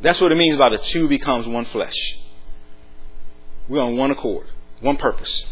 That's 0.00 0.20
what 0.20 0.32
it 0.32 0.36
means 0.36 0.58
by 0.58 0.68
the 0.68 0.78
two 0.78 1.08
becomes 1.08 1.46
one 1.46 1.64
flesh. 1.66 1.94
We're 3.68 3.80
on 3.80 3.96
one 3.96 4.10
accord, 4.10 4.46
one 4.80 4.96
purpose. 4.96 5.46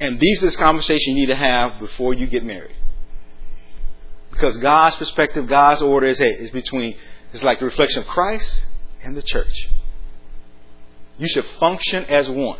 And 0.00 0.20
these 0.20 0.42
are 0.42 0.50
the 0.50 0.56
conversations 0.56 1.06
you 1.06 1.14
need 1.14 1.26
to 1.26 1.36
have 1.36 1.78
before 1.78 2.14
you 2.14 2.26
get 2.26 2.44
married. 2.44 2.76
Because 4.30 4.56
God's 4.58 4.96
perspective, 4.96 5.46
God's 5.46 5.80
order 5.80 6.06
is, 6.06 6.18
hey, 6.18 6.32
is 6.32 6.50
between, 6.50 6.96
it's 7.32 7.42
like 7.42 7.60
the 7.60 7.64
reflection 7.64 8.02
of 8.02 8.08
Christ 8.08 8.64
and 9.02 9.16
the 9.16 9.22
church. 9.22 9.70
You 11.18 11.28
should 11.28 11.44
function 11.60 12.04
as 12.06 12.28
one. 12.28 12.58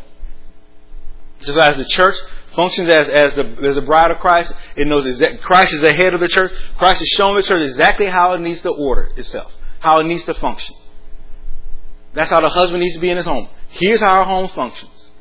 Just 1.41 1.57
as 1.57 1.75
the 1.75 1.85
church 1.85 2.15
functions 2.55 2.89
as, 2.89 3.09
as 3.09 3.33
the 3.35 3.45
as 3.63 3.75
the 3.75 3.81
bride 3.81 4.11
of 4.11 4.17
Christ, 4.19 4.53
it 4.75 4.87
knows 4.87 5.03
that 5.19 5.41
Christ 5.41 5.73
is 5.73 5.81
the 5.81 5.93
head 5.93 6.13
of 6.13 6.19
the 6.19 6.27
church. 6.27 6.51
Christ 6.77 6.99
has 6.99 7.09
shown 7.09 7.35
the 7.35 7.43
church 7.43 7.63
exactly 7.63 8.07
how 8.07 8.33
it 8.33 8.41
needs 8.41 8.61
to 8.61 8.69
order 8.69 9.11
itself, 9.15 9.53
how 9.79 9.99
it 9.99 10.05
needs 10.05 10.23
to 10.25 10.33
function. 10.33 10.75
That's 12.13 12.29
how 12.29 12.41
the 12.41 12.49
husband 12.49 12.81
needs 12.81 12.95
to 12.95 13.01
be 13.01 13.09
in 13.09 13.17
his 13.17 13.25
home. 13.25 13.49
Here's 13.69 13.99
how 13.99 14.19
our 14.19 14.23
home 14.23 14.47
functions. 14.49 15.11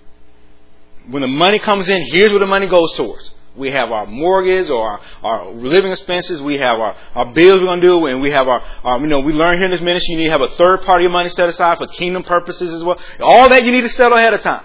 When 1.08 1.22
the 1.22 1.28
money 1.28 1.58
comes 1.58 1.88
in, 1.88 2.02
here's 2.10 2.30
where 2.30 2.40
the 2.40 2.46
money 2.46 2.66
goes 2.66 2.94
towards. 2.94 3.34
We 3.56 3.70
have 3.70 3.90
our 3.90 4.06
mortgage 4.06 4.68
or 4.68 4.82
our, 4.82 5.00
our 5.22 5.50
living 5.50 5.92
expenses. 5.92 6.42
We 6.42 6.54
have 6.58 6.80
our, 6.80 6.96
our 7.14 7.32
bills 7.32 7.60
we're 7.60 7.66
going 7.66 7.80
to 7.80 7.86
do. 7.86 8.06
And 8.06 8.20
we 8.20 8.30
have 8.30 8.48
our, 8.48 8.60
our, 8.82 8.98
you 9.00 9.06
know, 9.06 9.20
we 9.20 9.32
learn 9.32 9.58
here 9.58 9.66
in 9.66 9.70
this 9.70 9.80
ministry 9.80 10.14
you 10.14 10.18
need 10.18 10.26
to 10.26 10.32
have 10.32 10.40
a 10.40 10.48
third 10.48 10.82
party 10.82 11.04
of 11.04 11.12
money 11.12 11.28
set 11.28 11.48
aside 11.48 11.78
for 11.78 11.86
kingdom 11.86 12.24
purposes 12.24 12.72
as 12.72 12.82
well. 12.82 12.98
All 13.20 13.48
that 13.50 13.64
you 13.64 13.70
need 13.70 13.82
to 13.82 13.90
settle 13.90 14.18
ahead 14.18 14.34
of 14.34 14.40
time. 14.40 14.64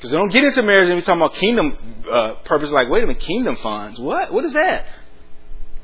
Because 0.00 0.12
they 0.12 0.16
don't 0.16 0.32
get 0.32 0.44
into 0.44 0.62
marriage 0.62 0.88
and 0.88 0.96
we're 0.96 1.02
talking 1.02 1.20
about 1.20 1.34
kingdom 1.34 1.76
uh, 2.10 2.36
purpose. 2.36 2.70
Like, 2.70 2.88
wait 2.88 3.04
a 3.04 3.06
minute, 3.06 3.20
kingdom 3.20 3.56
funds? 3.56 4.00
What? 4.00 4.32
What 4.32 4.46
is 4.46 4.54
that? 4.54 4.86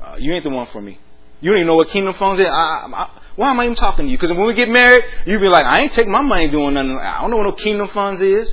Uh, 0.01 0.15
you 0.17 0.33
ain't 0.33 0.43
the 0.43 0.49
one 0.49 0.65
for 0.65 0.81
me. 0.81 0.97
You 1.39 1.51
don't 1.51 1.59
even 1.59 1.67
know 1.67 1.75
what 1.75 1.89
kingdom 1.89 2.15
funds 2.15 2.41
is. 2.41 2.47
I, 2.47 2.51
I, 2.51 3.21
why 3.35 3.51
am 3.51 3.59
I 3.59 3.65
even 3.65 3.75
talking 3.75 4.05
to 4.05 4.11
you? 4.11 4.17
Because 4.17 4.35
when 4.35 4.47
we 4.47 4.55
get 4.55 4.69
married, 4.69 5.03
you 5.27 5.37
be 5.37 5.47
like, 5.47 5.65
I 5.65 5.83
ain't 5.83 5.93
taking 5.93 6.11
my 6.11 6.23
money 6.23 6.47
doing 6.47 6.73
nothing. 6.73 6.97
I 6.97 7.21
don't 7.21 7.29
know 7.29 7.37
what 7.37 7.43
no 7.43 7.51
kingdom 7.51 7.89
funds 7.89 8.19
is. 8.19 8.51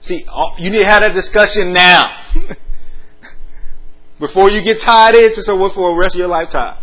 See, 0.00 0.26
you 0.56 0.70
need 0.70 0.78
to 0.78 0.86
have 0.86 1.02
that 1.02 1.12
discussion 1.12 1.74
now. 1.74 2.32
Before 4.18 4.50
you 4.50 4.62
get 4.62 4.80
tied 4.80 5.14
into 5.16 5.42
someone 5.42 5.70
for 5.72 5.90
the 5.90 5.98
rest 5.98 6.14
of 6.14 6.18
your 6.18 6.28
lifetime. 6.28 6.78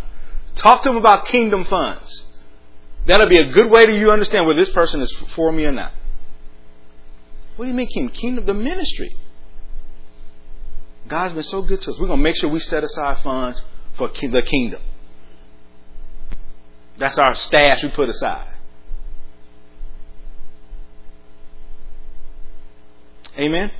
Talk 0.54 0.82
to 0.82 0.90
them 0.90 0.96
about 0.96 1.26
kingdom 1.26 1.64
funds. 1.64 2.24
That'll 3.06 3.28
be 3.28 3.38
a 3.38 3.50
good 3.50 3.68
way 3.68 3.84
to 3.84 3.98
you 3.98 4.12
understand 4.12 4.46
whether 4.46 4.60
this 4.60 4.70
person 4.70 5.00
is 5.00 5.10
for 5.34 5.50
me 5.50 5.66
or 5.66 5.72
not. 5.72 5.92
What 7.58 7.64
do 7.64 7.72
you 7.72 7.76
mean 7.76 7.88
kingdom? 7.88 8.14
Kingdom, 8.14 8.46
the 8.46 8.54
ministry. 8.54 9.16
God's 11.08 11.34
been 11.34 11.42
so 11.42 11.60
good 11.60 11.82
to 11.82 11.90
us. 11.90 11.98
We're 11.98 12.06
going 12.06 12.20
to 12.20 12.22
make 12.22 12.36
sure 12.36 12.48
we 12.48 12.60
set 12.60 12.84
aside 12.84 13.18
funds 13.18 13.60
for 13.94 14.06
the 14.06 14.42
kingdom. 14.42 14.80
That's 16.98 17.18
our 17.18 17.34
stash 17.34 17.82
we 17.82 17.88
put 17.88 18.08
aside. 18.08 18.46
Amen? 23.36 23.72